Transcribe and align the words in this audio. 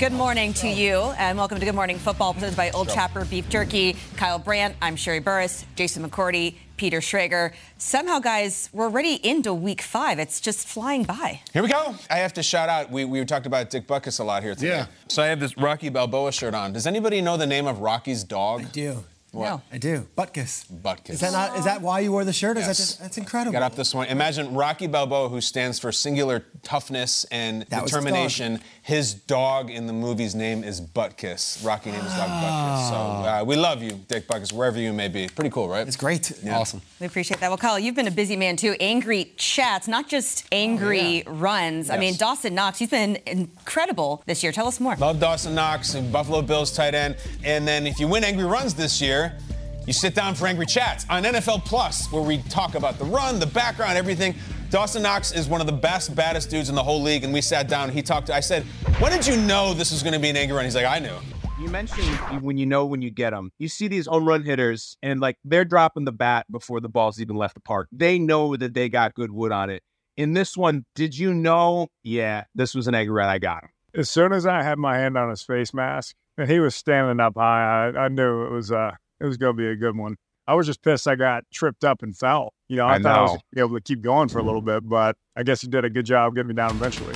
Good 0.00 0.12
morning 0.14 0.54
to 0.54 0.66
you, 0.66 1.12
and 1.18 1.36
welcome 1.36 1.58
to 1.58 1.66
Good 1.66 1.74
Morning 1.74 1.98
Football, 1.98 2.32
presented 2.32 2.56
by 2.56 2.70
Old 2.70 2.88
Trapper 2.88 3.26
Beef 3.26 3.46
Jerky. 3.50 3.96
Kyle 4.16 4.38
Brandt, 4.38 4.74
I'm 4.80 4.96
Sherree 4.96 5.22
Burruss, 5.22 5.66
Jason 5.76 6.08
McCourty, 6.08 6.54
Peter 6.78 7.00
Schrager. 7.00 7.52
Somehow, 7.76 8.18
guys, 8.18 8.70
we're 8.72 8.86
already 8.86 9.16
into 9.16 9.52
week 9.52 9.82
five. 9.82 10.18
It's 10.18 10.40
just 10.40 10.66
flying 10.66 11.02
by. 11.02 11.42
Here 11.52 11.62
we 11.62 11.68
go. 11.68 11.94
I 12.08 12.16
have 12.16 12.32
to 12.32 12.42
shout 12.42 12.70
out. 12.70 12.90
We, 12.90 13.04
we 13.04 13.22
talked 13.26 13.44
about 13.44 13.68
Dick 13.68 13.86
Butkus 13.86 14.20
a 14.20 14.24
lot 14.24 14.42
here 14.42 14.54
today. 14.54 14.68
Yeah. 14.68 14.86
So 15.08 15.22
I 15.22 15.26
have 15.26 15.38
this 15.38 15.58
Rocky 15.58 15.90
Balboa 15.90 16.32
shirt 16.32 16.54
on. 16.54 16.72
Does 16.72 16.86
anybody 16.86 17.20
know 17.20 17.36
the 17.36 17.46
name 17.46 17.66
of 17.66 17.80
Rocky's 17.80 18.24
dog? 18.24 18.62
I 18.62 18.64
do. 18.70 19.04
What? 19.32 19.44
No. 19.48 19.62
I 19.72 19.78
do. 19.78 20.06
Butkus. 20.18 20.66
Butkus. 20.72 21.10
Is 21.10 21.20
that 21.20 21.32
not? 21.32 21.56
Is 21.56 21.64
that 21.64 21.80
why 21.82 22.00
you 22.00 22.10
wore 22.10 22.24
the 22.24 22.32
shirt? 22.32 22.56
Is 22.56 22.64
that 22.64 22.70
Yes. 22.70 22.76
just, 22.78 23.00
that's 23.00 23.16
incredible. 23.18 23.52
Got 23.52 23.62
up 23.62 23.76
this 23.76 23.94
morning. 23.94 24.10
Imagine 24.10 24.54
Rocky 24.54 24.86
Balboa, 24.88 25.28
who 25.28 25.40
stands 25.40 25.78
for 25.78 25.92
singular 25.92 26.44
toughness 26.64 27.24
and 27.30 27.62
That 27.68 27.82
was 27.82 27.92
the 27.92 27.98
dog. 27.98 28.04
determination. 28.04 28.60
His 28.82 29.14
dog 29.14 29.70
in 29.70 29.86
the 29.86 29.92
movie's 29.92 30.34
name 30.34 30.64
is 30.64 30.80
Butkus. 30.80 31.64
Rocky 31.64 31.90
named 31.92 32.02
his 32.02 32.12
dog 32.14 32.28
Butkus. 32.28 32.88
So 32.88 32.96
uh, 32.96 33.44
we 33.46 33.54
love 33.56 33.82
you, 33.82 33.92
Dick 34.08 34.26
Butkus, 34.26 34.52
wherever 34.52 34.78
you 34.80 34.92
may 34.92 35.06
be. 35.08 35.28
Pretty 35.28 35.50
cool, 35.50 35.68
right? 35.68 35.86
It's 35.86 35.96
great. 35.96 36.32
Awesome. 36.50 36.80
We 36.98 37.06
appreciate 37.06 37.38
that. 37.40 37.48
Well, 37.50 37.58
Kyle, 37.58 37.78
you've 37.78 37.94
been 37.94 38.08
a 38.08 38.10
busy 38.10 38.34
man 38.36 38.56
too. 38.56 38.74
Angry 38.80 39.32
chats, 39.36 39.86
not 39.86 40.08
just 40.08 40.44
angry 40.50 41.22
runs. 41.26 41.88
I 41.88 41.98
mean, 41.98 42.16
Dawson 42.16 42.54
Knox, 42.54 42.78
he's 42.80 42.90
been 42.90 43.16
incredible 43.26 44.22
this 44.26 44.42
year. 44.42 44.50
Tell 44.52 44.66
us 44.66 44.80
more. 44.80 44.96
Love 44.96 45.20
Dawson 45.20 45.54
Knox 45.54 45.94
and 45.94 46.12
Buffalo 46.12 46.42
Bills 46.42 46.72
tight 46.72 46.94
end. 46.94 47.16
And 47.44 47.66
then 47.68 47.86
if 47.86 48.00
you 48.00 48.08
win 48.08 48.24
Angry 48.24 48.44
Runs 48.44 48.74
this 48.74 49.00
year, 49.00 49.19
you 49.86 49.92
sit 49.92 50.14
down 50.14 50.34
for 50.34 50.46
Angry 50.46 50.66
Chats 50.66 51.04
on 51.10 51.24
NFL 51.24 51.64
Plus, 51.64 52.10
where 52.12 52.22
we 52.22 52.38
talk 52.44 52.74
about 52.74 52.98
the 52.98 53.04
run, 53.04 53.38
the 53.40 53.46
background, 53.46 53.96
everything. 53.98 54.34
Dawson 54.70 55.02
Knox 55.02 55.32
is 55.32 55.48
one 55.48 55.60
of 55.60 55.66
the 55.66 55.72
best, 55.72 56.14
baddest 56.14 56.48
dudes 56.48 56.68
in 56.68 56.74
the 56.76 56.82
whole 56.82 57.02
league, 57.02 57.24
and 57.24 57.32
we 57.32 57.40
sat 57.40 57.66
down. 57.68 57.90
He 57.90 58.02
talked. 58.02 58.30
I 58.30 58.40
said, 58.40 58.62
"When 59.00 59.10
did 59.10 59.26
you 59.26 59.36
know 59.36 59.74
this 59.74 59.90
was 59.90 60.02
going 60.02 60.12
to 60.12 60.20
be 60.20 60.28
an 60.30 60.36
angry 60.36 60.56
run?" 60.56 60.64
He's 60.64 60.76
like, 60.76 60.86
"I 60.86 60.98
knew." 61.00 61.16
You 61.60 61.68
mentioned 61.68 62.06
when 62.42 62.56
you 62.56 62.64
know 62.66 62.86
when 62.86 63.02
you 63.02 63.10
get 63.10 63.30
them. 63.30 63.50
You 63.58 63.68
see 63.68 63.88
these 63.88 64.06
home 64.06 64.26
run 64.26 64.44
hitters, 64.44 64.96
and 65.02 65.18
like 65.20 65.36
they're 65.44 65.64
dropping 65.64 66.04
the 66.04 66.12
bat 66.12 66.46
before 66.50 66.80
the 66.80 66.88
ball's 66.88 67.20
even 67.20 67.36
left 67.36 67.54
the 67.54 67.60
park. 67.60 67.88
They 67.92 68.18
know 68.18 68.56
that 68.56 68.72
they 68.74 68.88
got 68.88 69.14
good 69.14 69.30
wood 69.32 69.52
on 69.52 69.70
it. 69.70 69.82
In 70.16 70.32
this 70.34 70.56
one, 70.56 70.84
did 70.94 71.18
you 71.18 71.34
know? 71.34 71.88
Yeah, 72.02 72.44
this 72.54 72.74
was 72.74 72.86
an 72.86 72.94
egg 72.94 73.10
run. 73.10 73.28
I 73.28 73.38
got 73.38 73.64
him. 73.64 73.70
as 73.94 74.08
soon 74.08 74.32
as 74.32 74.46
I 74.46 74.62
had 74.62 74.78
my 74.78 74.96
hand 74.98 75.18
on 75.18 75.30
his 75.30 75.42
face 75.42 75.74
mask 75.74 76.14
and 76.38 76.48
he 76.48 76.60
was 76.60 76.74
standing 76.74 77.20
up 77.20 77.34
high, 77.36 77.90
I, 77.94 78.04
I 78.04 78.08
knew 78.08 78.44
it 78.44 78.52
was 78.52 78.70
uh 78.70 78.92
it 79.20 79.24
was 79.24 79.36
gonna 79.36 79.54
be 79.54 79.68
a 79.68 79.76
good 79.76 79.96
one. 79.96 80.16
I 80.46 80.54
was 80.54 80.66
just 80.66 80.82
pissed 80.82 81.06
I 81.06 81.14
got 81.14 81.44
tripped 81.52 81.84
up 81.84 82.02
and 82.02 82.16
fell. 82.16 82.54
You 82.68 82.76
know, 82.76 82.86
I, 82.86 82.94
I 82.94 82.98
thought 82.98 83.18
I 83.18 83.22
was 83.22 83.30
gonna 83.30 83.40
be 83.52 83.60
able 83.60 83.74
to 83.76 83.82
keep 83.82 84.02
going 84.02 84.28
for 84.28 84.38
a 84.38 84.42
little 84.42 84.62
bit, 84.62 84.88
but 84.88 85.16
I 85.36 85.42
guess 85.42 85.60
he 85.60 85.68
did 85.68 85.84
a 85.84 85.90
good 85.90 86.06
job 86.06 86.34
getting 86.34 86.48
me 86.48 86.54
down 86.54 86.72
eventually. 86.72 87.14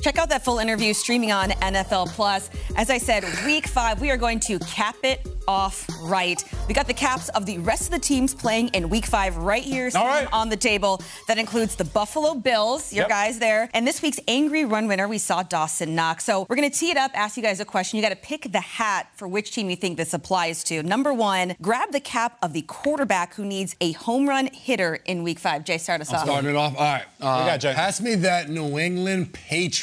Check 0.00 0.18
out 0.18 0.28
that 0.30 0.44
full 0.44 0.58
interview 0.58 0.92
streaming 0.94 1.30
on 1.30 1.50
NFL 1.50 2.08
Plus. 2.08 2.50
As 2.76 2.90
I 2.90 2.98
said, 2.98 3.24
week 3.46 3.68
five, 3.68 4.00
we 4.00 4.10
are 4.10 4.16
going 4.16 4.40
to 4.40 4.58
cap 4.60 4.96
it 5.04 5.24
off 5.48 5.86
right. 6.02 6.42
We 6.68 6.74
got 6.74 6.86
the 6.86 6.94
caps 6.94 7.28
of 7.30 7.46
the 7.46 7.58
rest 7.58 7.84
of 7.84 7.90
the 7.90 7.98
teams 7.98 8.34
playing 8.34 8.68
in 8.68 8.88
week 8.88 9.06
five 9.06 9.36
right 9.36 9.62
here 9.62 9.90
right. 9.94 10.28
on 10.32 10.48
the 10.48 10.56
table. 10.56 11.00
That 11.28 11.38
includes 11.38 11.76
the 11.76 11.84
Buffalo 11.84 12.34
Bills, 12.34 12.92
your 12.92 13.02
Yep. 13.02 13.08
guys 13.08 13.38
there. 13.38 13.68
And 13.74 13.86
this 13.86 14.02
week's 14.02 14.20
angry 14.28 14.64
run 14.64 14.86
winner, 14.88 15.08
we 15.08 15.18
saw 15.18 15.42
Dawson 15.42 15.94
Knox. 15.94 16.24
So 16.24 16.46
we're 16.48 16.56
going 16.56 16.70
to 16.70 16.76
tee 16.78 16.90
it 16.90 16.96
up, 16.96 17.10
ask 17.14 17.36
you 17.36 17.42
guys 17.42 17.60
a 17.60 17.64
question. 17.64 17.96
You 17.96 18.02
got 18.02 18.10
to 18.10 18.16
pick 18.16 18.52
the 18.52 18.60
hat 18.60 19.08
for 19.16 19.26
which 19.28 19.52
team 19.52 19.68
you 19.70 19.76
think 19.76 19.96
this 19.96 20.14
applies 20.14 20.62
to. 20.64 20.82
Number 20.82 21.12
one, 21.12 21.56
grab 21.60 21.92
the 21.92 22.00
cap 22.00 22.38
of 22.42 22.52
the 22.52 22.62
quarterback 22.62 23.34
who 23.34 23.44
needs 23.44 23.74
a 23.80 23.92
home 23.92 24.28
run 24.28 24.46
hitter 24.52 24.96
in 25.04 25.22
week 25.22 25.38
five. 25.38 25.64
Jay, 25.64 25.78
start 25.78 26.00
us 26.00 26.12
off. 26.12 26.24
Starting 26.24 26.50
it 26.50 26.56
off. 26.56 26.74
All 26.76 26.82
right. 26.82 27.04
Uh, 27.20 27.46
got, 27.46 27.60
Jay? 27.60 27.72
pass 27.74 28.00
me 28.00 28.14
that 28.16 28.48
New 28.48 28.78
England 28.78 29.32
Patriots. 29.32 29.82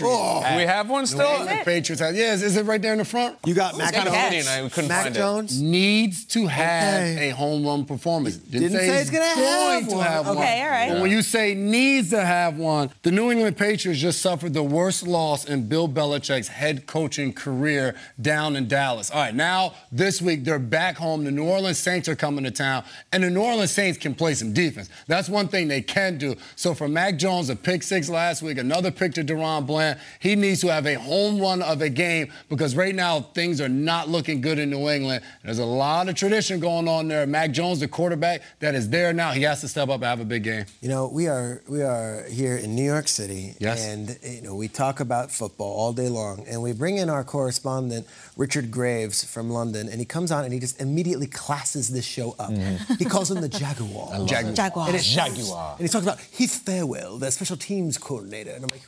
Do 0.50 0.56
we 0.58 0.64
have 0.64 0.90
one 0.90 1.02
New 1.02 1.08
still? 1.08 1.28
England 1.30 1.62
Patriots. 1.66 2.02
hat. 2.02 2.16
Yeah, 2.16 2.34
is, 2.34 2.44
is 2.44 2.58
it 2.58 2.66
right 2.66 2.81
there 2.81 2.94
in 2.94 3.00
the 3.00 3.06
front? 3.06 3.38
You 3.46 3.53
got 3.53 3.78
Mac 3.78 3.94
kind 3.94 4.08
of 4.08 4.14
catch. 4.14 4.34
fitting. 4.34 4.47
I 4.47 4.70
couldn't 4.70 4.72
find 4.72 4.86
it 4.86 4.88
Mac 4.90 5.03
find 5.03 5.16
Jones. 5.16 5.48
Needs 5.51 6.25
to 6.25 6.47
have 6.47 7.01
Okay. 7.01 7.29
a 7.29 7.35
home 7.35 7.65
run 7.65 7.85
performance. 7.85 8.37
Didn't, 8.37 8.69
Didn't 8.71 8.77
say 8.79 8.87
he's 8.89 8.99
he's 8.99 9.09
gonna 9.11 9.25
have 9.25 9.37
going 9.37 9.85
to 9.87 9.95
one. 9.95 10.05
have 10.05 10.27
one. 10.27 10.37
Okay, 10.37 10.61
all 10.63 10.69
right. 10.69 10.89
But 10.91 11.01
when 11.01 11.11
you 11.11 11.21
say 11.21 11.53
needs 11.53 12.09
to 12.11 12.23
have 12.23 12.57
one, 12.57 12.89
the 13.03 13.11
New 13.11 13.31
England 13.31 13.57
Patriots 13.57 13.99
just 14.01 14.21
suffered 14.21 14.53
the 14.53 14.63
worst 14.63 15.07
loss 15.07 15.45
in 15.45 15.67
Bill 15.67 15.87
Belichick's 15.87 16.47
head 16.47 16.85
coaching 16.87 17.33
career 17.33 17.95
down 18.21 18.55
in 18.55 18.67
Dallas. 18.67 19.11
All 19.11 19.19
right, 19.21 19.33
now 19.35 19.73
this 19.91 20.21
week 20.21 20.43
they're 20.43 20.59
back 20.59 20.97
home. 20.97 21.23
The 21.23 21.31
New 21.31 21.45
Orleans 21.45 21.77
Saints 21.77 22.07
are 22.07 22.16
coming 22.16 22.43
to 22.43 22.51
town, 22.51 22.83
and 23.11 23.23
the 23.23 23.29
New 23.29 23.41
Orleans 23.41 23.71
Saints 23.71 23.97
can 23.97 24.13
play 24.16 24.33
some 24.33 24.53
defense. 24.53 24.89
That's 25.07 25.29
one 25.29 25.47
thing 25.47 25.67
they 25.67 25.81
can 25.81 26.17
do. 26.17 26.35
So 26.55 26.73
for 26.73 26.87
Mac 26.87 27.17
Jones, 27.17 27.49
a 27.49 27.55
pick 27.55 27.83
six 27.83 28.09
last 28.09 28.41
week, 28.41 28.57
another 28.57 28.91
pick 28.91 29.13
to 29.16 29.23
DaRon 29.23 29.66
Bland, 29.66 29.99
he 30.19 30.35
needs 30.35 30.61
to 30.61 30.67
have 30.67 30.85
a 30.85 30.95
home 30.95 31.39
run 31.39 31.61
of 31.61 31.81
a 31.81 31.89
game 31.89 32.31
because 32.49 32.75
right 32.75 32.95
now 32.95 33.21
things 33.21 33.61
are 33.61 33.69
not 33.69 34.09
looking 34.09 34.41
good 34.41 34.59
in 34.59 34.69
New 34.69 34.89
England. 34.89 35.23
There's 35.44 35.59
a 35.59 35.66
lot 35.66 36.09
of 36.09 36.16
tradition 36.16 36.59
going 36.59 36.89
on 36.89 37.07
there. 37.07 37.25
Mac 37.25 37.51
Jones, 37.51 37.79
the 37.79 37.88
quarterback 37.88 38.41
that 38.59 38.75
is 38.75 38.89
there 38.89 39.13
now, 39.13 39.31
he 39.31 39.44
has 39.44 39.61
to 39.61 39.69
step 39.69 39.88
up 39.88 39.95
and 39.95 40.03
have 40.03 40.19
a 40.19 40.25
big 40.25 40.44
game. 40.44 40.66
You 40.81 40.89
know, 40.89 41.07
we 41.07 41.27
are 41.27 41.61
we 41.69 41.81
are 41.81 42.25
here 42.29 42.57
in 42.57 42.75
New 42.75 42.83
York 42.83 43.07
City, 43.07 43.55
Yes. 43.57 43.85
and 43.85 44.19
you 44.22 44.41
know 44.41 44.53
we 44.53 44.67
talk 44.67 44.99
about 44.99 45.31
football 45.31 45.72
all 45.79 45.94
day 45.94 46.09
long, 46.09 46.44
and 46.47 46.61
we 46.61 46.73
bring 46.73 46.97
in 46.97 47.09
our 47.09 47.23
correspondent 47.23 48.05
Richard 48.35 48.69
Graves 48.69 49.23
from 49.23 49.49
London, 49.49 49.88
and 49.88 49.99
he 49.99 50.05
comes 50.05 50.29
on 50.29 50.44
and 50.44 50.51
he 50.51 50.59
just 50.59 50.81
immediately 50.81 51.28
classes 51.28 51.88
this 51.88 52.05
show 52.05 52.35
up. 52.38 52.51
Mm-hmm. 52.51 52.95
He 52.95 53.05
calls 53.05 53.31
him 53.31 53.39
the 53.39 53.47
Jaguar. 53.49 54.09
Jaguar. 54.28 54.53
Jaguar. 54.53 54.88
And 54.88 54.95
it's- 54.95 55.05
Jaguar. 55.16 55.75
And 55.79 55.88
he 55.88 55.91
talks 55.91 56.03
about 56.05 56.19
Heath 56.19 56.63
Farwell, 56.66 57.17
the 57.17 57.31
special 57.31 57.55
teams 57.55 57.97
coordinator, 57.97 58.51
and 58.51 58.63
I'm 58.66 58.69
like, 58.69 58.81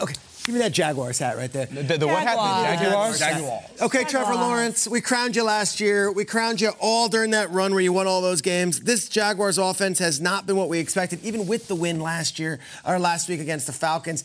okay, 0.00 0.14
give 0.44 0.54
me 0.54 0.60
that 0.60 0.72
Jaguars 0.72 1.18
hat 1.18 1.36
right 1.36 1.50
there. 1.50 1.66
The, 1.66 1.98
the 1.98 2.06
what 2.06 2.22
happened? 2.22 2.80
Jaguars. 2.80 3.18
Jaguars? 3.18 3.18
Jaguar. 3.18 3.62
Okay, 3.82 4.04
Trevor 4.04 4.34
Lawrence, 4.34 4.86
we 4.86 5.00
crowned 5.00 5.34
you 5.34 5.42
last 5.42 5.80
year. 5.80 6.12
We 6.12 6.24
crowned 6.24 6.60
you 6.60 6.72
all 6.80 7.08
during 7.08 7.30
that 7.30 7.50
run 7.50 7.72
where 7.72 7.80
you 7.80 7.92
won 7.92 8.06
all 8.06 8.20
those 8.20 8.42
games. 8.42 8.80
This 8.80 9.08
Jaguars 9.08 9.58
offense 9.58 9.98
has 9.98 10.20
not 10.20 10.46
been 10.46 10.56
what 10.56 10.68
we 10.68 10.78
expected, 10.78 11.24
even 11.24 11.46
with 11.46 11.66
the 11.66 11.74
win 11.74 11.98
last 11.98 12.38
year 12.38 12.60
or 12.86 12.98
last 12.98 13.28
week 13.28 13.40
against 13.40 13.66
the 13.66 13.72
Falcons. 13.72 14.22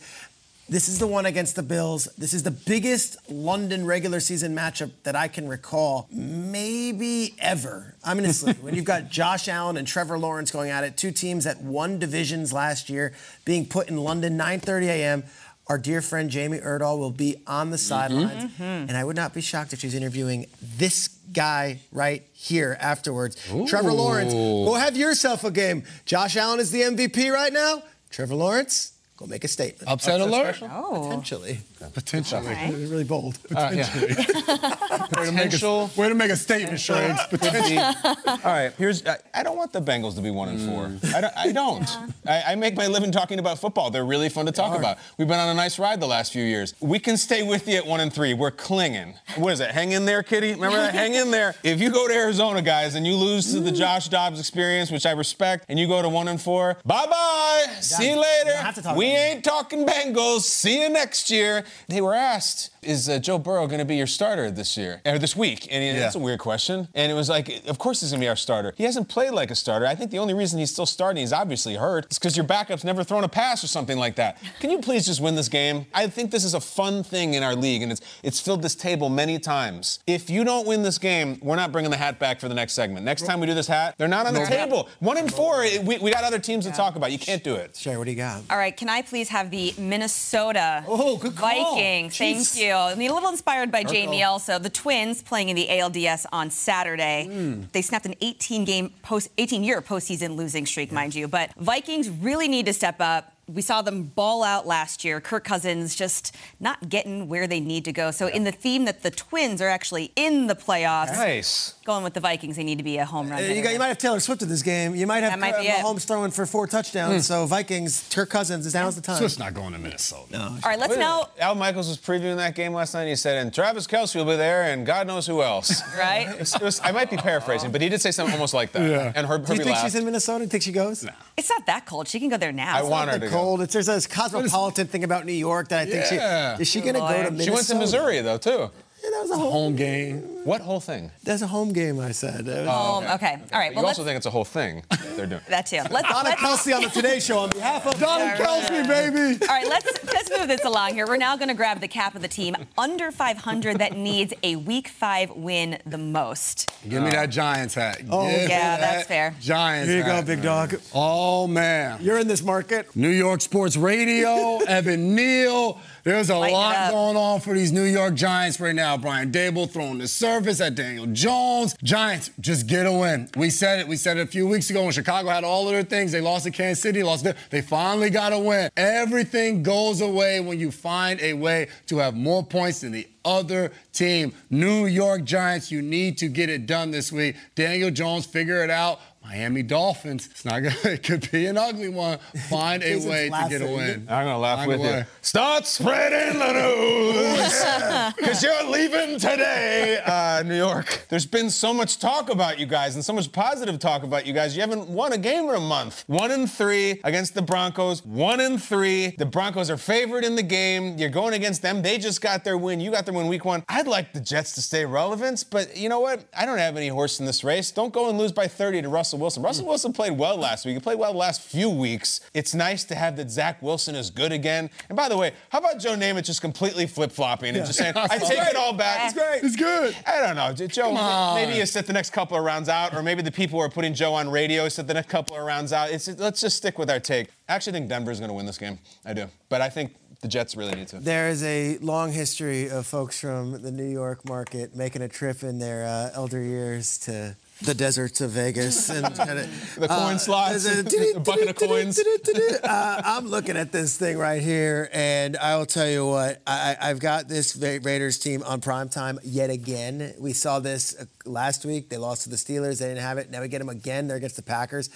This 0.70 0.88
is 0.88 1.00
the 1.00 1.06
one 1.08 1.26
against 1.26 1.56
the 1.56 1.64
Bills. 1.64 2.04
This 2.16 2.32
is 2.32 2.44
the 2.44 2.52
biggest 2.52 3.16
London 3.28 3.84
regular 3.84 4.20
season 4.20 4.54
matchup 4.54 4.92
that 5.02 5.16
I 5.16 5.26
can 5.26 5.48
recall, 5.48 6.06
maybe 6.12 7.34
ever. 7.40 7.96
I 8.04 8.14
mean, 8.14 8.22
honestly, 8.22 8.52
when 8.60 8.76
you've 8.76 8.84
got 8.84 9.10
Josh 9.10 9.48
Allen 9.48 9.76
and 9.76 9.84
Trevor 9.84 10.16
Lawrence 10.16 10.52
going 10.52 10.70
at 10.70 10.84
it, 10.84 10.96
two 10.96 11.10
teams 11.10 11.42
that 11.42 11.60
won 11.60 11.98
divisions 11.98 12.52
last 12.52 12.88
year, 12.88 13.12
being 13.44 13.66
put 13.66 13.88
in 13.88 13.96
London, 13.96 14.38
9:30 14.38 14.84
a.m. 14.84 15.24
Our 15.70 15.78
dear 15.78 16.02
friend 16.02 16.28
Jamie 16.28 16.58
Erdahl 16.58 16.98
will 16.98 17.12
be 17.12 17.36
on 17.46 17.70
the 17.70 17.76
mm-hmm. 17.76 17.80
sidelines, 17.80 18.52
mm-hmm. 18.54 18.62
and 18.62 18.96
I 18.96 19.04
would 19.04 19.14
not 19.14 19.32
be 19.32 19.40
shocked 19.40 19.72
if 19.72 19.78
she's 19.78 19.94
interviewing 19.94 20.46
this 20.60 21.06
guy 21.32 21.78
right 21.92 22.26
here 22.32 22.76
afterwards. 22.80 23.36
Trevor 23.68 23.92
Lawrence, 23.92 24.32
go 24.32 24.74
have 24.74 24.96
yourself 24.96 25.44
a 25.44 25.50
game. 25.52 25.84
Josh 26.06 26.36
Allen 26.36 26.58
is 26.58 26.72
the 26.72 26.80
MVP 26.80 27.32
right 27.32 27.52
now. 27.52 27.84
Trevor 28.10 28.34
Lawrence, 28.34 28.94
go 29.20 29.26
make 29.26 29.44
a 29.44 29.48
statement. 29.48 29.88
Upset 29.88 30.20
alert? 30.20 30.58
Oh. 30.62 31.02
Potentially. 31.04 31.58
Potentially. 31.92 32.46
Okay. 32.46 32.74
Really 32.86 33.04
bold. 33.04 33.38
Potentially. 33.42 34.14
way, 34.14 35.26
to 35.26 35.32
make 35.32 35.62
a, 35.62 35.90
way 35.96 36.08
to 36.08 36.14
make 36.14 36.30
a 36.30 36.36
statement, 36.36 36.80
Shreds. 36.80 37.20
Potentially. 37.30 37.78
All 37.78 38.38
right, 38.44 38.72
here's. 38.78 39.06
I, 39.06 39.18
I 39.34 39.42
don't 39.42 39.56
want 39.56 39.72
the 39.72 39.82
Bengals 39.82 40.14
to 40.16 40.22
be 40.22 40.30
one 40.30 40.48
and 40.48 40.60
four. 40.60 41.10
I 41.14 41.20
don't. 41.20 41.34
I, 41.36 41.52
don't. 41.52 41.82
Uh-huh. 41.82 42.06
I, 42.26 42.52
I 42.52 42.54
make 42.54 42.76
my 42.76 42.86
living 42.86 43.12
talking 43.12 43.38
about 43.38 43.58
football. 43.58 43.90
They're 43.90 44.04
really 44.04 44.30
fun 44.30 44.46
to 44.46 44.52
talk 44.52 44.78
about. 44.78 44.98
We've 45.18 45.28
been 45.28 45.38
on 45.38 45.48
a 45.48 45.54
nice 45.54 45.78
ride 45.78 46.00
the 46.00 46.06
last 46.06 46.32
few 46.32 46.44
years. 46.44 46.74
We 46.80 46.98
can 46.98 47.16
stay 47.16 47.42
with 47.42 47.68
you 47.68 47.76
at 47.76 47.86
one 47.86 48.00
and 48.00 48.12
three. 48.12 48.32
We're 48.32 48.50
clinging. 48.50 49.14
What 49.36 49.52
is 49.52 49.60
it? 49.60 49.70
Hang 49.70 49.92
in 49.92 50.06
there, 50.06 50.22
Kitty. 50.22 50.52
Remember 50.52 50.76
that? 50.76 50.94
Hang 50.94 51.14
in 51.14 51.30
there. 51.30 51.54
If 51.62 51.80
you 51.80 51.90
go 51.90 52.08
to 52.08 52.14
Arizona, 52.14 52.62
guys, 52.62 52.94
and 52.94 53.06
you 53.06 53.16
lose 53.16 53.52
to 53.52 53.60
the 53.60 53.70
mm. 53.70 53.76
Josh 53.76 54.08
Dobbs 54.08 54.40
experience, 54.40 54.90
which 54.90 55.04
I 55.04 55.12
respect, 55.12 55.66
and 55.68 55.78
you 55.78 55.86
go 55.86 56.00
to 56.00 56.08
one 56.08 56.28
and 56.28 56.40
four, 56.40 56.78
bye 56.84 57.06
bye. 57.06 57.66
See 57.80 58.10
you 58.10 58.16
later. 58.16 58.56
have 58.56 58.74
to 58.76 58.82
talk 58.82 58.96
we 58.96 59.06
about 59.06 59.09
it. 59.09 59.09
Ain't 59.10 59.44
talking 59.44 59.86
Bengals. 59.86 60.42
See 60.42 60.82
you 60.82 60.88
next 60.88 61.30
year. 61.30 61.64
They 61.88 62.00
were 62.00 62.14
asked, 62.14 62.70
"Is 62.82 63.08
uh, 63.08 63.18
Joe 63.18 63.38
Burrow 63.38 63.66
going 63.66 63.78
to 63.78 63.84
be 63.84 63.96
your 63.96 64.06
starter 64.06 64.50
this 64.50 64.76
year 64.76 65.00
or 65.06 65.18
this 65.18 65.36
week?" 65.36 65.68
And 65.70 65.82
he- 65.82 65.92
that's 65.98 66.14
a 66.14 66.18
weird 66.18 66.40
question. 66.40 66.88
And 66.94 67.10
it 67.10 67.14
was 67.14 67.28
like, 67.28 67.62
"Of 67.66 67.78
course 67.78 68.00
he's 68.00 68.10
going 68.10 68.20
to 68.20 68.24
be 68.24 68.28
our 68.28 68.36
starter." 68.36 68.74
He 68.76 68.84
hasn't 68.84 69.08
played 69.08 69.30
like 69.32 69.50
a 69.50 69.54
starter. 69.54 69.86
I 69.86 69.94
think 69.94 70.10
the 70.10 70.18
only 70.18 70.34
reason 70.34 70.58
he's 70.58 70.70
still 70.72 70.86
starting, 70.86 71.20
he's 71.20 71.32
obviously 71.32 71.74
hurt, 71.76 72.06
is 72.10 72.18
because 72.18 72.36
your 72.36 72.46
backup's 72.46 72.84
never 72.84 73.04
thrown 73.04 73.24
a 73.24 73.28
pass 73.28 73.62
or 73.62 73.66
something 73.66 73.98
like 73.98 74.16
that. 74.16 74.38
Can 74.60 74.70
you 74.70 74.78
please 74.78 75.06
just 75.06 75.20
win 75.20 75.34
this 75.34 75.48
game? 75.48 75.86
I 75.94 76.06
think 76.08 76.30
this 76.30 76.44
is 76.44 76.54
a 76.54 76.60
fun 76.60 77.02
thing 77.02 77.34
in 77.34 77.42
our 77.42 77.54
league, 77.54 77.82
and 77.82 77.92
it's 77.92 78.00
it's 78.22 78.40
filled 78.40 78.62
this 78.62 78.74
table 78.74 79.08
many 79.08 79.38
times. 79.38 79.98
If 80.06 80.30
you 80.30 80.44
don't 80.44 80.66
win 80.66 80.82
this 80.82 80.98
game, 80.98 81.38
we're 81.42 81.56
not 81.56 81.72
bringing 81.72 81.90
the 81.90 81.96
hat 81.96 82.18
back 82.18 82.40
for 82.40 82.48
the 82.48 82.54
next 82.54 82.72
segment. 82.74 83.04
Next 83.04 83.26
time 83.26 83.40
we 83.40 83.46
do 83.46 83.54
this 83.54 83.66
hat, 83.68 83.94
they're 83.98 84.08
not 84.08 84.26
on 84.26 84.34
the 84.34 84.44
table. 84.46 84.88
One 85.00 85.18
in 85.18 85.28
four. 85.28 85.60
We, 85.84 85.98
we 85.98 86.10
got 86.10 86.24
other 86.24 86.38
teams 86.38 86.64
to 86.66 86.72
talk 86.72 86.96
about. 86.96 87.12
You 87.12 87.18
can't 87.18 87.42
do 87.44 87.54
it. 87.54 87.74
Sherree, 87.74 87.98
what 87.98 88.04
do 88.04 88.10
you 88.10 88.16
got? 88.16 88.42
All 88.50 88.56
right, 88.58 88.76
can 88.76 88.88
I 88.88 89.02
please 89.02 89.28
have 89.28 89.50
the 89.50 89.74
Minnesota 89.78 90.84
Oh, 90.88 91.16
good 91.16 91.36
call. 91.36 91.74
Vikings? 91.76 92.14
Jeez. 92.14 92.52
Thank 92.54 92.62
you. 92.66 92.69
I 92.78 92.94
mean, 92.94 93.10
a 93.10 93.14
little 93.14 93.30
inspired 93.30 93.70
by 93.70 93.84
Jamie 93.84 94.22
also. 94.22 94.58
The 94.58 94.70
Twins 94.70 95.22
playing 95.22 95.48
in 95.48 95.56
the 95.56 95.68
ALDS 95.68 96.26
on 96.32 96.50
Saturday. 96.50 97.26
Hmm. 97.30 97.62
They 97.72 97.82
snapped 97.82 98.06
an 98.06 98.14
18 98.20 98.64
game 98.64 98.92
post 99.02 99.28
18 99.38 99.64
year 99.64 99.80
postseason 99.82 100.36
losing 100.36 100.66
streak, 100.66 100.92
mind 100.92 101.14
you. 101.14 101.28
But 101.28 101.54
Vikings 101.54 102.08
really 102.08 102.48
need 102.48 102.66
to 102.66 102.72
step 102.72 102.96
up. 103.00 103.32
We 103.52 103.62
saw 103.62 103.82
them 103.82 104.04
ball 104.04 104.42
out 104.42 104.66
last 104.66 105.04
year. 105.04 105.20
Kirk 105.20 105.44
Cousins 105.44 105.94
just 105.94 106.34
not 106.60 106.88
getting 106.88 107.28
where 107.28 107.46
they 107.46 107.60
need 107.60 107.84
to 107.86 107.92
go. 107.92 108.10
So, 108.10 108.26
in 108.28 108.44
the 108.44 108.52
theme 108.52 108.84
that 108.84 109.02
the 109.02 109.10
Twins 109.10 109.60
are 109.60 109.68
actually 109.68 110.12
in 110.16 110.46
the 110.46 110.54
playoffs, 110.54 111.12
Nice. 111.16 111.74
going 111.84 112.04
with 112.04 112.14
the 112.14 112.20
Vikings, 112.20 112.56
they 112.56 112.64
need 112.64 112.78
to 112.78 112.84
be 112.84 112.98
a 112.98 113.04
home 113.04 113.28
run. 113.30 113.38
Uh, 113.42 113.46
you, 113.46 113.62
got, 113.62 113.72
you 113.72 113.78
might 113.78 113.88
have 113.88 113.98
Taylor 113.98 114.20
Swift 114.20 114.42
in 114.42 114.48
this 114.48 114.62
game. 114.62 114.94
You 114.94 115.06
might 115.06 115.22
have 115.22 115.32
That 115.32 115.38
might 115.40 115.58
be 115.60 115.68
uh, 115.68 115.74
it. 115.78 115.84
Mahomes 115.84 116.06
throwing 116.06 116.30
for 116.30 116.46
four 116.46 116.66
touchdowns. 116.66 117.26
So 117.26 117.46
Vikings, 117.46 118.08
Kirk 118.14 118.30
Cousins 118.30 118.66
is 118.66 118.74
now's 118.74 118.96
the 118.96 119.02
time. 119.02 119.16
Swift's 119.16 119.38
not 119.38 119.54
going 119.54 119.72
to 119.72 119.78
Minnesota. 119.78 120.38
All 120.40 120.58
right, 120.64 120.78
let's 120.78 120.96
now. 120.96 121.28
Al 121.38 121.54
Michaels 121.54 121.88
was 121.88 121.98
previewing 121.98 122.36
that 122.36 122.54
game 122.54 122.72
last 122.72 122.94
night. 122.94 123.00
And 123.02 123.08
he 123.10 123.16
said, 123.16 123.38
"And 123.38 123.52
Travis 123.52 123.86
Kelce 123.86 124.14
will 124.14 124.24
be 124.24 124.36
there, 124.36 124.62
and 124.64 124.84
God 124.86 125.06
knows 125.06 125.26
who 125.26 125.42
else." 125.42 125.82
Right? 125.98 126.28
It's- 126.28 126.54
it 126.54 126.62
was- 126.62 126.80
I 126.82 126.92
might 126.92 127.10
be 127.10 127.16
paraphrasing, 127.16 127.72
but 127.72 127.80
he 127.82 127.88
did 127.88 128.00
say 128.00 128.10
something 128.10 128.32
almost 128.32 128.54
like 128.54 128.72
that. 128.72 128.88
Yeah. 128.88 129.12
And 129.14 129.26
her. 129.26 129.38
Do 129.38 129.52
you 129.52 129.58
think 129.58 129.70
laughed. 129.70 129.84
she's 129.84 129.94
in 129.94 130.04
Minnesota? 130.04 130.38
Do 130.38 130.44
you 130.44 130.48
think 130.50 130.62
she 130.62 130.72
goes? 130.72 131.02
No. 131.04 131.12
It's 131.36 131.48
not 131.50 131.66
that 131.66 131.84
cold. 131.86 132.08
She 132.08 132.20
can 132.20 132.28
go 132.28 132.36
there 132.36 132.52
now. 132.52 132.76
I 132.76 132.82
want 132.82 133.10
her 133.10 133.18
The 133.18 133.26
to 133.26 133.32
cold. 133.40 133.62
It's, 133.62 133.72
there's 133.72 133.86
this 133.86 134.06
cosmopolitan 134.06 134.86
thing 134.86 135.04
about 135.04 135.26
New 135.26 135.32
York 135.32 135.68
that 135.68 135.80
I 135.80 135.84
think 135.90 136.10
Yeah. 136.10 136.56
she 136.56 136.62
is 136.62 136.68
she 136.68 136.80
going 136.80 136.94
to 136.94 137.00
go 137.00 137.06
to 137.08 137.12
Lord. 137.12 137.24
Minnesota. 137.32 137.44
She 137.44 137.50
went 137.50 137.66
to 137.68 137.74
Missouri 137.76 138.20
though 138.20 138.38
too. 138.38 138.70
Yeah, 139.02 139.10
that 139.10 139.22
was 139.22 139.30
a 139.30 139.36
home. 139.36 139.52
Home 139.52 139.76
game. 139.76 140.18
What 140.44 140.60
whole 140.60 140.80
thing? 140.80 141.10
That's 141.22 141.42
a 141.42 141.46
home 141.46 141.72
game. 141.72 141.98
I 142.00 142.12
said. 142.12 142.48
Uh, 142.48 142.70
Um, 142.70 143.04
okay. 143.14 143.38
All 143.52 143.58
right. 143.58 143.72
you 143.74 143.84
also 143.84 144.04
think 144.04 144.16
it's 144.16 144.26
a 144.26 144.30
whole 144.30 144.44
thing 144.44 144.82
they're 145.16 145.26
doing. 145.26 145.40
that 145.48 145.66
too. 145.66 145.80
Let's, 145.90 146.08
Donna 146.08 146.30
let's, 146.30 146.40
Kelce 146.42 146.74
on 146.76 146.82
the 146.82 146.88
Today 146.90 147.20
Show 147.20 147.38
on 147.40 147.50
behalf 147.50 147.86
of 147.86 147.98
Donna 147.98 148.34
Kelce, 148.36 148.86
baby. 148.86 149.38
all 149.42 149.48
right. 149.48 149.66
Let's 149.66 150.04
let's 150.04 150.30
move 150.38 150.48
this 150.48 150.64
along 150.64 150.94
here. 150.94 151.06
We're 151.06 151.16
now 151.16 151.36
going 151.36 151.48
to 151.48 151.54
grab 151.54 151.80
the 151.80 151.88
cap 151.88 152.14
of 152.14 152.22
the 152.22 152.28
team 152.28 152.56
under 152.78 153.10
500 153.10 153.78
that 153.78 153.96
needs 153.96 154.32
a 154.42 154.56
Week 154.56 154.88
Five 154.88 155.30
win 155.30 155.78
the 155.86 155.98
most. 155.98 156.70
Give 156.88 157.02
me 157.02 157.10
that 157.10 157.26
Giants 157.30 157.74
hat. 157.74 158.02
Oh, 158.10 158.26
Give 158.28 158.48
yeah, 158.48 158.76
that's 158.76 159.06
that 159.06 159.06
fair. 159.08 159.34
Giants 159.40 159.88
hat. 159.88 159.94
Here 159.94 159.98
you 159.98 160.04
go, 160.04 160.22
big 160.22 160.42
dog. 160.42 160.74
Oh, 160.94 161.46
man. 161.46 161.98
You're 162.02 162.18
in 162.18 162.28
this 162.28 162.42
market. 162.42 162.94
New 162.96 163.08
York 163.10 163.40
Sports 163.40 163.76
Radio, 163.76 164.58
Evan 164.68 165.14
Neal. 165.14 165.80
There's 166.02 166.30
a 166.30 166.36
Lighten 166.36 166.54
lot 166.54 166.90
going 166.90 167.16
on 167.16 167.40
for 167.40 167.54
these 167.54 167.72
New 167.72 167.84
York 167.84 168.14
Giants 168.14 168.58
right 168.58 168.74
now. 168.74 168.96
Brian 168.96 169.30
Daboll 169.30 169.70
throwing 169.70 169.98
the 169.98 170.08
service 170.08 170.60
at 170.60 170.74
Daniel 170.74 171.06
Jones. 171.06 171.74
Giants, 171.82 172.30
just 172.40 172.66
get 172.66 172.86
a 172.86 172.92
win. 172.92 173.28
We 173.36 173.50
said 173.50 173.80
it. 173.80 173.88
We 173.88 173.96
said 173.96 174.16
it 174.16 174.22
a 174.22 174.26
few 174.26 174.46
weeks 174.46 174.70
ago 174.70 174.84
when 174.84 174.92
Chicago 174.92 175.28
had 175.28 175.44
all 175.44 175.66
of 175.66 175.72
their 175.72 175.82
things. 175.82 176.12
They 176.12 176.20
lost 176.20 176.44
to 176.44 176.50
Kansas 176.50 176.82
City, 176.82 177.02
lost 177.02 177.24
there. 177.24 177.36
They 177.50 177.60
finally 177.60 178.10
got 178.10 178.32
a 178.32 178.38
win. 178.38 178.70
Everything 178.76 179.62
goes 179.62 180.00
away 180.00 180.40
when 180.40 180.58
you 180.58 180.70
find 180.70 181.20
a 181.20 181.34
way 181.34 181.68
to 181.86 181.98
have 181.98 182.14
more 182.14 182.44
points 182.44 182.80
than 182.80 182.92
the 182.92 183.06
other 183.24 183.72
team. 183.92 184.32
New 184.48 184.86
York 184.86 185.24
Giants, 185.24 185.70
you 185.70 185.82
need 185.82 186.16
to 186.18 186.28
get 186.28 186.48
it 186.48 186.66
done 186.66 186.90
this 186.90 187.12
week. 187.12 187.36
Daniel 187.54 187.90
Jones, 187.90 188.26
figure 188.26 188.64
it 188.64 188.70
out. 188.70 189.00
Miami 189.22 189.62
Dolphins, 189.62 190.26
it's 190.30 190.46
not 190.46 190.60
gonna, 190.62 190.74
it 190.84 191.02
could 191.02 191.30
be 191.30 191.46
an 191.46 191.58
ugly 191.58 191.90
one. 191.90 192.18
Find 192.48 192.82
a 192.82 192.96
way 193.06 193.28
to 193.28 193.46
get 193.50 193.60
a 193.60 193.66
win. 193.66 194.06
I'm 194.08 194.24
gonna 194.24 194.38
laugh 194.38 194.60
Find 194.66 194.68
with 194.70 194.80
you. 194.80 195.04
Start 195.20 195.66
spreading 195.66 196.38
the 196.38 196.52
news, 196.52 198.14
because 198.16 198.42
you're 198.42 198.64
leaving 198.64 199.18
today, 199.20 200.00
uh, 200.04 200.42
New 200.42 200.56
York. 200.56 201.06
There's 201.10 201.26
been 201.26 201.50
so 201.50 201.74
much 201.74 201.98
talk 201.98 202.30
about 202.30 202.58
you 202.58 202.64
guys 202.64 202.94
and 202.94 203.04
so 203.04 203.12
much 203.12 203.30
positive 203.30 203.78
talk 203.78 204.04
about 204.04 204.26
you 204.26 204.32
guys. 204.32 204.56
You 204.56 204.62
haven't 204.62 204.88
won 204.88 205.12
a 205.12 205.18
game 205.18 205.44
in 205.50 205.54
a 205.54 205.60
month. 205.60 206.04
One 206.06 206.30
in 206.30 206.46
three 206.46 207.00
against 207.04 207.34
the 207.34 207.42
Broncos. 207.42 208.04
One 208.04 208.40
in 208.40 208.56
three. 208.56 209.14
The 209.18 209.26
Broncos 209.26 209.68
are 209.68 209.76
favored 209.76 210.24
in 210.24 210.34
the 210.34 210.42
game. 210.42 210.96
You're 210.96 211.10
going 211.10 211.34
against 211.34 211.60
them. 211.60 211.82
They 211.82 211.98
just 211.98 212.22
got 212.22 212.42
their 212.42 212.56
win. 212.56 212.80
You 212.80 212.90
got 212.90 213.04
their 213.04 213.14
win 213.14 213.28
week 213.28 213.44
one. 213.44 213.64
I'd 213.68 213.86
like 213.86 214.14
the 214.14 214.20
Jets 214.20 214.54
to 214.54 214.62
stay 214.62 214.86
relevant, 214.86 215.44
but 215.50 215.76
you 215.76 215.90
know 215.90 216.00
what? 216.00 216.24
I 216.34 216.46
don't 216.46 216.58
have 216.58 216.78
any 216.78 216.88
horse 216.88 217.20
in 217.20 217.26
this 217.26 217.44
race. 217.44 217.70
Don't 217.70 217.92
go 217.92 218.08
and 218.08 218.16
lose 218.16 218.32
by 218.32 218.48
30 218.48 218.82
to 218.82 218.88
Russell 218.88 219.09
Wilson. 219.18 219.42
Russell 219.42 219.66
Wilson 219.66 219.92
played 219.92 220.16
well 220.16 220.36
last 220.36 220.64
week. 220.64 220.74
He 220.74 220.80
played 220.80 220.98
well 220.98 221.12
the 221.12 221.18
last 221.18 221.40
few 221.40 221.68
weeks. 221.68 222.20
It's 222.34 222.54
nice 222.54 222.84
to 222.84 222.94
have 222.94 223.16
that 223.16 223.30
Zach 223.30 223.60
Wilson 223.62 223.94
is 223.94 224.10
good 224.10 224.30
again. 224.30 224.70
And 224.88 224.96
by 224.96 225.08
the 225.08 225.16
way, 225.16 225.32
how 225.48 225.58
about 225.58 225.78
Joe 225.80 225.94
Namath 225.94 226.24
just 226.24 226.40
completely 226.40 226.86
flip 226.86 227.10
flopping 227.10 227.56
and 227.56 227.66
just 227.66 227.78
saying, 227.78 227.94
I 227.96 228.18
take 228.18 228.38
it 228.38 228.56
all 228.56 228.72
back. 228.72 229.06
It's 229.06 229.14
great. 229.14 229.42
It's 229.42 229.56
good. 229.56 229.96
I 230.06 230.20
don't 230.20 230.36
know. 230.36 230.66
Joe, 230.66 231.34
maybe 231.34 231.56
you 231.56 231.66
sit 231.66 231.86
the 231.86 231.92
next 231.92 232.10
couple 232.10 232.36
of 232.36 232.44
rounds 232.44 232.68
out, 232.68 232.94
or 232.94 233.02
maybe 233.02 233.22
the 233.22 233.32
people 233.32 233.58
who 233.58 233.64
are 233.64 233.70
putting 233.70 233.94
Joe 233.94 234.14
on 234.14 234.28
radio 234.30 234.68
sit 234.68 234.86
the 234.86 234.94
next 234.94 235.08
couple 235.08 235.36
of 235.36 235.42
rounds 235.44 235.72
out. 235.72 235.90
It's, 235.90 236.08
let's 236.18 236.40
just 236.40 236.56
stick 236.56 236.78
with 236.78 236.90
our 236.90 237.00
take. 237.00 237.28
I 237.48 237.54
actually 237.54 237.72
think 237.72 237.88
Denver's 237.88 238.20
going 238.20 238.28
to 238.28 238.34
win 238.34 238.46
this 238.46 238.58
game. 238.58 238.78
I 239.04 239.14
do. 239.14 239.26
But 239.48 239.60
I 239.60 239.68
think 239.68 239.94
the 240.20 240.28
Jets 240.28 240.54
really 240.54 240.74
need 240.74 240.88
to. 240.88 240.98
There 241.00 241.28
is 241.28 241.42
a 241.42 241.78
long 241.78 242.12
history 242.12 242.68
of 242.68 242.86
folks 242.86 243.18
from 243.18 243.62
the 243.62 243.72
New 243.72 243.88
York 243.88 244.28
market 244.28 244.76
making 244.76 245.02
a 245.02 245.08
trip 245.08 245.42
in 245.42 245.58
their 245.58 245.86
uh, 245.86 246.10
elder 246.14 246.42
years 246.42 246.98
to 246.98 247.36
the 247.62 247.74
deserts 247.74 248.20
of 248.20 248.30
Vegas 248.30 248.88
and 248.88 249.04
The 249.76 249.88
coin 249.88 250.18
slots, 250.18 250.64
there's 250.64 251.14
a 251.16 251.20
bucket 251.20 251.48
of 251.48 251.56
coins. 251.56 251.98
uh, 251.98 253.02
I'm 253.04 253.26
looking 253.26 253.56
at 253.56 253.72
this 253.72 253.96
thing 253.96 254.18
right 254.18 254.42
here, 254.42 254.88
and 254.92 255.36
I 255.36 255.56
will 255.56 255.66
tell 255.66 255.88
you 255.88 256.06
what 256.06 256.40
I, 256.46 256.76
I've 256.80 257.00
got 257.00 257.28
this 257.28 257.56
Raiders 257.56 258.18
team 258.18 258.42
on 258.44 258.60
prime 258.60 258.88
time 258.88 259.18
yet 259.22 259.50
again. 259.50 260.14
We 260.18 260.32
saw 260.32 260.58
this 260.58 260.98
uh, 260.98 261.04
last 261.24 261.64
week. 261.64 261.88
They 261.88 261.96
lost 261.98 262.22
to 262.24 262.30
the 262.30 262.36
Steelers. 262.36 262.78
They 262.78 262.88
didn't 262.88 263.02
have 263.02 263.18
it. 263.18 263.30
Now 263.30 263.40
we 263.40 263.48
get 263.48 263.58
them 263.58 263.68
again. 263.68 264.08
They're 264.08 264.16
against 264.16 264.36
the 264.36 264.42
Packers, 264.42 264.90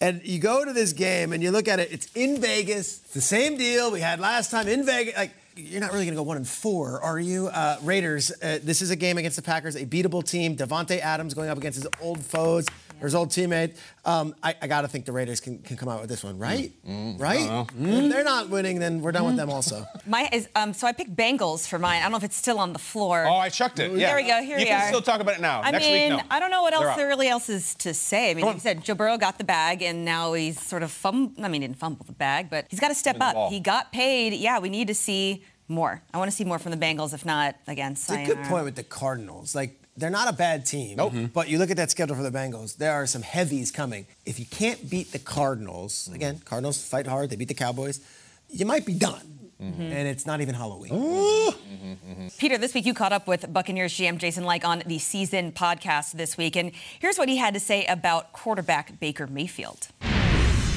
and 0.00 0.20
you 0.24 0.38
go 0.38 0.64
to 0.64 0.72
this 0.72 0.92
game 0.92 1.32
and 1.32 1.42
you 1.42 1.50
look 1.50 1.68
at 1.68 1.80
it. 1.80 1.90
It's 1.92 2.08
in 2.14 2.40
Vegas. 2.40 3.00
It's 3.04 3.14
the 3.14 3.20
same 3.20 3.56
deal 3.56 3.90
we 3.90 4.00
had 4.00 4.20
last 4.20 4.50
time 4.50 4.68
in 4.68 4.84
Vegas. 4.84 5.16
Like 5.16 5.32
you're 5.60 5.80
not 5.80 5.92
really 5.92 6.04
going 6.04 6.14
to 6.14 6.20
go 6.20 6.22
one 6.22 6.36
and 6.36 6.48
four, 6.48 7.00
are 7.02 7.18
you? 7.18 7.48
Uh, 7.48 7.76
Raiders. 7.82 8.30
Uh, 8.42 8.58
this 8.62 8.82
is 8.82 8.90
a 8.90 8.96
game 8.96 9.18
against 9.18 9.36
the 9.36 9.42
Packers, 9.42 9.76
a 9.76 9.86
beatable 9.86 10.24
team. 10.28 10.56
Davante 10.56 10.98
Adams 10.98 11.34
going 11.34 11.48
up 11.48 11.58
against 11.58 11.76
his 11.82 11.88
old 12.00 12.24
foes, 12.24 12.66
or 13.00 13.04
his 13.04 13.14
old 13.14 13.30
teammate. 13.30 13.76
Um, 14.04 14.34
I, 14.42 14.54
I 14.60 14.66
got 14.66 14.82
to 14.82 14.88
think 14.88 15.04
the 15.04 15.12
Raiders 15.12 15.40
can, 15.40 15.58
can 15.58 15.76
come 15.76 15.88
out 15.88 16.00
with 16.00 16.08
this 16.10 16.22
one, 16.24 16.38
right? 16.38 16.72
right? 16.84 17.66
If 17.78 18.12
they're 18.12 18.24
not 18.24 18.48
winning, 18.48 18.78
then 18.78 19.00
we're 19.00 19.12
done 19.12 19.26
with 19.26 19.36
them 19.36 19.50
also. 19.50 19.86
My 20.06 20.28
is 20.32 20.48
um. 20.54 20.72
So 20.72 20.86
I 20.86 20.92
picked 20.92 21.14
Bengals 21.14 21.68
for 21.68 21.78
mine. 21.78 22.00
I 22.00 22.02
don't 22.02 22.12
know 22.12 22.18
if 22.18 22.24
it's 22.24 22.36
still 22.36 22.58
on 22.58 22.72
the 22.72 22.78
floor. 22.78 23.26
Oh, 23.26 23.36
I 23.36 23.48
chucked 23.48 23.78
it. 23.78 23.90
Yeah. 23.92 24.08
There 24.08 24.16
we 24.16 24.28
go. 24.28 24.42
Here 24.42 24.58
you 24.58 24.64
we 24.64 24.66
can 24.66 24.80
are. 24.82 24.88
still 24.88 25.02
talk 25.02 25.20
about 25.20 25.34
it 25.34 25.40
now. 25.40 25.60
I 25.62 25.70
Next 25.70 25.84
mean, 25.86 26.12
week, 26.14 26.22
no. 26.22 26.26
I 26.30 26.40
don't 26.40 26.50
know 26.50 26.62
what 26.62 26.72
else 26.72 26.96
there 26.96 27.08
really 27.08 27.28
else 27.28 27.48
is 27.48 27.74
to 27.76 27.94
say. 27.94 28.30
I 28.30 28.34
mean, 28.34 28.44
Come 28.44 28.54
you 28.54 28.60
said 28.60 28.84
Joe 28.84 28.94
Burrow 28.94 29.18
got 29.18 29.38
the 29.38 29.44
bag, 29.44 29.82
and 29.82 30.04
now 30.04 30.32
he's 30.32 30.60
sort 30.60 30.82
of 30.82 30.90
fum. 30.90 31.34
I 31.38 31.48
mean, 31.48 31.62
he 31.62 31.68
didn't 31.68 31.78
fumble 31.78 32.04
the 32.04 32.12
bag, 32.12 32.50
but 32.50 32.66
he's 32.68 32.80
got 32.80 32.88
to 32.88 32.94
step 32.94 33.16
up. 33.20 33.34
ball. 33.34 33.50
He 33.50 33.60
got 33.60 33.92
paid. 33.92 34.32
Yeah, 34.34 34.58
we 34.58 34.68
need 34.68 34.88
to 34.88 34.94
see 34.94 35.44
more. 35.70 36.02
I 36.12 36.18
want 36.18 36.30
to 36.30 36.36
see 36.36 36.44
more 36.44 36.58
from 36.58 36.72
the 36.72 36.76
Bengals. 36.76 37.14
If 37.14 37.24
not, 37.24 37.56
against. 37.66 38.10
It's 38.10 38.30
a 38.30 38.34
good 38.34 38.44
point 38.44 38.64
with 38.64 38.74
the 38.74 38.82
Cardinals. 38.82 39.54
Like 39.54 39.80
they're 39.96 40.10
not 40.10 40.28
a 40.28 40.32
bad 40.32 40.66
team. 40.66 40.96
Nope. 40.96 41.14
But 41.32 41.48
you 41.48 41.58
look 41.58 41.70
at 41.70 41.76
that 41.76 41.90
schedule 41.90 42.16
for 42.16 42.22
the 42.22 42.30
Bengals. 42.30 42.76
There 42.76 42.92
are 42.92 43.06
some 43.06 43.22
heavies 43.22 43.70
coming. 43.70 44.06
If 44.26 44.38
you 44.38 44.46
can't 44.46 44.90
beat 44.90 45.12
the 45.12 45.18
Cardinals, 45.18 46.04
mm-hmm. 46.04 46.14
again, 46.14 46.40
Cardinals 46.44 46.82
fight 46.82 47.06
hard. 47.06 47.30
They 47.30 47.36
beat 47.36 47.48
the 47.48 47.54
Cowboys. 47.54 48.00
You 48.48 48.66
might 48.66 48.84
be 48.84 48.94
done. 48.94 49.38
Mm-hmm. 49.60 49.82
And 49.82 50.08
it's 50.08 50.24
not 50.24 50.40
even 50.40 50.54
Halloween. 50.54 50.90
Mm-hmm, 50.90 52.28
Peter, 52.38 52.56
this 52.56 52.72
week 52.72 52.86
you 52.86 52.94
caught 52.94 53.12
up 53.12 53.26
with 53.26 53.52
Buccaneers 53.52 53.92
GM 53.92 54.16
Jason 54.16 54.44
Licht 54.44 54.64
on 54.64 54.82
the 54.86 54.98
season 54.98 55.52
podcast 55.52 56.12
this 56.12 56.38
week, 56.38 56.56
and 56.56 56.72
here's 56.98 57.18
what 57.18 57.28
he 57.28 57.36
had 57.36 57.52
to 57.52 57.60
say 57.60 57.84
about 57.84 58.32
quarterback 58.32 58.98
Baker 59.00 59.26
Mayfield. 59.26 59.88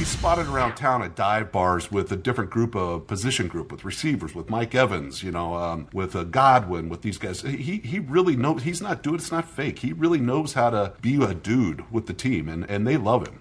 He's 0.04 0.12
spotted 0.12 0.48
around 0.48 0.76
town 0.76 1.02
at 1.02 1.16
dive 1.16 1.50
bars 1.50 1.90
with 1.90 2.12
a 2.12 2.16
different 2.18 2.50
group 2.50 2.76
of 2.76 3.08
position 3.08 3.48
group, 3.48 3.72
with 3.72 3.86
receivers, 3.86 4.36
with 4.36 4.50
Mike 4.50 4.76
Evans, 4.76 5.24
you 5.24 5.32
know, 5.32 5.56
um, 5.56 5.88
with 5.94 6.14
uh, 6.14 6.26
Godwin, 6.26 6.90
with 6.90 7.04
these 7.04 7.18
guys. 7.18 7.40
He 7.40 7.78
he 7.78 8.00
really 8.00 8.36
knows. 8.36 8.64
He's 8.64 8.82
not 8.82 9.02
doing. 9.02 9.16
It's 9.16 9.32
not 9.32 9.48
fake. 9.48 9.80
He 9.80 9.94
really 9.94 10.20
knows 10.20 10.54
how 10.54 10.72
to 10.72 10.94
be 11.02 11.24
a 11.24 11.34
dude 11.34 11.90
with 11.90 12.08
the 12.08 12.14
team, 12.14 12.50
and 12.50 12.70
and 12.70 12.86
they 12.86 12.98
love 12.98 13.26
him. 13.26 13.40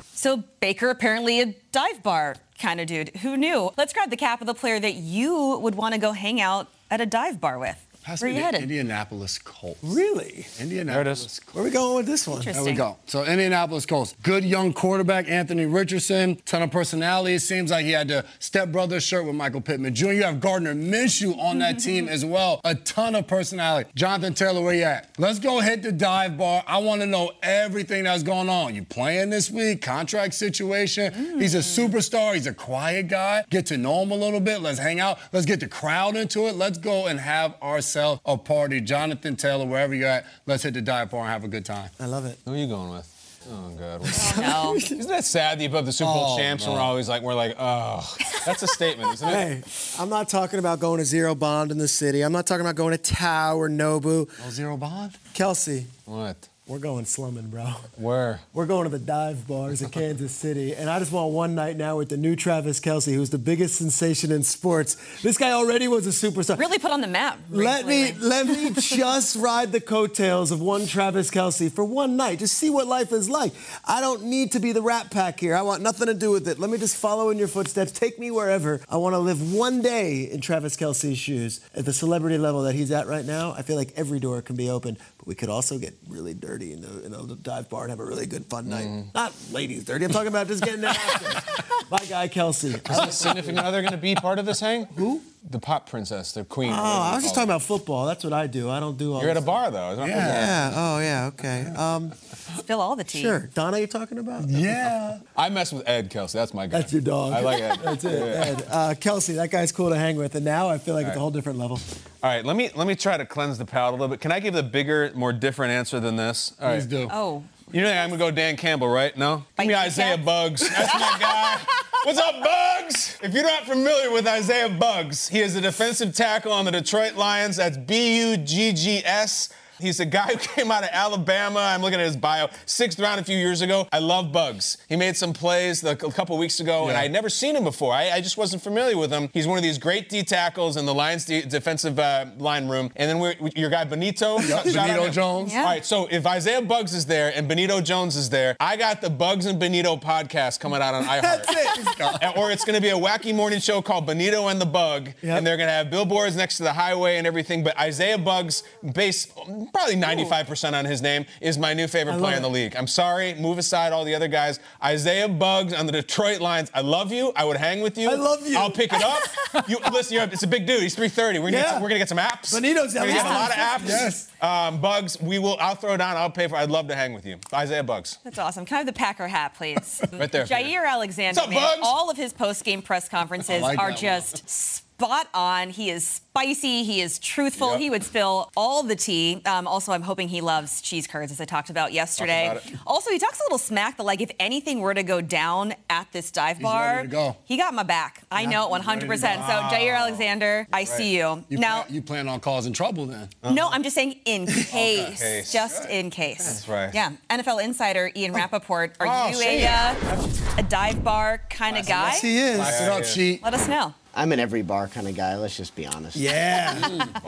So 0.00 0.44
Baker 0.60 0.88
apparently 0.88 1.42
a 1.42 1.54
dive 1.70 2.02
bar 2.02 2.36
kind 2.58 2.80
of 2.80 2.86
dude. 2.86 3.10
Who 3.16 3.36
knew? 3.36 3.70
Let's 3.76 3.92
grab 3.92 4.08
the 4.08 4.16
cap 4.16 4.40
of 4.40 4.46
the 4.46 4.54
player 4.54 4.80
that 4.80 4.94
you 4.94 5.58
would 5.58 5.74
want 5.74 5.92
to 5.92 6.00
go 6.00 6.12
hang 6.12 6.40
out 6.40 6.68
at 6.90 7.02
a 7.02 7.06
dive 7.06 7.42
bar 7.42 7.58
with. 7.58 7.89
Has 8.02 8.22
Where 8.22 8.30
to 8.30 8.34
you 8.34 8.38
be 8.38 8.40
the 8.40 8.44
headed? 8.44 8.62
Indianapolis 8.62 9.38
Colts. 9.38 9.78
Really? 9.82 10.46
Indianapolis 10.58 11.38
Colts. 11.38 11.54
Where 11.54 11.62
are 11.62 11.66
we 11.66 11.70
going 11.70 11.96
with 11.96 12.06
this 12.06 12.26
one? 12.26 12.42
There 12.42 12.64
we 12.64 12.72
go. 12.72 12.96
So 13.06 13.24
Indianapolis 13.24 13.84
Colts, 13.84 14.14
good 14.22 14.44
young 14.44 14.72
quarterback 14.72 15.28
Anthony 15.28 15.66
Richardson, 15.66 16.36
ton 16.46 16.62
of 16.62 16.70
personality. 16.70 17.34
It 17.34 17.40
seems 17.40 17.70
like 17.70 17.84
he 17.84 17.92
had 17.92 18.08
the 18.08 18.24
stepbrother 18.38 19.00
shirt 19.00 19.26
with 19.26 19.34
Michael 19.34 19.60
Pittman 19.60 19.94
Jr. 19.94 20.12
You 20.12 20.22
have 20.22 20.40
Gardner 20.40 20.74
Minshew 20.74 21.38
on 21.38 21.58
that 21.58 21.72
team 21.78 22.08
as 22.08 22.24
well. 22.24 22.60
A 22.64 22.74
ton 22.74 23.14
of 23.14 23.26
personality. 23.26 23.90
Jonathan 23.94 24.34
Taylor, 24.34 24.62
where 24.62 24.74
you 24.74 24.84
at? 24.84 25.10
Let's 25.18 25.38
go 25.38 25.60
hit 25.60 25.82
the 25.82 25.92
dive 25.92 26.38
bar. 26.38 26.64
I 26.66 26.78
want 26.78 27.02
to 27.02 27.06
know 27.06 27.32
everything 27.42 28.04
that's 28.04 28.22
going 28.22 28.48
on. 28.48 28.74
You 28.74 28.84
playing 28.84 29.30
this 29.30 29.50
week? 29.50 29.82
Contract 29.82 30.34
situation? 30.34 31.38
He's 31.38 31.54
a 31.54 31.58
mm. 31.58 31.90
superstar. 31.90 32.34
He's 32.34 32.46
a 32.46 32.54
quiet 32.54 33.08
guy. 33.08 33.44
Get 33.50 33.66
to 33.66 33.76
know 33.76 34.02
him 34.02 34.10
a 34.10 34.16
little 34.16 34.40
bit. 34.40 34.60
Let's 34.62 34.78
hang 34.78 35.00
out. 35.00 35.18
Let's 35.32 35.46
get 35.46 35.60
the 35.60 35.68
crowd 35.68 36.16
into 36.16 36.46
it. 36.46 36.56
Let's 36.56 36.78
go 36.78 37.06
and 37.06 37.20
have 37.20 37.54
ourselves 37.96 38.20
a 38.24 38.36
party. 38.36 38.80
Jonathan 38.80 39.36
Taylor, 39.36 39.66
wherever 39.66 39.94
you're 39.94 40.08
at, 40.08 40.26
let's 40.46 40.62
hit 40.62 40.74
the 40.74 40.80
dive 40.80 41.10
bar 41.10 41.20
and 41.22 41.30
have 41.30 41.44
a 41.44 41.48
good 41.48 41.64
time. 41.64 41.90
I 41.98 42.06
love 42.06 42.24
it. 42.26 42.38
Who 42.44 42.52
are 42.54 42.56
you 42.56 42.66
going 42.68 42.90
with? 42.90 43.16
Oh 43.50 43.70
God. 43.70 44.02
Oh, 44.36 44.72
no. 44.72 44.74
Isn't 44.76 45.08
that 45.08 45.24
sad 45.24 45.58
that 45.58 45.62
you 45.64 45.70
put 45.70 45.84
the 45.84 45.92
Super 45.92 46.12
Bowl 46.12 46.34
Oh, 46.34 46.38
champs 46.38 46.64
and 46.66 46.74
we're 46.74 46.80
always 46.80 47.08
like 47.08 47.22
we're 47.22 47.34
like, 47.34 47.56
oh 47.58 48.06
that's 48.46 48.62
a 48.62 48.66
statement, 48.68 49.12
isn't 49.14 49.28
it? 49.28 49.32
Hey, 49.34 49.62
I'm 49.98 50.08
not 50.10 50.28
talking 50.28 50.58
about 50.58 50.78
going 50.78 50.98
to 50.98 51.04
Zero 51.04 51.34
Bond 51.34 51.70
in 51.72 51.78
the 51.78 51.88
city. 51.88 52.22
I'm 52.22 52.32
not 52.32 52.46
talking 52.46 52.60
about 52.60 52.76
going 52.76 52.92
to 52.96 52.98
Tao 53.02 53.56
or 53.56 53.68
Nobu. 53.68 54.28
Oh, 54.46 54.50
zero 54.50 54.76
bond? 54.76 55.16
Kelce, 55.34 55.84
What? 56.04 56.48
We're 56.70 56.78
going 56.78 57.04
slumming, 57.04 57.48
bro. 57.48 57.64
Where? 57.96 58.38
We're 58.52 58.66
going 58.66 58.84
to 58.84 58.90
the 58.90 59.04
dive 59.04 59.48
bars 59.48 59.82
in 59.82 59.88
Kansas 59.90 60.30
City, 60.30 60.72
and 60.72 60.88
I 60.88 61.00
just 61.00 61.10
want 61.10 61.32
one 61.32 61.56
night 61.56 61.76
now 61.76 61.96
with 61.96 62.10
the 62.10 62.16
new 62.16 62.36
Travis 62.36 62.78
Kelce, 62.78 63.12
who's 63.12 63.30
the 63.30 63.38
biggest 63.38 63.74
sensation 63.74 64.30
in 64.30 64.44
sports. 64.44 64.96
This 65.20 65.36
guy 65.36 65.50
already 65.50 65.88
was 65.88 66.06
a 66.06 66.10
superstar. 66.10 66.56
Really 66.60 66.78
put 66.78 66.92
on 66.92 67.00
the 67.00 67.08
map. 67.08 67.40
Let 67.50 67.88
me 67.88 68.12
let 68.12 68.46
me 68.46 68.70
just 68.74 69.34
ride 69.34 69.72
the 69.72 69.80
coattails 69.80 70.52
of 70.52 70.60
one 70.60 70.86
Travis 70.86 71.28
Kelce 71.28 71.72
for 71.72 71.84
one 71.84 72.16
night. 72.16 72.38
Just 72.38 72.56
see 72.56 72.70
what 72.70 72.86
life 72.86 73.10
is 73.10 73.28
like. 73.28 73.52
I 73.84 74.00
don't 74.00 74.26
need 74.26 74.52
to 74.52 74.60
be 74.60 74.70
the 74.70 74.80
Rat 74.80 75.10
Pack 75.10 75.40
here. 75.40 75.56
I 75.56 75.62
want 75.62 75.82
nothing 75.82 76.06
to 76.06 76.14
do 76.14 76.30
with 76.30 76.46
it. 76.46 76.60
Let 76.60 76.70
me 76.70 76.78
just 76.78 76.96
follow 76.96 77.30
in 77.30 77.38
your 77.38 77.48
footsteps. 77.48 77.90
Take 77.90 78.16
me 78.16 78.30
wherever. 78.30 78.80
I 78.88 78.96
want 78.98 79.14
to 79.14 79.18
live 79.18 79.52
one 79.52 79.82
day 79.82 80.30
in 80.30 80.40
Travis 80.40 80.76
Kelce's 80.76 81.18
shoes 81.18 81.58
at 81.74 81.84
the 81.84 81.92
celebrity 81.92 82.38
level 82.38 82.62
that 82.62 82.76
he's 82.76 82.92
at 82.92 83.08
right 83.08 83.24
now. 83.24 83.54
I 83.58 83.62
feel 83.62 83.74
like 83.74 83.92
every 83.96 84.20
door 84.20 84.40
can 84.40 84.54
be 84.54 84.70
open, 84.70 84.98
but 85.18 85.26
we 85.26 85.34
could 85.34 85.48
also 85.48 85.76
get 85.76 85.94
really 86.08 86.32
dirty 86.32 86.59
in 86.62 86.80
the, 86.80 87.04
in 87.04 87.14
a 87.14 87.34
dive 87.36 87.68
bar 87.68 87.82
and 87.82 87.90
have 87.90 88.00
a 88.00 88.04
really 88.04 88.26
good 88.26 88.46
fun 88.46 88.68
night. 88.68 88.86
Mm. 88.86 89.14
Not 89.14 89.32
ladies 89.50 89.84
dirty. 89.84 90.04
I'm 90.04 90.10
talking 90.10 90.28
about 90.28 90.46
just 90.46 90.62
getting 90.62 90.84
after. 90.84 91.42
My 91.90 91.98
guy 92.08 92.28
Kelce. 92.28 92.74
Is 92.74 92.82
the 92.82 93.10
significant 93.10 93.58
other 93.58 93.80
going 93.80 93.92
to 93.92 93.98
be 93.98 94.14
part 94.14 94.38
of 94.38 94.46
this 94.46 94.60
hang? 94.60 94.84
Who? 94.96 95.22
The 95.48 95.58
pop 95.58 95.88
princess, 95.88 96.32
the 96.32 96.44
queen. 96.44 96.70
Oh, 96.70 96.74
I 96.74 97.14
was 97.14 97.24
just 97.24 97.34
talking 97.34 97.48
about 97.48 97.62
football. 97.62 98.04
That's 98.06 98.22
what 98.22 98.34
I 98.34 98.46
do. 98.46 98.68
I 98.68 98.78
don't 98.78 98.98
do 98.98 99.14
all. 99.14 99.22
You're 99.22 99.30
at 99.30 99.38
a 99.38 99.40
bar 99.40 99.70
though. 99.70 99.90
It's 99.90 99.98
not 99.98 100.06
football. 100.06 100.22
Yeah. 100.22 100.72
Oh, 100.76 100.98
yeah. 101.00 101.26
Okay. 101.28 101.66
Um, 101.74 102.12
Spill 102.58 102.80
all 102.80 102.94
the 102.94 103.04
tea. 103.04 103.22
sure. 103.22 103.48
Donna, 103.54 103.78
you 103.78 103.86
talking 103.86 104.18
about? 104.18 104.48
Yeah. 104.48 105.18
I 105.36 105.48
mess 105.48 105.72
with 105.72 105.88
Ed 105.88 106.10
Kelce. 106.10 106.32
That's 106.32 106.52
my 106.52 106.66
guy. 106.66 106.80
That's 106.80 106.92
your 106.92 107.00
dog. 107.00 107.32
I 107.32 107.40
like 107.40 107.62
Ed. 107.62 107.78
That's 107.82 108.04
it. 108.04 108.18
Yeah. 108.18 108.44
Ed. 108.44 108.66
Uh, 108.70 108.94
Kelce, 108.94 109.34
that 109.36 109.50
guy's 109.50 109.72
cool 109.72 109.88
to 109.88 109.96
hang 109.96 110.16
with, 110.16 110.34
and 110.34 110.44
now 110.44 110.68
I 110.68 110.76
feel 110.76 110.94
like 110.94 111.06
it's 111.06 111.16
a 111.16 111.20
whole 111.20 111.30
different 111.30 111.58
level. 111.58 111.80
All 112.22 112.30
right, 112.30 112.44
let 112.44 112.54
me 112.54 112.68
let 112.74 112.86
me 112.86 112.94
try 112.94 113.16
to 113.16 113.24
cleanse 113.24 113.56
the 113.56 113.64
palate 113.64 113.92
a 113.92 113.96
little 113.96 114.08
bit. 114.08 114.20
Can 114.20 114.32
I 114.32 114.40
give 114.40 114.54
a 114.56 114.62
bigger, 114.62 115.10
more 115.14 115.32
different 115.32 115.72
answer 115.72 116.00
than 116.00 116.16
this? 116.16 116.52
All 116.60 116.68
right. 116.68 116.74
Please 116.74 116.86
do. 116.86 117.08
Oh. 117.10 117.44
You 117.72 117.82
know 117.82 117.92
I'm 117.92 118.10
gonna 118.10 118.18
go 118.18 118.32
Dan 118.32 118.56
Campbell, 118.56 118.88
right? 118.88 119.16
No? 119.16 119.44
Give 119.56 119.68
me 119.68 119.74
Isaiah? 119.74 120.18
Buggs. 120.18 120.68
That's 120.68 120.92
my 120.94 121.16
guy. 121.20 121.58
What's 122.04 122.18
up, 122.18 122.42
Buggs? 122.42 123.16
If 123.22 123.32
you're 123.32 123.44
not 123.44 123.64
familiar 123.64 124.10
with 124.10 124.26
Isaiah 124.26 124.68
Buggs, 124.68 125.28
he 125.28 125.38
is 125.38 125.54
a 125.54 125.60
defensive 125.60 126.12
tackle 126.14 126.52
on 126.52 126.64
the 126.64 126.72
Detroit 126.72 127.14
Lions. 127.14 127.56
That's 127.56 127.76
B-U-G-G-S. 127.76 129.50
He's 129.80 130.00
a 130.00 130.06
guy 130.06 130.26
who 130.32 130.36
came 130.38 130.70
out 130.70 130.82
of 130.84 130.90
Alabama. 130.92 131.60
I'm 131.60 131.82
looking 131.82 132.00
at 132.00 132.06
his 132.06 132.16
bio. 132.16 132.48
Sixth 132.66 132.98
round 132.98 133.20
a 133.20 133.24
few 133.24 133.36
years 133.36 133.60
ago. 133.60 133.88
I 133.92 133.98
love 133.98 134.32
Buggs. 134.32 134.78
He 134.88 134.96
made 134.96 135.16
some 135.16 135.32
plays 135.32 135.82
a 135.84 135.96
couple 135.96 136.36
weeks 136.38 136.60
ago, 136.60 136.88
and 136.88 136.96
I 136.96 137.02
had 137.02 137.12
never 137.12 137.28
seen 137.28 137.56
him 137.56 137.64
before. 137.64 137.92
I, 137.92 138.10
I 138.10 138.20
just 138.20 138.36
wasn't 138.36 138.62
familiar 138.62 138.96
with 138.96 139.10
him. 139.10 139.28
He's 139.32 139.46
one 139.46 139.56
of 139.58 139.62
these 139.64 139.78
great 139.78 140.08
D 140.08 140.22
tackles 140.22 140.76
in 140.76 140.86
the 140.86 140.94
Lions 140.94 141.24
de- 141.24 141.42
defensive 141.42 141.98
uh, 141.98 142.26
line 142.38 142.68
room. 142.68 142.90
And 142.96 143.08
then 143.10 143.18
we're, 143.18 143.34
we- 143.40 143.52
your 143.56 143.70
guy 143.70 143.84
Benito. 143.84 144.38
Shout 144.40 144.64
Benito. 144.64 145.08
Jones. 145.10 145.52
Yeah. 145.52 145.60
All 145.60 145.66
right, 145.66 145.84
so 145.84 146.06
if 146.10 146.26
Isaiah 146.26 146.62
Buggs 146.62 146.94
is 146.94 147.06
there 147.06 147.32
and 147.34 147.48
Benito 147.48 147.80
Jones 147.80 148.16
is 148.16 148.30
there, 148.30 148.56
I 148.60 148.76
got 148.76 149.00
the 149.00 149.10
Buggs 149.10 149.46
and 149.46 149.58
Benito 149.58 149.96
podcast 149.96 150.60
coming 150.60 150.80
out 150.82 150.94
on 150.94 151.04
iHeart. 151.04 152.20
And- 152.22 152.36
or 152.36 152.50
it's 152.50 152.64
going 152.64 152.76
to 152.76 152.80
be 152.82 152.90
a 152.90 152.94
wacky 152.96 153.34
morning 153.34 153.60
show 153.60 153.82
called 153.82 154.06
Benito 154.06 154.48
and 154.48 154.60
the 154.60 154.66
Bug, 154.66 155.08
Yep. 155.22 155.38
and 155.38 155.46
they're 155.46 155.56
going 155.56 155.68
to 155.68 155.72
have 155.72 155.90
billboards 155.90 156.36
next 156.36 156.56
to 156.58 156.62
the 156.62 156.72
highway 156.72 157.16
and 157.16 157.26
everything. 157.26 157.62
But 157.64 157.78
Isaiah 157.78 158.18
Buggs, 158.18 158.62
based 158.94 159.32
probably 159.72 159.96
95% 159.96 160.72
on 160.74 160.84
his 160.84 161.00
name, 161.02 161.24
is 161.40 161.58
my 161.58 161.74
new 161.74 161.86
favorite 161.86 162.12
love 162.14 162.20
player 162.22 162.36
in 162.36 162.42
the 162.42 162.50
league. 162.50 162.74
I'm 162.76 162.86
sorry, 162.86 163.34
move 163.34 163.58
aside 163.58 163.92
all 163.92 164.04
the 164.04 164.14
other 164.14 164.28
guys. 164.28 164.60
Isaiah 164.82 165.28
Buggs 165.28 165.72
on 165.72 165.86
the 165.86 165.92
Detroit 165.92 166.40
Lions. 166.40 166.70
I 166.74 166.80
love 166.80 167.12
you. 167.12 167.32
I 167.36 167.44
would 167.44 167.56
hang 167.56 167.80
with 167.80 167.96
you. 167.98 168.10
I 168.10 168.14
love 168.14 168.46
you. 168.46 168.56
I'll 168.58 168.70
pick 168.70 168.92
it 168.92 169.02
up. 169.02 169.68
you 169.68 169.78
listen, 169.92 170.14
you're, 170.16 170.24
it's 170.24 170.42
a 170.42 170.46
big 170.46 170.66
dude. 170.66 170.82
He's 170.82 170.94
330. 170.94 171.38
We're 171.38 171.46
gonna, 171.50 171.56
Yeah. 171.56 171.62
get, 171.62 171.70
some- 171.72 171.82
we're 171.82 171.88
gonna 171.88 171.98
get 171.98 172.08
some 172.08 172.18
apps. 172.18 172.52
Benito's 172.52 172.94
we're 172.94 173.00
gonna 173.00 173.12
get 173.12 173.26
a 173.26 173.28
lot 173.28 173.50
of 173.50 173.56
apps. 173.56 173.88
Yes. 173.88 174.30
Um, 174.40 174.80
Buggs, 174.80 175.20
we 175.20 175.38
will. 175.38 175.56
I'll 175.60 175.74
throw 175.74 175.94
it 175.94 175.98
down. 175.98 176.16
I'll 176.16 176.30
pay 176.30 176.48
for. 176.48 176.56
I'd 176.56 176.70
love 176.70 176.88
to 176.88 176.94
hang 176.94 177.12
with 177.12 177.26
you, 177.26 177.38
Isaiah 177.52 177.82
Buggs. 177.82 178.18
That's 178.24 178.38
awesome. 178.38 178.64
Can 178.64 178.76
I 178.76 178.78
have 178.78 178.86
the 178.86 178.92
Packer 178.92 179.28
hat, 179.28 179.54
please? 179.54 180.00
Right 180.12 180.30
there. 180.32 180.44
Jaire 180.44 180.86
Alexander, 180.86 181.38
What's 181.40 181.46
up, 181.48 181.50
man, 181.54 181.78
Buggs? 181.78 181.80
all 181.86 182.10
of 182.10 182.16
his 182.16 182.32
post-game 182.32 182.82
press 182.82 183.08
conferences 183.08 183.62
like 183.62 183.78
are 183.78 183.90
that 183.90 183.98
just 183.98 184.84
spot 185.00 185.28
on. 185.32 185.70
He 185.70 185.88
is 185.90 186.06
spicy. 186.06 186.84
He 186.84 187.00
is 187.00 187.18
truthful. 187.18 187.70
Yep. 187.72 187.80
He 187.80 187.88
would 187.90 188.04
spill 188.04 188.50
all 188.54 188.82
the 188.82 188.94
tea. 188.94 189.40
Um, 189.46 189.66
also, 189.66 189.92
I'm 189.92 190.02
hoping 190.02 190.28
he 190.28 190.42
loves 190.42 190.82
cheese 190.82 191.06
curds, 191.06 191.32
as 191.32 191.40
I 191.40 191.46
talked 191.46 191.70
about 191.70 191.94
yesterday. 191.94 192.48
about 192.50 192.62
also, 192.86 193.10
he 193.10 193.18
talks 193.18 193.40
a 193.40 193.42
little 193.44 193.56
smack 193.58 193.96
that, 193.96 194.02
like, 194.04 194.20
if 194.20 194.30
anything 194.38 194.80
were 194.80 194.92
to 194.92 195.02
go 195.02 195.22
down 195.22 195.74
at 195.88 196.12
this 196.12 196.30
dive 196.30 196.60
bar, 196.60 196.96
ready 196.96 197.08
to 197.08 197.12
go. 197.12 197.36
he 197.44 197.56
got 197.56 197.72
my 197.72 197.82
back. 197.82 198.22
I 198.30 198.44
know 198.44 198.74
it 198.74 198.82
100%. 198.82 199.08
So, 199.18 199.26
Jaire 199.74 199.96
Alexander, 199.96 200.66
I 200.72 200.84
see 200.84 201.16
you. 201.16 201.44
You, 201.48 201.56
now, 201.58 201.82
plan, 201.82 201.94
you 201.94 202.02
plan 202.02 202.28
on 202.28 202.40
causing 202.40 202.74
trouble 202.74 203.06
then? 203.06 203.28
no, 203.42 203.68
I'm 203.70 203.82
just 203.82 203.94
saying 203.94 204.20
in 204.26 204.46
case. 204.46 205.18
Case. 205.20 205.50
Just 205.52 205.88
in 205.88 206.10
case. 206.10 206.44
That's 206.46 206.68
right. 206.68 206.92
Yeah. 206.94 207.12
NFL 207.30 207.64
insider 207.64 208.10
Ian 208.14 208.34
Rapoport, 208.34 208.96
are 209.00 209.06
Oh, 209.08 209.28
you 209.30 209.40
a, 209.40 209.66
uh, 209.66 210.28
a 210.58 210.62
dive 210.62 211.02
bar 211.02 211.40
kind 211.48 211.78
of 211.78 211.86
guy? 211.86 212.08
Yes, 212.10 212.20
he 212.20 212.36
is. 212.38 212.58
Pass 212.58 212.80
it 212.82 212.88
up, 212.88 213.04
sheet. 213.04 213.42
Let 213.42 213.54
us 213.54 213.66
know. 213.66 213.94
I'm 214.14 214.32
an 214.32 214.40
every 214.40 214.62
bar 214.62 214.88
kind 214.88 215.06
of 215.08 215.16
guy. 215.16 215.36
Let's 215.36 215.56
just 215.56 215.74
be 215.76 215.86
honest. 215.86 216.16
Yeah. 216.16 217.06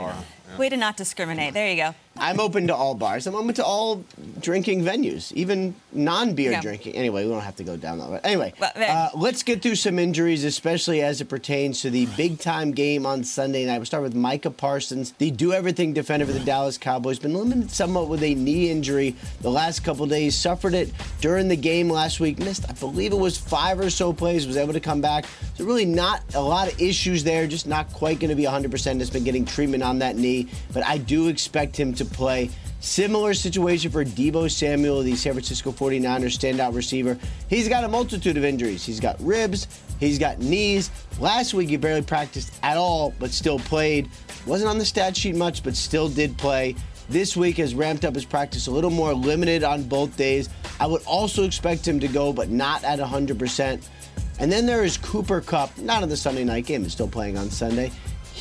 Way 0.59 0.69
to 0.69 0.77
not 0.77 0.97
discriminate. 0.97 1.55
There 1.55 1.69
you 1.71 1.77
go. 1.77 1.95
I'm 2.19 2.41
open 2.41 2.67
to 2.67 2.75
all 2.75 2.95
bars. 2.95 3.27
I'm 3.27 3.35
open 3.35 3.55
to 3.55 3.65
all 3.65 4.05
drinking 4.39 4.85
venues, 4.85 5.33
even 5.33 5.75
non-beer 5.93 6.53
Yeah. 6.53 6.61
drinking. 6.61 6.95
Anyway, 6.95 7.25
we 7.25 7.31
don't 7.31 7.41
have 7.41 7.57
to 7.57 7.65
go 7.65 7.77
down 7.79 7.99
that 8.01 8.11
way. 8.11 8.21
Anyway, 8.23 8.53
But 8.61 8.75
then- 8.75 8.91
uh, 8.95 9.09
let's 9.15 9.43
get 9.43 9.63
through 9.63 9.77
some 9.77 9.99
injuries, 9.99 10.45
especially 10.45 11.01
as 11.01 11.23
it 11.23 11.25
pertains 11.31 11.81
to 11.81 11.91
the 11.91 12.05
big-time 12.05 12.73
game 12.73 13.07
on 13.07 13.25
Sunday 13.25 13.65
night. 13.65 13.79
We'll 13.79 13.87
start 13.87 14.03
with 14.03 14.15
Micah 14.15 14.51
Parsons, 14.51 15.15
the 15.17 15.31
do-everything 15.31 15.95
defender 15.95 16.27
for 16.27 16.33
the 16.33 16.41
Dallas 16.41 16.77
Cowboys. 16.77 17.19
Been 17.19 17.33
limited 17.35 17.71
somewhat 17.71 18.09
with 18.09 18.23
a 18.23 18.35
knee 18.35 18.71
injury 18.71 19.17
the 19.41 19.51
last 19.51 19.83
couple 19.83 20.05
days. 20.05 20.37
Suffered 20.37 20.75
it 20.75 20.91
during 21.23 21.49
the 21.49 21.57
game 21.57 21.89
last 21.89 22.21
week. 22.21 22.39
Missed, 22.39 22.67
I 22.69 22.73
believe 22.75 23.13
it 23.13 23.19
was 23.19 23.39
five 23.39 23.81
or 23.81 23.89
so 23.89 24.13
plays. 24.13 24.47
Was 24.47 24.59
able 24.59 24.75
to 24.75 24.81
come 24.81 25.01
back. 25.01 25.25
So 25.57 25.65
really 25.65 25.87
not 25.87 26.21
a 26.35 26.41
lot 26.43 26.71
of 26.71 26.79
issues 26.81 27.25
there. 27.25 27.47
Just 27.47 27.67
not 27.67 27.91
quite 27.95 28.21
going 28.21 28.29
to 28.31 28.37
be 28.37 28.45
100%. 28.45 29.01
Has 29.01 29.09
been 29.09 29.25
getting 29.25 29.47
treatment 29.47 29.83
on 29.83 29.99
that 30.01 30.17
knee, 30.17 30.42
but 30.73 30.85
I 30.85 30.99
do 30.99 31.29
expect 31.29 31.79
him 31.79 31.95
to 31.95 32.05
play. 32.05 32.51
Similar 32.81 33.35
situation 33.35 33.93
for 33.93 34.05
Deebo 34.05 34.51
Samuel, 34.51 35.03
the 35.03 35.15
San 35.15 35.35
Francisco 35.35 35.71
49ers 35.71 36.37
standout 36.37 36.75
receiver. 36.75 37.17
He's 37.49 37.69
got 37.69 37.85
a 37.85 37.89
multitude 37.89 38.37
of 38.37 38.45
injuries. 38.45 38.85
He's 38.85 38.99
got 38.99 39.21
ribs, 39.21 39.69
he's 40.01 40.19
got 40.19 40.41
knees. 40.41 40.91
Last 41.21 41.55
week 41.55 41.69
he 41.69 41.77
barely 41.77 42.03
practiced 42.03 42.53
at 42.63 42.77
all, 42.77 43.15
but 43.21 43.31
still 43.31 43.61
played. 43.61 44.11
Wasn't 44.47 44.69
on 44.69 44.79
the 44.79 44.85
stat 44.85 45.17
sheet 45.17 45.37
much, 45.37 45.63
but 45.63 45.77
still 45.77 46.09
did 46.09 46.37
play. 46.37 46.75
This 47.09 47.37
week 47.37 47.59
has 47.59 47.75
ramped 47.75 48.05
up 48.05 48.15
his 48.15 48.25
practice 48.25 48.67
a 48.67 48.71
little 48.71 48.91
more 48.91 49.15
limited 49.15 49.63
on 49.63 49.85
both 49.85 50.17
days. 50.17 50.49
I 50.81 50.87
would 50.87 51.03
also 51.05 51.45
expect 51.45 51.87
him 51.87 52.01
to 52.01 52.09
go, 52.09 52.33
but 52.33 52.49
not 52.49 52.83
at 52.85 52.99
100%. 52.99 53.83
And 54.41 54.51
then 54.51 54.67
there 54.67 54.83
is 54.83 54.97
Cooper 54.97 55.41
Kupp, 55.41 55.77
not 55.79 56.03
in 56.03 56.09
the 56.09 56.17
Sunday 56.17 56.43
night 56.43 56.67
game, 56.67 56.85
is 56.85 56.93
still 56.93 57.07
playing 57.07 57.39
on 57.39 57.51
Sunday. 57.51 57.93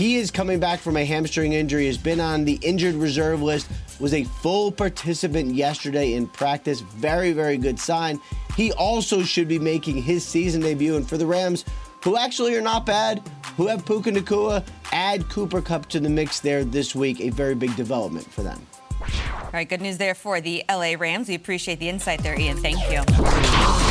He 0.02 0.16
is 0.16 0.32
coming 0.32 0.60
back 0.60 0.80
from 0.80 0.98
a 0.98 1.06
hamstring 1.06 1.54
injury, 1.54 1.86
has 1.86 1.96
been 1.96 2.20
on 2.20 2.44
the 2.44 2.58
injured 2.64 2.96
reserve 2.96 3.44
list, 3.44 3.70
was 4.00 4.16
a 4.16 4.24
full 4.24 4.72
participant 4.72 5.54
yesterday 5.54 6.14
in 6.14 6.26
practice. 6.26 6.82
Very, 6.82 7.34
very 7.34 7.56
good 7.56 7.80
sign. 7.80 8.20
he 8.58 8.72
also 8.72 9.22
should 9.22 9.48
be 9.48 9.60
making 9.60 10.02
his 10.02 10.26
season 10.26 10.60
debut. 10.60 10.96
And 10.96 11.08
for 11.08 11.18
the 11.18 11.28
Rams, 11.28 11.66
who 12.04 12.18
actually 12.18 12.56
are 12.56 12.62
not 12.62 12.84
bad, 12.84 13.22
who 13.58 13.68
have 13.68 13.86
Puka 13.86 14.10
Nacua, 14.10 14.66
add 14.92 15.30
Cooper 15.30 15.62
Kupp 15.62 15.86
to 15.90 16.00
the 16.00 16.10
mix 16.10 16.40
there 16.40 16.64
this 16.64 16.96
week. 16.96 17.22
A 17.22 17.30
very 17.30 17.54
big 17.54 17.76
development 17.76 18.26
for 18.26 18.42
them. 18.42 18.60
All 19.02 19.52
right, 19.54 19.70
good 19.70 19.82
news 19.82 20.00
there 20.00 20.16
for 20.16 20.42
the 20.42 20.64
LA 20.68 20.96
Rams. 20.98 21.30
We 21.30 21.36
appreciate 21.36 21.78
the 21.78 21.90
insight 21.90 22.24
there, 22.24 22.40
Ian. 22.40 22.58
Thank 22.58 22.80
you. 22.92 23.91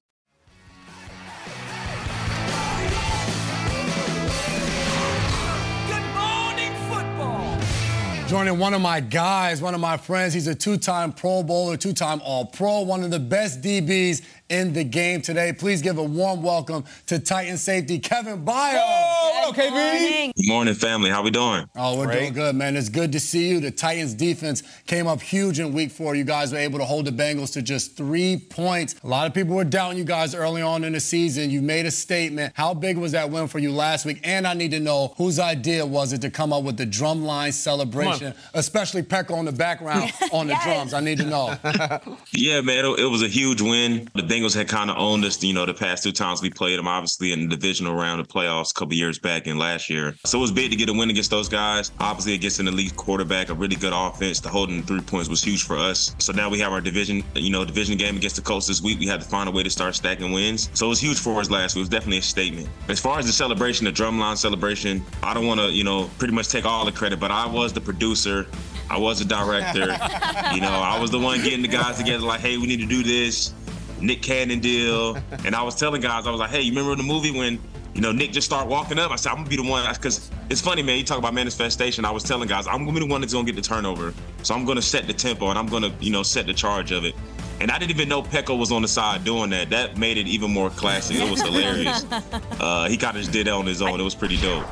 Joining 8.31 8.59
one 8.59 8.73
of 8.73 8.79
my 8.79 9.01
guys, 9.01 9.61
one 9.61 9.75
of 9.75 9.81
my 9.81 9.97
friends. 9.97 10.33
He's 10.33 10.47
a 10.47 10.55
two 10.55 10.77
time 10.77 11.11
Pro 11.11 11.43
Bowler, 11.43 11.75
two 11.75 11.91
time 11.91 12.21
All 12.23 12.45
Pro, 12.45 12.79
one 12.79 13.03
of 13.03 13.11
the 13.11 13.19
best 13.19 13.61
DBs 13.61 14.21
in 14.51 14.73
the 14.73 14.83
game 14.83 15.21
today. 15.21 15.53
Please 15.53 15.81
give 15.81 15.97
a 15.97 16.03
warm 16.03 16.43
welcome 16.43 16.83
to 17.07 17.17
Titan 17.19 17.57
safety 17.57 17.97
Kevin 17.99 18.43
Byard. 18.45 18.81
Oh, 18.83 19.45
okay, 19.49 19.69
KB. 19.69 20.33
Good 20.35 20.47
morning, 20.47 20.73
family. 20.75 21.09
How 21.09 21.23
we 21.23 21.31
doing? 21.31 21.65
Oh, 21.75 21.97
we're 21.97 22.05
Great. 22.07 22.19
doing 22.19 22.33
good, 22.33 22.55
man. 22.55 22.75
It's 22.75 22.89
good 22.89 23.13
to 23.13 23.19
see 23.19 23.47
you. 23.47 23.59
The 23.61 23.71
Titans 23.71 24.13
defense 24.13 24.61
came 24.85 25.07
up 25.07 25.21
huge 25.21 25.59
in 25.59 25.71
week 25.71 25.89
four. 25.91 26.15
You 26.15 26.25
guys 26.25 26.51
were 26.51 26.57
able 26.57 26.79
to 26.79 26.85
hold 26.85 27.05
the 27.05 27.11
Bengals 27.11 27.53
to 27.53 27.61
just 27.61 27.95
three 27.95 28.37
points. 28.37 28.95
A 29.03 29.07
lot 29.07 29.25
of 29.25 29.33
people 29.33 29.55
were 29.55 29.63
doubting 29.63 29.97
you 29.97 30.03
guys 30.03 30.35
early 30.35 30.61
on 30.61 30.83
in 30.83 30.91
the 30.93 30.99
season. 30.99 31.49
You 31.49 31.61
made 31.61 31.85
a 31.85 31.91
statement. 31.91 32.53
How 32.55 32.73
big 32.73 32.97
was 32.97 33.13
that 33.13 33.29
win 33.29 33.47
for 33.47 33.59
you 33.59 33.71
last 33.71 34.05
week? 34.05 34.19
And 34.25 34.45
I 34.45 34.53
need 34.53 34.71
to 34.71 34.79
know 34.81 35.13
whose 35.17 35.39
idea 35.39 35.85
was 35.85 36.11
it 36.11 36.19
to 36.21 36.29
come 36.29 36.51
up 36.51 36.63
with 36.63 36.75
the 36.75 36.85
drumline 36.85 37.53
celebration, 37.53 38.33
especially 38.53 39.01
Pecco 39.03 39.35
on 39.35 39.45
the 39.45 39.51
background 39.53 40.11
on 40.33 40.47
the 40.47 40.51
Yes. 40.53 40.63
drums. 40.65 40.93
I 40.93 40.99
need 40.99 41.17
to 41.19 41.25
know. 41.25 41.55
Yeah, 42.33 42.61
man, 42.61 42.85
it, 42.85 42.99
it 43.01 43.05
was 43.05 43.21
a 43.21 43.27
huge 43.27 43.61
win. 43.61 44.09
The 44.15 44.23
Bengals 44.23 44.40
had 44.49 44.67
kind 44.67 44.89
of 44.89 44.97
owned 44.97 45.23
us, 45.25 45.41
you 45.43 45.53
know, 45.53 45.65
the 45.65 45.73
past 45.73 46.03
two 46.03 46.11
times 46.11 46.41
we 46.41 46.49
played 46.49 46.79
them, 46.79 46.87
obviously 46.87 47.31
in 47.31 47.47
the 47.47 47.55
divisional 47.55 47.95
round 47.95 48.19
of 48.19 48.27
playoffs 48.27 48.71
a 48.71 48.73
couple 48.73 48.93
years 48.93 49.19
back 49.19 49.47
and 49.47 49.59
last 49.59 49.89
year. 49.89 50.15
So 50.25 50.37
it 50.37 50.41
was 50.41 50.51
big 50.51 50.71
to 50.71 50.75
get 50.75 50.89
a 50.89 50.93
win 50.93 51.09
against 51.09 51.31
those 51.31 51.47
guys. 51.47 51.91
Obviously 51.99 52.33
against 52.33 52.59
an 52.59 52.67
elite 52.67 52.95
quarterback, 52.95 53.49
a 53.49 53.53
really 53.53 53.75
good 53.75 53.93
offense. 53.95 54.39
The 54.39 54.49
holding 54.49 54.83
three 54.83 55.01
points 55.01 55.29
was 55.29 55.43
huge 55.43 55.63
for 55.63 55.77
us. 55.77 56.15
So 56.19 56.33
now 56.33 56.49
we 56.49 56.59
have 56.59 56.71
our 56.71 56.81
division, 56.81 57.23
you 57.35 57.51
know, 57.51 57.63
division 57.65 57.97
game 57.97 58.17
against 58.17 58.35
the 58.35 58.41
Colts 58.41 58.67
this 58.67 58.81
week. 58.81 58.99
We 58.99 59.07
had 59.07 59.21
to 59.21 59.27
find 59.27 59.47
a 59.47 59.51
way 59.51 59.63
to 59.63 59.69
start 59.69 59.95
stacking 59.95 60.31
wins. 60.31 60.69
So 60.73 60.87
it 60.87 60.89
was 60.89 60.99
huge 60.99 61.19
for 61.19 61.39
us 61.39 61.49
last 61.49 61.75
week. 61.75 61.81
It 61.81 61.83
was 61.83 61.89
definitely 61.89 62.19
a 62.19 62.23
statement. 62.23 62.69
As 62.87 62.99
far 62.99 63.19
as 63.19 63.25
the 63.25 63.33
celebration, 63.33 63.85
the 63.85 63.91
drumline 63.91 64.37
celebration, 64.37 65.03
I 65.23 65.33
don't 65.33 65.47
want 65.47 65.59
to, 65.59 65.69
you 65.71 65.83
know, 65.83 66.09
pretty 66.17 66.33
much 66.33 66.49
take 66.49 66.65
all 66.65 66.85
the 66.85 66.91
credit, 66.91 67.19
but 67.19 67.31
I 67.31 67.45
was 67.45 67.73
the 67.73 67.81
producer. 67.81 68.47
I 68.89 68.97
was 68.97 69.19
the 69.19 69.25
director. 69.25 69.79
you 70.53 70.61
know, 70.61 70.69
I 70.69 70.99
was 70.99 71.11
the 71.11 71.19
one 71.19 71.41
getting 71.41 71.61
the 71.61 71.67
guys 71.67 71.97
together 71.97 72.25
like, 72.25 72.41
hey, 72.41 72.57
we 72.57 72.67
need 72.67 72.81
to 72.81 72.85
do 72.85 73.03
this. 73.03 73.53
Nick 74.01 74.21
Cannon 74.21 74.59
deal. 74.59 75.17
And 75.45 75.55
I 75.55 75.63
was 75.63 75.75
telling 75.75 76.01
guys, 76.01 76.27
I 76.27 76.31
was 76.31 76.39
like, 76.39 76.51
hey, 76.51 76.61
you 76.61 76.71
remember 76.71 76.91
in 76.91 76.97
the 76.97 77.03
movie 77.03 77.31
when, 77.31 77.59
you 77.93 78.01
know, 78.01 78.11
Nick 78.11 78.31
just 78.31 78.45
started 78.45 78.69
walking 78.69 78.99
up? 78.99 79.11
I 79.11 79.15
said, 79.15 79.29
I'm 79.31 79.37
gonna 79.37 79.49
be 79.49 79.55
the 79.55 79.67
one 79.67 79.91
because 79.93 80.29
it's 80.49 80.61
funny, 80.61 80.83
man. 80.83 80.97
You 80.97 81.03
talk 81.03 81.17
about 81.17 81.33
manifestation. 81.33 82.05
I 82.05 82.11
was 82.11 82.23
telling 82.23 82.47
guys, 82.47 82.67
I'm 82.67 82.85
gonna 82.85 82.93
be 82.93 82.99
the 82.99 83.11
one 83.11 83.21
that's 83.21 83.33
gonna 83.33 83.45
get 83.45 83.55
the 83.55 83.61
turnover. 83.61 84.13
So 84.43 84.53
I'm 84.53 84.65
gonna 84.65 84.81
set 84.81 85.07
the 85.07 85.13
tempo 85.13 85.49
and 85.49 85.57
I'm 85.57 85.67
gonna, 85.67 85.93
you 85.99 86.11
know, 86.11 86.23
set 86.23 86.45
the 86.45 86.53
charge 86.53 86.91
of 86.91 87.05
it. 87.05 87.15
And 87.59 87.69
I 87.71 87.77
didn't 87.77 87.91
even 87.91 88.09
know 88.09 88.23
Pecco 88.23 88.57
was 88.57 88.71
on 88.71 88.81
the 88.81 88.87
side 88.87 89.23
doing 89.23 89.49
that. 89.51 89.69
That 89.69 89.97
made 89.97 90.17
it 90.17 90.27
even 90.27 90.51
more 90.51 90.69
classic. 90.71 91.17
It 91.17 91.29
was 91.29 91.41
hilarious. 91.41 92.05
Uh, 92.59 92.87
he 92.87 92.95
kind 92.95 93.17
of 93.17 93.23
just 93.23 93.33
did 93.33 93.47
that 93.47 93.53
on 93.53 93.65
his 93.65 93.81
own. 93.81 93.99
It 93.99 94.03
was 94.03 94.13
pretty 94.13 94.37
dope. 94.37 94.63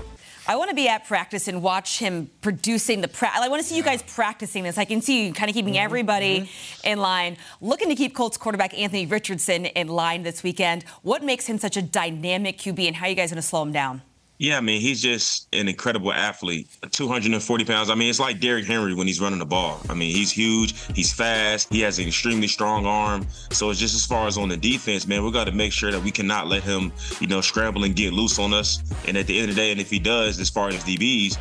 I 0.50 0.56
want 0.56 0.70
to 0.70 0.76
be 0.76 0.88
at 0.88 1.06
practice 1.06 1.48
and 1.48 1.62
watch 1.62 2.00
him 2.00 2.28
producing 2.42 3.02
the 3.02 3.08
pra- 3.08 3.30
I 3.36 3.48
want 3.50 3.62
to 3.62 3.68
see 3.68 3.78
you 3.78 3.84
guys 3.84 4.02
practicing 4.02 4.64
this. 4.64 4.80
I 4.80 4.86
can 4.86 5.00
see 5.00 5.28
you 5.28 5.32
kind 5.32 5.48
of 5.48 5.54
keeping 5.54 5.76
mm-hmm. 5.76 5.84
everybody 5.84 6.40
mm-hmm. 6.40 6.88
in 6.88 6.98
line, 6.98 7.38
looking 7.62 7.88
to 7.90 7.94
keep 7.94 8.16
Colts 8.16 8.36
quarterback 8.36 8.76
Anthony 8.76 9.06
Richardson 9.06 9.68
in 9.68 9.90
line 9.90 10.24
this 10.24 10.42
weekend. 10.42 10.86
What 11.04 11.24
makes 11.24 11.46
him 11.46 11.60
such 11.60 11.78
a 11.78 11.84
dynamic 11.84 12.58
QB, 12.58 12.88
and 12.88 12.96
how 12.96 13.06
are 13.06 13.10
you 13.10 13.16
guys 13.16 13.30
going 13.30 13.36
to 13.40 13.48
slow 13.48 13.62
him 13.62 13.72
down? 13.72 14.02
Yeah, 14.42 14.58
I 14.58 14.62
mean, 14.62 14.80
he's 14.80 15.02
just 15.02 15.54
an 15.54 15.68
incredible 15.68 16.14
athlete. 16.14 16.70
240 16.92 17.66
pounds. 17.66 17.90
I 17.90 17.96
mean, 17.96 18.10
it's 18.10 18.22
like 18.22 18.40
Derrick 18.40 18.64
Henry 18.64 18.94
when 18.94 19.06
he's 19.06 19.20
running 19.20 19.38
the 19.38 19.46
ball. 19.46 19.82
I 19.90 19.94
mean, 19.94 20.16
he's 20.16 20.32
huge, 20.32 20.76
he's 20.96 21.12
fast, 21.12 21.68
he 21.74 21.82
has 21.82 22.00
an 22.00 22.08
extremely 22.08 22.48
strong 22.48 22.86
arm. 22.86 23.28
So 23.52 23.70
it's 23.70 23.82
just 23.82 23.96
as 23.96 24.06
far 24.06 24.28
as 24.28 24.38
on 24.38 24.48
the 24.48 24.56
defense, 24.56 25.06
man, 25.08 25.26
we 25.26 25.32
got 25.32 25.44
to 25.48 25.52
make 25.52 25.74
sure 25.74 25.92
that 25.92 26.02
we 26.02 26.10
cannot 26.10 26.48
let 26.48 26.64
him, 26.64 26.94
you 27.20 27.28
know, 27.28 27.42
scramble 27.42 27.84
and 27.84 27.94
get 27.98 28.14
loose 28.14 28.40
on 28.40 28.54
us. 28.54 28.82
And 29.06 29.18
at 29.18 29.28
the 29.28 29.38
end 29.38 29.50
of 29.50 29.56
the 29.58 29.62
day, 29.62 29.72
and 29.72 29.82
if 29.82 29.90
he 29.90 30.00
does, 30.00 30.40
as 30.40 30.50
far 30.50 30.70
as 30.70 30.86
DBs, 30.86 31.38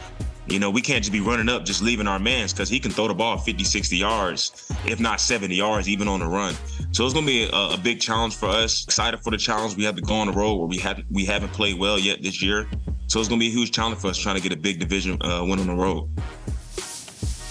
you 0.51 0.59
know, 0.59 0.71
we 0.71 0.81
can't 0.81 1.03
just 1.03 1.13
be 1.13 1.21
running 1.21 1.49
up, 1.49 1.65
just 1.65 1.83
leaving 1.83 2.07
our 2.09 2.19
mans 2.19 2.53
because 2.53 2.69
he 2.69 2.79
can 2.81 2.91
throw 2.91 3.09
the 3.09 3.15
ball 3.15 3.37
50, 3.39 3.65
60 3.65 3.97
yards, 3.97 4.71
if 4.87 4.99
not 5.01 5.21
70 5.21 5.55
yards, 5.55 5.89
even 5.89 6.09
on 6.09 6.21
the 6.21 6.27
run. 6.27 6.55
So 6.93 7.05
it's 7.05 7.13
going 7.15 7.27
to 7.27 7.31
be 7.33 7.45
a, 7.45 7.75
a 7.75 7.79
big 7.83 8.01
challenge 8.01 8.35
for 8.37 8.47
us. 8.49 8.85
Excited 8.85 9.21
for 9.21 9.31
the 9.31 9.37
challenge. 9.37 9.77
We 9.77 9.85
have 9.85 9.97
to 9.97 10.03
go 10.03 10.15
on 10.15 10.27
the 10.29 10.33
road 10.33 10.55
where 10.57 10.67
we 10.67 10.79
haven't 10.79 11.07
we 11.11 11.25
haven't 11.25 11.53
played 11.53 11.79
well 11.79 11.99
yet 11.99 12.23
this 12.23 12.43
year. 12.43 12.67
So 13.09 13.21
it's 13.21 13.29
going 13.29 13.41
to 13.41 13.45
be 13.45 13.49
a 13.49 13.55
huge 13.55 13.73
challenge 13.73 13.99
for 14.01 14.09
us 14.09 14.19
trying 14.19 14.37
to 14.37 14.43
get 14.43 14.53
a 14.53 14.57
big 14.57 14.79
division 14.79 15.21
uh, 15.23 15.45
win 15.45 15.59
on 15.61 15.67
the 15.67 15.75
road. 15.75 16.09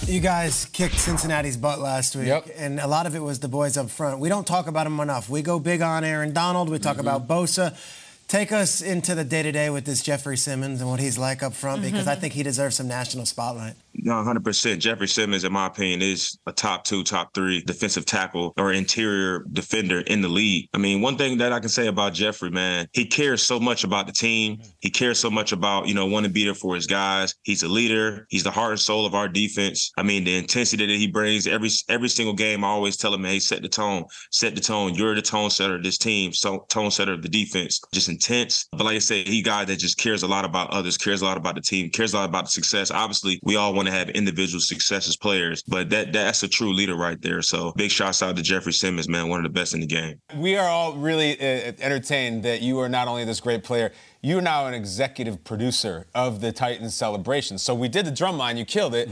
You 0.06 0.20
guys 0.20 0.64
kicked 0.66 0.98
Cincinnati's 0.98 1.56
butt 1.58 1.80
last 1.80 2.16
week, 2.16 2.28
Yep. 2.28 2.48
and 2.56 2.80
a 2.80 2.86
lot 2.86 3.06
of 3.06 3.14
it 3.14 3.18
was 3.22 3.40
the 3.40 3.48
boys 3.48 3.76
up 3.76 3.90
front. 3.90 4.20
We 4.20 4.28
don't 4.30 4.46
talk 4.46 4.66
about 4.66 4.84
them 4.84 4.98
enough. 5.00 5.28
We 5.28 5.42
go 5.42 5.58
big 5.58 5.82
on 5.82 6.02
Aaron 6.02 6.32
Donald. 6.32 6.70
We 6.70 6.78
talk 6.78 6.96
Mm-hmm. 6.96 7.06
about 7.06 7.28
Bosa. 7.28 7.76
Take 8.28 8.52
us 8.52 8.82
into 8.82 9.14
the 9.14 9.24
day 9.24 9.42
to 9.42 9.50
day 9.50 9.70
with 9.70 9.86
this 9.86 10.02
Jeffrey 10.02 10.36
Simmons 10.36 10.82
and 10.82 10.90
what 10.90 11.00
he's 11.00 11.16
like 11.16 11.42
up 11.42 11.54
front, 11.54 11.80
because 11.80 12.06
I 12.06 12.12
mm-hmm. 12.12 12.20
think 12.20 12.34
he 12.34 12.42
deserves 12.42 12.76
some 12.76 12.86
national 12.86 13.24
spotlight. 13.24 13.72
No, 14.00 14.14
100%. 14.14 14.78
Jeffrey 14.78 15.08
Simmons, 15.08 15.44
in 15.44 15.52
my 15.52 15.66
opinion, 15.66 16.02
is 16.02 16.38
a 16.46 16.52
top 16.52 16.84
two, 16.84 17.02
top 17.02 17.34
three 17.34 17.60
defensive 17.62 18.06
tackle 18.06 18.52
or 18.56 18.72
interior 18.72 19.44
defender 19.52 20.00
in 20.00 20.20
the 20.20 20.28
league. 20.28 20.68
I 20.72 20.78
mean, 20.78 21.00
one 21.00 21.16
thing 21.16 21.38
that 21.38 21.52
I 21.52 21.58
can 21.58 21.68
say 21.68 21.88
about 21.88 22.14
Jeffrey, 22.14 22.50
man, 22.50 22.86
he 22.92 23.04
cares 23.04 23.42
so 23.42 23.58
much 23.58 23.82
about 23.82 24.06
the 24.06 24.12
team. 24.12 24.58
He 24.80 24.90
cares 24.90 25.18
so 25.18 25.30
much 25.30 25.52
about, 25.52 25.88
you 25.88 25.94
know, 25.94 26.06
wanting 26.06 26.30
to 26.30 26.34
be 26.34 26.44
there 26.44 26.54
for 26.54 26.76
his 26.76 26.86
guys. 26.86 27.34
He's 27.42 27.64
a 27.64 27.68
leader. 27.68 28.26
He's 28.30 28.44
the 28.44 28.50
heart 28.50 28.70
and 28.70 28.80
soul 28.80 29.04
of 29.04 29.14
our 29.14 29.28
defense. 29.28 29.90
I 29.96 30.04
mean, 30.04 30.24
the 30.24 30.36
intensity 30.36 30.86
that 30.86 30.96
he 30.96 31.08
brings 31.08 31.46
every 31.46 31.70
every 31.88 32.08
single 32.08 32.34
game, 32.34 32.64
I 32.64 32.68
always 32.68 32.96
tell 32.96 33.12
him, 33.12 33.24
hey, 33.24 33.40
set 33.40 33.62
the 33.62 33.68
tone, 33.68 34.04
set 34.30 34.54
the 34.54 34.60
tone. 34.60 34.94
You're 34.94 35.14
the 35.14 35.22
tone 35.22 35.50
setter 35.50 35.74
of 35.74 35.82
this 35.82 35.98
team, 35.98 36.32
so 36.32 36.66
tone 36.68 36.90
setter 36.90 37.14
of 37.14 37.22
the 37.22 37.28
defense. 37.28 37.80
Just 37.92 38.08
intense. 38.08 38.68
But 38.72 38.84
like 38.84 38.96
I 38.96 39.00
said, 39.00 39.26
he 39.26 39.42
guy 39.42 39.64
that 39.64 39.78
just 39.78 39.98
cares 39.98 40.22
a 40.22 40.28
lot 40.28 40.44
about 40.44 40.70
others, 40.70 40.96
cares 40.96 41.22
a 41.22 41.24
lot 41.24 41.36
about 41.36 41.56
the 41.56 41.60
team, 41.60 41.90
cares 41.90 42.14
a 42.14 42.18
lot 42.18 42.28
about 42.28 42.44
the 42.44 42.50
success. 42.50 42.90
Obviously, 42.90 43.40
we 43.42 43.56
all 43.56 43.74
want 43.74 43.87
to 43.88 43.96
have 43.96 44.08
individual 44.10 44.60
success 44.60 45.08
as 45.08 45.16
players, 45.16 45.62
but 45.62 45.90
that 45.90 46.12
that's 46.12 46.42
a 46.42 46.48
true 46.48 46.72
leader 46.72 46.94
right 46.94 47.20
there. 47.20 47.42
So 47.42 47.72
big 47.76 47.90
shouts 47.90 48.22
out 48.22 48.36
to 48.36 48.42
Jeffrey 48.42 48.72
Simmons, 48.72 49.08
man, 49.08 49.28
one 49.28 49.38
of 49.38 49.44
the 49.44 49.50
best 49.60 49.74
in 49.74 49.80
the 49.80 49.86
game. 49.86 50.20
We 50.36 50.56
are 50.56 50.68
all 50.68 50.94
really 50.94 51.38
uh, 51.40 51.72
entertained 51.80 52.42
that 52.44 52.62
you 52.62 52.78
are 52.80 52.88
not 52.88 53.08
only 53.08 53.24
this 53.24 53.40
great 53.40 53.64
player, 53.64 53.92
you're 54.20 54.40
now 54.40 54.66
an 54.66 54.74
executive 54.74 55.44
producer 55.44 56.06
of 56.14 56.40
the 56.40 56.52
Titans 56.52 56.94
celebration. 56.94 57.58
So 57.58 57.74
we 57.74 57.88
did 57.88 58.04
the 58.04 58.10
drum 58.10 58.36
line, 58.36 58.56
you 58.56 58.64
killed 58.64 58.94
it. 58.94 59.08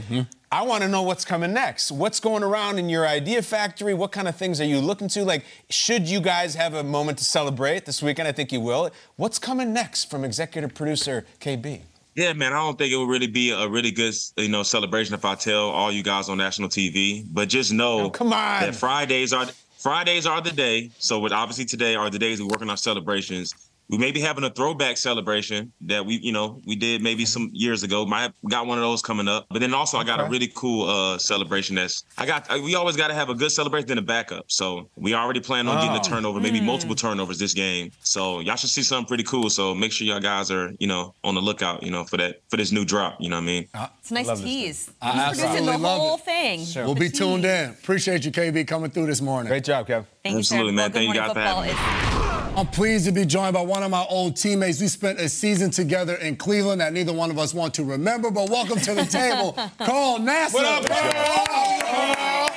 I 0.49 0.61
want 0.61 0.83
to 0.83 0.89
know 0.89 1.01
what's 1.01 1.25
coming 1.25 1.51
next. 1.53 1.91
What's 1.91 2.21
going 2.21 2.41
around 2.41 2.79
in 2.79 2.87
your 2.87 3.05
idea 3.05 3.41
factory? 3.41 3.93
What 3.93 4.13
kind 4.13 4.29
of 4.29 4.35
things 4.37 4.61
are 4.61 4.65
you 4.65 4.79
looking 4.79 5.09
to? 5.09 5.25
Like, 5.25 5.43
should 5.69 6.07
you 6.07 6.21
guys 6.21 6.55
have 6.55 6.73
a 6.73 6.83
moment 6.83 7.17
to 7.17 7.25
celebrate 7.25 7.85
this 7.85 8.01
weekend? 8.01 8.29
I 8.29 8.31
think 8.31 8.53
you 8.53 8.61
will. 8.61 8.89
What's 9.17 9.39
coming 9.39 9.73
next 9.73 10.09
from 10.09 10.23
executive 10.23 10.73
producer 10.73 11.25
KB? 11.41 11.81
Yeah, 12.17 12.33
man, 12.33 12.51
I 12.51 12.55
don't 12.55 12.75
think 12.79 12.91
it 12.91 12.97
would 12.97 13.09
really 13.09 13.27
be 13.27 13.51
a 13.51 13.67
really 13.67 13.91
good, 13.91 14.15
you 14.37 14.49
know, 14.49 14.63
celebration 14.63 15.13
if 15.13 15.23
I 15.23 15.35
tell 15.35 15.69
all 15.69 15.91
you 15.91 16.01
guys 16.01 16.29
on 16.29 16.39
national 16.39 16.67
TV. 16.67 17.23
But 17.31 17.47
just 17.47 17.71
know 17.71 17.99
Oh, 18.05 18.09
come 18.09 18.33
on. 18.33 18.61
that 18.63 18.75
Fridays 18.75 19.33
are 19.33 19.45
Fridays 19.77 20.25
are 20.25 20.41
the 20.41 20.51
day. 20.51 20.89
So 20.97 21.19
with 21.19 21.31
obviously 21.31 21.65
today 21.65 21.93
are 21.93 22.09
the 22.09 22.17
days 22.17 22.39
we 22.41 22.47
work 22.47 22.63
on 22.63 22.71
our 22.71 22.75
celebrations. 22.77 23.53
We 23.89 23.97
may 23.97 24.11
be 24.11 24.19
having 24.19 24.43
a 24.43 24.49
throwback 24.49 24.97
celebration 24.97 25.71
that 25.81 26.05
we, 26.05 26.15
you 26.17 26.31
know, 26.31 26.61
we 26.65 26.75
did 26.75 27.01
maybe 27.01 27.25
some 27.25 27.49
years 27.53 27.83
ago. 27.83 28.05
Might 28.05 28.31
got 28.49 28.67
one 28.67 28.77
of 28.77 28.83
those 28.83 29.01
coming 29.01 29.27
up. 29.27 29.45
But 29.49 29.59
then 29.59 29.73
also 29.73 29.97
I 29.97 30.03
got 30.03 30.19
a 30.19 30.25
really 30.29 30.51
cool 30.55 30.89
uh, 30.89 31.17
celebration 31.17 31.75
that's 31.75 32.03
I 32.17 32.25
got. 32.25 32.49
I, 32.51 32.59
we 32.59 32.75
always 32.75 32.95
got 32.97 33.07
to 33.07 33.13
have 33.13 33.29
a 33.29 33.35
good 33.35 33.51
celebration 33.51 33.87
then 33.87 33.97
a 33.97 34.01
backup. 34.01 34.45
So 34.51 34.89
we 34.97 35.13
already 35.13 35.39
plan 35.39 35.67
on 35.67 35.75
getting 35.77 35.91
a 35.95 35.99
Oh. 35.99 36.01
turnover, 36.03 36.39
maybe 36.39 36.59
Mm. 36.59 36.65
multiple 36.65 36.95
turnovers 36.95 37.37
this 37.39 37.53
game. 37.53 37.91
So 38.01 38.39
y'all 38.41 38.55
should 38.55 38.69
see 38.69 38.83
something 38.83 39.07
pretty 39.07 39.23
cool. 39.23 39.49
So 39.49 39.73
make 39.73 39.91
sure 39.91 40.05
y'all 40.05 40.19
guys 40.19 40.51
are, 40.51 40.71
you 40.79 40.87
know, 40.87 41.13
on 41.23 41.35
the 41.35 41.41
lookout, 41.41 41.81
you 41.83 41.91
know, 41.91 42.03
for 42.03 42.17
that 42.17 42.41
for 42.49 42.57
this 42.57 42.71
new 42.71 42.83
drop. 42.85 43.17
You 43.19 43.29
know 43.29 43.37
what 43.37 43.43
I 43.43 43.45
mean? 43.45 43.67
It's 43.99 44.11
a 44.11 44.13
nice 44.13 44.27
love 44.27 44.37
this 44.41 44.45
tease. 44.47 44.91
I 45.01 45.11
He's 45.11 45.39
producing 45.39 45.65
the 45.65 45.71
absolutely 45.71 45.77
love 45.83 45.99
whole 46.01 46.15
it. 46.15 46.21
thing. 46.25 46.85
We'll 46.85 46.95
be 46.95 47.09
tuned 47.09 47.45
in. 47.45 47.69
Appreciate 47.71 48.25
you, 48.25 48.31
KB, 48.31 48.67
coming 48.67 48.91
through 48.91 49.05
this 49.07 49.21
morning. 49.21 49.49
Great 49.49 49.63
job, 49.63 49.87
Kev. 49.87 50.05
Thank 50.23 50.35
you, 50.37 50.43
sir. 50.43 50.55
Well, 50.57 50.89
Good 50.89 51.03
Morning 51.05 51.23
Football 51.23 51.63
is 51.63 52.36
I'm 52.57 52.65
pleased 52.65 53.05
to 53.05 53.11
be 53.11 53.23
joined 53.23 53.53
by 53.53 53.61
one 53.61 53.83
of 53.83 53.91
my 53.91 54.03
old 54.09 54.35
teammates. 54.35 54.81
We 54.81 54.87
spent 54.87 55.19
a 55.19 55.29
season 55.29 55.69
together 55.69 56.15
in 56.15 56.35
Cleveland 56.37 56.81
that 56.81 56.91
neither 56.91 57.13
one 57.13 57.29
of 57.29 57.37
us 57.37 57.53
want 57.53 57.75
to 57.75 57.83
remember, 57.83 58.31
but 58.31 58.49
welcome 58.49 58.79
to 58.79 58.95
the 58.95 59.05
table, 59.05 59.51
Carl 59.77 60.17
Nassib. 60.17 60.53
What 60.55 60.65
up, 60.65 60.89
How 60.89 62.47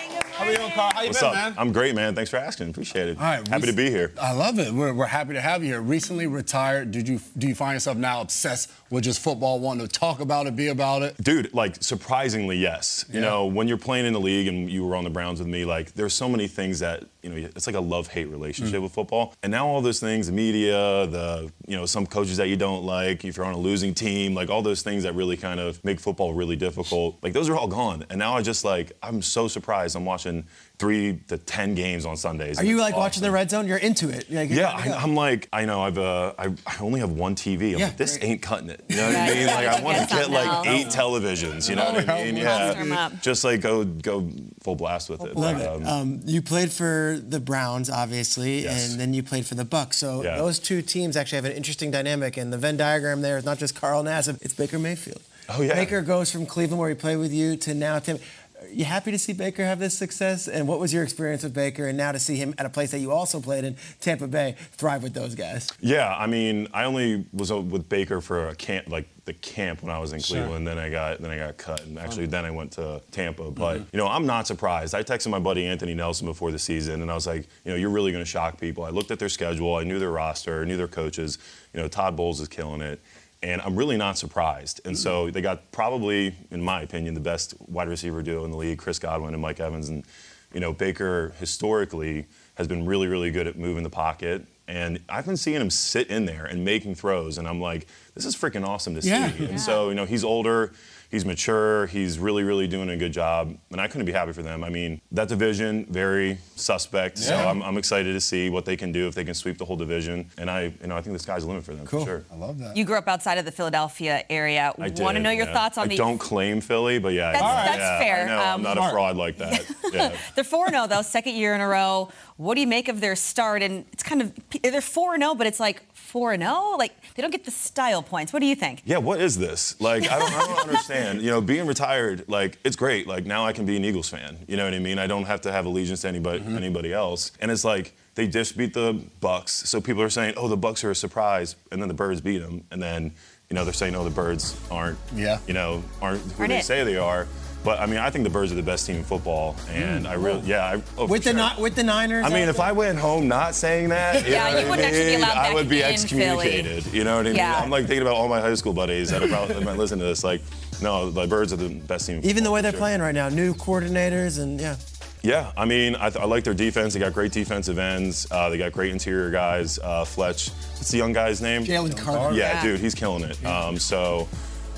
are 0.46 0.50
you 0.52 0.56
Carl? 0.72 0.90
How 0.94 1.02
you 1.02 1.08
What's 1.08 1.20
been, 1.20 1.28
up? 1.28 1.34
man? 1.34 1.54
I'm 1.58 1.70
great, 1.70 1.94
man. 1.94 2.14
Thanks 2.14 2.30
for 2.30 2.38
asking. 2.38 2.70
Appreciate 2.70 3.10
it. 3.10 3.18
All 3.18 3.24
right, 3.24 3.46
Happy 3.46 3.66
we- 3.66 3.72
to 3.72 3.76
be 3.76 3.90
here. 3.90 4.14
I 4.18 4.32
love 4.32 4.58
it. 4.58 4.72
We're, 4.72 4.94
we're 4.94 5.04
happy 5.04 5.34
to 5.34 5.40
have 5.42 5.62
you 5.62 5.68
here. 5.72 5.82
Recently 5.82 6.26
retired. 6.26 6.92
Did 6.92 7.06
you 7.06 7.20
do 7.36 7.46
you 7.46 7.54
find 7.54 7.74
yourself 7.76 7.98
now 7.98 8.22
obsessed 8.22 8.72
with 8.88 9.04
just 9.04 9.20
football, 9.20 9.60
wanting 9.60 9.86
to 9.86 9.92
talk 9.92 10.20
about 10.20 10.46
it, 10.46 10.56
be 10.56 10.68
about 10.68 11.02
it? 11.02 11.22
Dude, 11.22 11.52
like 11.52 11.82
surprisingly, 11.82 12.56
yes. 12.56 13.04
You 13.12 13.16
Yeah. 13.20 13.26
know, 13.26 13.44
when 13.46 13.68
you're 13.68 13.76
playing 13.76 14.06
in 14.06 14.14
the 14.14 14.20
league 14.20 14.48
and 14.48 14.70
you 14.70 14.86
were 14.86 14.96
on 14.96 15.04
the 15.04 15.10
Browns 15.10 15.40
with 15.40 15.48
me, 15.48 15.66
like 15.66 15.92
there's 15.92 16.14
so 16.14 16.26
many 16.26 16.48
things 16.48 16.78
that, 16.78 17.04
you 17.22 17.30
know, 17.30 17.36
it's 17.36 17.66
like 17.66 17.76
a 17.76 17.80
love-hate 17.80 18.28
relationship 18.28 18.80
Mm. 18.80 18.82
with 18.84 18.92
football. 18.92 19.34
And 19.42 19.50
now 19.50 19.66
all 19.66 19.80
those 19.80 20.00
things, 20.00 20.26
the 20.26 20.32
media, 20.32 21.06
the, 21.06 21.50
you 21.66 21.76
know, 21.76 21.86
some 21.86 22.06
coaches 22.06 22.36
that 22.38 22.48
you 22.48 22.56
don't 22.56 22.84
like, 22.84 23.24
if 23.24 23.36
you're 23.36 23.46
on 23.46 23.54
a 23.54 23.58
losing 23.58 23.94
team, 23.94 24.34
like 24.34 24.48
all 24.50 24.62
those 24.62 24.82
things 24.82 25.02
that 25.04 25.14
really 25.14 25.36
kind 25.36 25.60
of 25.60 25.82
make 25.84 26.00
football 26.00 26.32
really 26.34 26.56
difficult, 26.56 27.18
like 27.22 27.32
those 27.32 27.48
are 27.48 27.56
all 27.56 27.68
gone. 27.68 28.04
And 28.10 28.18
now 28.18 28.36
I 28.36 28.42
just 28.42 28.64
like, 28.64 28.92
I'm 29.02 29.22
so 29.22 29.48
surprised 29.48 29.96
I'm 29.96 30.04
watching 30.04 30.44
three 30.78 31.18
to 31.28 31.36
10 31.36 31.74
games 31.74 32.06
on 32.06 32.16
Sundays. 32.16 32.58
Are 32.58 32.64
you 32.64 32.78
like 32.78 32.94
awesome. 32.94 33.00
watching 33.00 33.22
the 33.22 33.30
red 33.30 33.50
zone? 33.50 33.68
You're 33.68 33.76
into 33.78 34.08
it. 34.08 34.30
You're 34.30 34.40
like, 34.40 34.50
Yeah, 34.50 34.62
gotta. 34.72 34.96
I, 34.96 35.02
I'm 35.02 35.14
like, 35.14 35.48
I 35.52 35.66
know, 35.66 35.82
I've, 35.82 35.98
uh, 35.98 36.32
I, 36.38 36.46
I 36.66 36.76
only 36.80 37.00
have 37.00 37.10
one 37.10 37.34
TV. 37.34 37.74
I'm 37.74 37.78
Yeah, 37.80 37.86
like, 37.86 37.96
this 37.98 38.16
great. 38.16 38.30
ain't 38.30 38.42
cutting 38.42 38.70
it. 38.70 38.82
You 38.88 38.96
know 38.96 39.06
what 39.08 39.16
I 39.16 39.28
mean? 39.28 39.40
you 39.42 39.46
Like, 39.46 39.66
I 39.68 39.80
want 39.82 39.98
to 40.08 40.14
get 40.14 40.30
like 40.30 40.46
else. 40.46 40.66
eight 40.66 40.86
televisions. 40.86 41.68
You 41.68 41.76
know 41.76 41.92
what 41.92 42.08
I 42.08 42.24
mean? 42.24 42.36
Yeah, 42.36 43.10
just 43.20 43.44
like 43.44 43.60
go 43.60 43.84
go 43.84 44.28
full 44.62 44.74
blast 44.76 45.10
with 45.10 45.22
it. 45.24 45.36
Love 45.36 45.56
But, 45.58 45.62
it. 45.62 45.68
um, 45.68 45.86
Um, 45.86 46.20
you 46.24 46.40
played 46.40 46.72
for 46.72 47.09
the 47.18 47.40
Browns, 47.40 47.88
obviously, 47.90 48.62
Yes. 48.62 48.90
and 48.90 49.00
then 49.00 49.14
you 49.14 49.22
played 49.22 49.46
for 49.46 49.54
the 49.54 49.64
Bucks. 49.64 49.96
So 49.98 50.22
Yeah. 50.22 50.36
those 50.36 50.58
two 50.58 50.82
teams 50.82 51.16
actually 51.16 51.36
have 51.36 51.44
an 51.46 51.52
interesting 51.52 51.90
dynamic. 51.90 52.36
And 52.36 52.52
the 52.52 52.58
Venn 52.58 52.76
diagram 52.76 53.22
there 53.22 53.38
is 53.38 53.44
not 53.44 53.58
just 53.58 53.74
Carl 53.74 54.02
Nassib; 54.04 54.38
it's 54.42 54.54
Baker 54.54 54.78
Mayfield. 54.78 55.22
Oh, 55.48 55.62
yeah. 55.62 55.74
Baker 55.74 56.00
goes 56.02 56.30
from 56.30 56.46
Cleveland, 56.46 56.78
where 56.80 56.88
he 56.88 56.94
played 56.94 57.16
with 57.16 57.32
you, 57.32 57.56
to 57.56 57.74
now 57.74 57.98
Tim. 57.98 58.18
Are 58.62 58.68
you 58.68 58.84
happy 58.84 59.10
to 59.10 59.18
see 59.18 59.32
Baker 59.32 59.64
have 59.64 59.78
this 59.78 59.96
success? 59.96 60.46
And 60.46 60.68
what 60.68 60.78
was 60.78 60.92
your 60.92 61.02
experience 61.02 61.42
with 61.42 61.54
Baker? 61.54 61.88
And 61.88 61.96
now 61.96 62.12
to 62.12 62.18
see 62.18 62.36
him 62.36 62.54
at 62.58 62.66
a 62.66 62.68
place 62.68 62.90
that 62.90 62.98
you 62.98 63.10
also 63.10 63.40
played 63.40 63.64
in, 63.64 63.74
Tampa 64.02 64.26
Bay, 64.28 64.54
thrive 64.72 65.02
with 65.02 65.14
those 65.14 65.34
guys. 65.34 65.68
Yeah, 65.80 66.14
I 66.14 66.26
mean, 66.26 66.68
I 66.74 66.84
only 66.84 67.24
was 67.32 67.50
with 67.50 67.88
Baker 67.88 68.20
for 68.20 68.48
a 68.48 68.54
camp, 68.54 68.88
like 68.90 69.08
the 69.30 69.38
camp 69.38 69.80
when 69.82 69.92
I 69.94 69.98
was 70.00 70.12
in 70.12 70.18
Sure. 70.18 70.38
Cleveland. 70.38 70.66
Then 70.66 70.76
I 70.78 70.90
got, 70.90 71.20
then 71.20 71.30
I 71.30 71.38
got 71.38 71.56
cut, 71.56 71.82
and 71.84 71.98
actually, 71.98 72.26
then 72.26 72.44
I 72.44 72.50
went 72.50 72.72
to 72.72 73.00
Tampa. 73.12 73.50
But 73.50 73.78
Mhm. 73.78 73.86
you 73.92 73.98
know, 73.98 74.08
I'm 74.08 74.26
not 74.26 74.48
surprised. 74.48 74.92
I 74.92 75.04
texted 75.04 75.28
my 75.30 75.38
buddy 75.38 75.66
Anthony 75.66 75.94
Nelson 75.94 76.26
before 76.26 76.50
the 76.50 76.58
season, 76.58 77.00
and 77.00 77.10
I 77.10 77.14
was 77.14 77.28
like, 77.28 77.46
you 77.64 77.70
know, 77.70 77.76
you're 77.76 77.90
really 77.90 78.10
going 78.10 78.24
to 78.24 78.30
shock 78.30 78.58
people. 78.60 78.82
I 78.84 78.90
looked 78.90 79.12
at 79.12 79.20
their 79.20 79.28
schedule, 79.28 79.76
I 79.76 79.84
knew 79.84 80.00
their 80.00 80.10
roster, 80.10 80.62
I 80.62 80.64
knew 80.64 80.76
their 80.76 80.88
coaches. 80.88 81.38
You 81.72 81.80
know, 81.80 81.86
Todd 81.86 82.16
Bowles 82.16 82.40
is 82.40 82.48
killing 82.48 82.80
it. 82.80 83.00
And 83.42 83.62
I'm 83.62 83.76
really 83.76 83.96
not 83.96 84.18
surprised. 84.18 84.80
And 84.84 84.98
so 84.98 85.30
they 85.30 85.40
got 85.40 85.70
probably, 85.72 86.34
in 86.50 86.60
my 86.60 86.82
opinion, 86.82 87.14
the 87.14 87.20
best 87.20 87.54
wide 87.68 87.88
receiver 87.88 88.20
duo 88.22 88.44
in 88.44 88.50
the 88.50 88.56
league, 88.56 88.78
Chris 88.78 88.98
Godwin 88.98 89.32
and 89.32 89.40
Mike 89.40 89.60
Evans. 89.60 89.88
And, 89.88 90.04
you 90.52 90.60
know, 90.60 90.72
Baker 90.74 91.32
historically 91.38 92.26
has 92.56 92.66
been 92.68 92.84
really, 92.84 93.06
really 93.06 93.30
good 93.30 93.46
at 93.46 93.56
moving 93.56 93.82
the 93.84 93.88
pocket. 93.90 94.44
And 94.70 95.00
I've 95.08 95.26
been 95.26 95.36
seeing 95.36 95.60
him 95.60 95.68
sit 95.68 96.06
in 96.06 96.26
there 96.26 96.44
and 96.44 96.64
making 96.64 96.94
throws. 96.94 97.38
And 97.38 97.48
I'm 97.48 97.60
like, 97.60 97.88
this 98.14 98.24
is 98.24 98.36
freaking 98.36 98.64
awesome 98.64 98.94
to 98.94 99.04
Yeah. 99.04 99.32
see. 99.32 99.42
Yeah. 99.42 99.48
And 99.50 99.60
so, 99.60 99.88
you 99.88 99.96
know, 99.96 100.04
he's 100.04 100.22
older, 100.22 100.72
he's 101.10 101.24
mature, 101.24 101.86
he's 101.86 102.18
really, 102.18 102.42
really 102.44 102.66
doing 102.68 102.88
a 102.90 102.96
good 102.96 103.12
job. 103.12 103.56
And 103.70 103.80
I 103.80 103.88
couldn't 103.88 104.06
be 104.06 104.12
happy 104.12 104.32
for 104.32 104.42
them. 104.42 104.62
I 104.62 104.70
mean, 104.70 105.00
that 105.12 105.28
division, 105.28 105.86
very 105.90 106.38
suspect. 106.56 107.18
So 107.18 107.34
Yeah. 107.34 107.48
I'm, 107.50 107.62
I'm 107.62 107.76
excited 107.78 108.12
to 108.12 108.20
see 108.20 108.48
what 108.48 108.64
they 108.64 108.76
can 108.76 108.92
do 108.92 109.08
if 109.08 109.14
they 109.14 109.24
can 109.24 109.34
sweep 109.34 109.58
the 109.58 109.64
whole 109.64 109.76
division. 109.76 110.30
And 110.38 110.50
I, 110.50 110.72
you 110.80 110.86
know, 110.86 110.96
I 110.96 111.02
think 111.02 111.14
the 111.14 111.22
sky's 111.22 111.42
the 111.42 111.48
limit 111.48 111.64
for 111.64 111.74
them 111.74 111.86
Cool. 111.86 112.00
for 112.00 112.06
sure. 112.06 112.24
I 112.32 112.36
love 112.36 112.58
that. 112.60 112.76
You 112.76 112.84
grew 112.84 112.96
up 112.96 113.08
outside 113.08 113.38
of 113.38 113.44
the 113.44 113.52
Philadelphia 113.52 114.24
area. 114.30 114.72
I 114.78 114.88
did, 114.88 115.00
Want 115.04 115.16
to 115.16 115.22
know 115.22 115.30
your 115.30 115.46
yeah. 115.46 115.52
thoughts 115.52 115.78
on 115.78 115.84
I 115.86 115.88
the 115.88 115.96
don't 115.96 116.18
claim 116.18 116.60
Philly, 116.60 116.98
but 116.98 117.12
yeah. 117.12 117.32
That's- 117.32 117.42
yeah, 117.42 117.64
that's 117.64 117.78
yeah, 117.78 117.98
fair. 117.98 118.22
I 118.22 118.26
know, 118.26 118.38
I'm 118.42 118.54
Um, 118.54 118.62
not 118.62 118.78
a 118.78 118.90
fraud 118.90 119.16
like 119.16 119.38
that. 119.38 119.64
Yeah. 119.92 120.16
They're 120.36 120.44
4 120.44 120.68
0, 120.70 120.86
though, 120.86 121.02
second 121.02 121.34
year 121.34 121.52
in 121.52 121.60
a 121.60 121.66
row. 121.66 122.10
What 122.36 122.54
do 122.54 122.60
you 122.60 122.68
make 122.68 122.86
of 122.86 123.00
their 123.00 123.16
start? 123.16 123.60
And 123.60 123.84
it's 123.92 124.04
kind 124.04 124.22
of, 124.22 124.32
they're 124.62 124.80
4 124.80 125.18
0, 125.18 125.34
but 125.34 125.48
it's 125.48 125.58
like 125.58 125.82
4 126.10 126.32
and 126.34 126.42
0? 126.42 126.76
Like, 126.78 126.92
they 127.14 127.22
don't 127.22 127.30
get 127.30 127.44
the 127.44 127.50
style 127.50 128.02
points. 128.02 128.32
What 128.32 128.40
do 128.40 128.46
you 128.46 128.54
think? 128.54 128.82
Yeah, 128.84 128.98
what 128.98 129.20
is 129.20 129.38
this? 129.38 129.80
Like, 129.80 130.10
I 130.10 130.18
don't, 130.18 130.32
I 130.34 130.46
don't 130.46 130.58
understand. 130.68 131.22
You 131.22 131.30
know, 131.30 131.40
being 131.40 131.66
retired, 131.66 132.24
like, 132.28 132.58
it's 132.64 132.76
great. 132.76 133.06
Like, 133.06 133.24
now 133.26 133.46
I 133.46 133.52
can 133.52 133.64
be 133.66 133.76
an 133.76 133.84
Eagles 133.84 134.08
fan. 134.08 134.36
You 134.48 134.56
know 134.56 134.64
what 134.64 134.74
I 134.74 134.78
mean? 134.78 134.98
I 134.98 135.06
don't 135.06 135.24
have 135.24 135.40
to 135.42 135.52
have 135.52 135.66
allegiance 135.66 136.02
to 136.02 136.08
anybody, 136.08 136.40
Mm-hmm. 136.40 136.56
anybody 136.56 136.92
else. 136.92 137.32
And 137.40 137.50
it's 137.50 137.64
like 137.64 137.94
they 138.14 138.26
just 138.26 138.56
beat 138.56 138.74
the 138.74 139.02
Bucks, 139.20 139.52
so 139.68 139.80
people 139.80 140.02
are 140.02 140.10
saying, 140.10 140.34
"Oh, 140.36 140.48
the 140.48 140.56
Bucks 140.56 140.82
are 140.84 140.90
a 140.90 140.94
surprise," 140.94 141.56
and 141.70 141.80
then 141.80 141.88
the 141.88 141.94
Birds 141.94 142.20
beat 142.20 142.38
them, 142.38 142.64
and 142.70 142.82
then, 142.82 143.12
you 143.48 143.54
know, 143.54 143.64
they're 143.64 143.72
saying, 143.72 143.94
"Oh, 143.94 144.04
the 144.04 144.10
Birds 144.10 144.58
aren't, 144.70 144.98
Yeah. 145.14 145.38
you 145.46 145.54
know, 145.54 145.82
aren't 146.02 146.20
who 146.32 146.40
Aren't 146.42 146.50
they 146.50 146.58
it. 146.58 146.64
say 146.64 146.82
they 146.84 146.96
are." 146.96 147.26
But 147.62 147.78
I 147.78 147.84
mean, 147.86 147.98
I 147.98 148.08
think 148.08 148.24
the 148.24 148.30
Birds 148.30 148.50
are 148.52 148.54
the 148.54 148.62
best 148.62 148.86
team 148.86 148.96
in 148.96 149.04
football, 149.04 149.54
and 149.68 150.06
I 150.08 150.14
really, 150.14 150.40
yeah, 150.40 150.64
I, 150.64 150.82
oh, 150.96 151.06
with 151.06 151.24
the 151.24 151.32
sure. 151.32 151.56
Ni- 151.56 151.62
with 151.62 151.74
the 151.74 151.82
Niners. 151.82 152.24
I 152.24 152.30
mean, 152.30 152.48
if? 152.48 152.58
I 152.58 152.72
went 152.72 152.98
home 152.98 153.28
not 153.28 153.54
saying 153.54 153.90
that, 153.90 154.24
you 154.26 154.32
Yeah, 154.32 154.50
know 154.50 154.58
you 154.60 154.68
wouldn't 154.70 154.80
I 154.80 154.88
actually 154.88 155.04
be 155.04 155.10
mean? 155.16 155.18
allowed 155.24 155.36
I 155.36 155.52
would 155.54 155.68
be 155.68 155.82
in 155.82 155.82
Philly. 155.82 155.92
excommunicated. 155.92 156.86
You 156.94 157.04
know 157.04 157.16
what 157.16 157.26
I 157.26 157.28
mean? 157.30 157.36
Yeah. 157.36 157.60
I'm 157.60 157.68
like 157.68 157.86
thinking 157.86 158.00
about 158.02 158.14
all 158.14 158.28
my 158.28 158.40
high 158.40 158.54
school 158.54 158.72
buddies 158.72 159.10
that 159.10 159.22
are 159.22 159.28
probably 159.28 159.56
that 159.56 159.62
might 159.62 159.76
listen 159.76 159.98
to 159.98 160.04
this. 160.06 160.24
Like, 160.24 160.40
no, 160.80 161.10
the 161.10 161.26
Birds 161.26 161.52
are 161.52 161.56
the 161.56 161.68
best 161.68 162.06
team. 162.06 162.18
in 162.18 162.24
even 162.24 162.44
the 162.44 162.50
way 162.50 162.62
they're 162.62 162.70
sure. 162.72 162.80
playing 162.80 163.02
right 163.02 163.14
now, 163.14 163.28
new 163.28 163.52
coordinators, 163.54 164.40
and 164.40 164.58
yeah. 164.58 164.76
Yeah, 165.22 165.52
I 165.54 165.66
mean, 165.66 165.96
I, 165.96 166.08
th- 166.08 166.22
I 166.24 166.26
like 166.26 166.44
their 166.44 166.54
defense. 166.54 166.94
They 166.94 167.00
got 167.00 167.12
great 167.12 167.30
defensive 167.32 167.78
ends. 167.78 168.26
Uh, 168.30 168.48
they 168.48 168.56
got 168.56 168.72
great 168.72 168.90
interior 168.90 169.30
guys. 169.30 169.78
Uh, 169.78 170.02
Fletch, 170.06 170.48
what's 170.48 170.90
the 170.90 170.96
young 170.96 171.12
guy's 171.12 171.42
name? 171.42 171.62
Jalen 171.62 171.94
Carter. 171.94 172.34
Yeah, 172.34 172.54
Yeah. 172.54 172.62
dude, 172.62 172.80
he's 172.80 172.94
killing 172.94 173.24
it. 173.24 173.44
Um, 173.44 173.78
so 173.78 174.26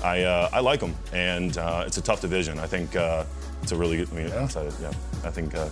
I 0.03 0.23
uh, 0.23 0.49
I 0.51 0.59
like 0.59 0.79
them, 0.79 0.95
and 1.13 1.57
uh, 1.57 1.83
it's 1.87 1.97
a 1.97 2.01
tough 2.01 2.21
division. 2.21 2.59
I 2.59 2.67
think 2.67 2.95
uh, 2.95 3.23
it's 3.61 3.71
a 3.71 3.75
really 3.77 3.97
good. 3.97 4.09
I 4.11 4.15
mean, 4.15 4.31
outside 4.33 4.67
of- 4.67 4.79
yeah, 4.81 4.91
I 5.23 5.31
think. 5.31 5.55
Uh, 5.55 5.69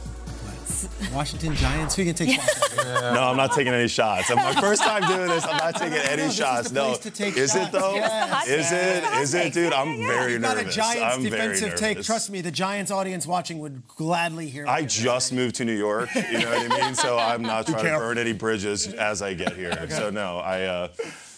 Washington 1.13 1.53
Giants. 1.55 1.95
Who 1.95 2.05
can 2.05 2.15
take 2.15 2.31
shots? 2.39 2.69
No, 2.81 3.23
I'm 3.23 3.37
not 3.37 3.51
taking 3.51 3.73
any 3.73 3.87
shots. 3.87 4.31
I'm 4.31 4.37
my 4.37 4.53
first 4.59 4.81
time 4.81 5.05
doing 5.07 5.27
this. 5.27 5.45
I'm 5.45 5.57
not 5.57 5.75
taking 5.75 5.97
any 6.09 6.23
this 6.23 6.35
shots. 6.35 6.71
no, 6.71 6.85
place 6.95 6.99
to 6.99 7.11
is 7.37 7.55
it 7.55 7.59
shots. 7.59 7.71
though? 7.71 7.95
Yeah. 7.95 8.41
Is 8.43 8.71
it? 8.71 9.03
Is 9.21 9.33
it, 9.33 9.53
dude? 9.53 9.73
I'm 9.73 9.97
very 9.97 10.07
nervous 10.07 10.31
You 10.33 10.39
got 10.39 10.57
nervous. 10.57 10.73
a 10.75 10.79
Giants 10.79 11.15
I'm 11.17 11.21
very 11.29 11.53
defensive 11.55 11.75
take. 11.79 12.01
Trust 12.03 12.29
me, 12.31 12.41
the 12.41 12.51
Giants 12.51 12.89
audience 12.89 13.27
watching 13.27 13.59
would 13.59 13.85
gladly 13.87 14.47
hear. 14.49 14.65
I 14.67 14.81
what 14.81 14.89
just 14.89 15.33
moved 15.33 15.55
to 15.55 15.65
New 15.65 15.77
York, 15.77 16.09
you 16.15 16.39
know 16.39 16.49
what 16.49 16.71
I 16.71 16.81
mean? 16.85 16.95
So 16.95 17.17
I'm 17.19 17.41
not 17.41 17.67
trying 17.67 17.83
to 17.85 17.97
burn 17.97 18.17
any 18.17 18.33
bridges 18.33 18.87
as 18.93 19.21
I 19.21 19.33
get 19.33 19.55
here. 19.55 19.71
So 19.89 20.09
no, 20.09 20.37
I 20.37 20.63
uh, 20.63 20.87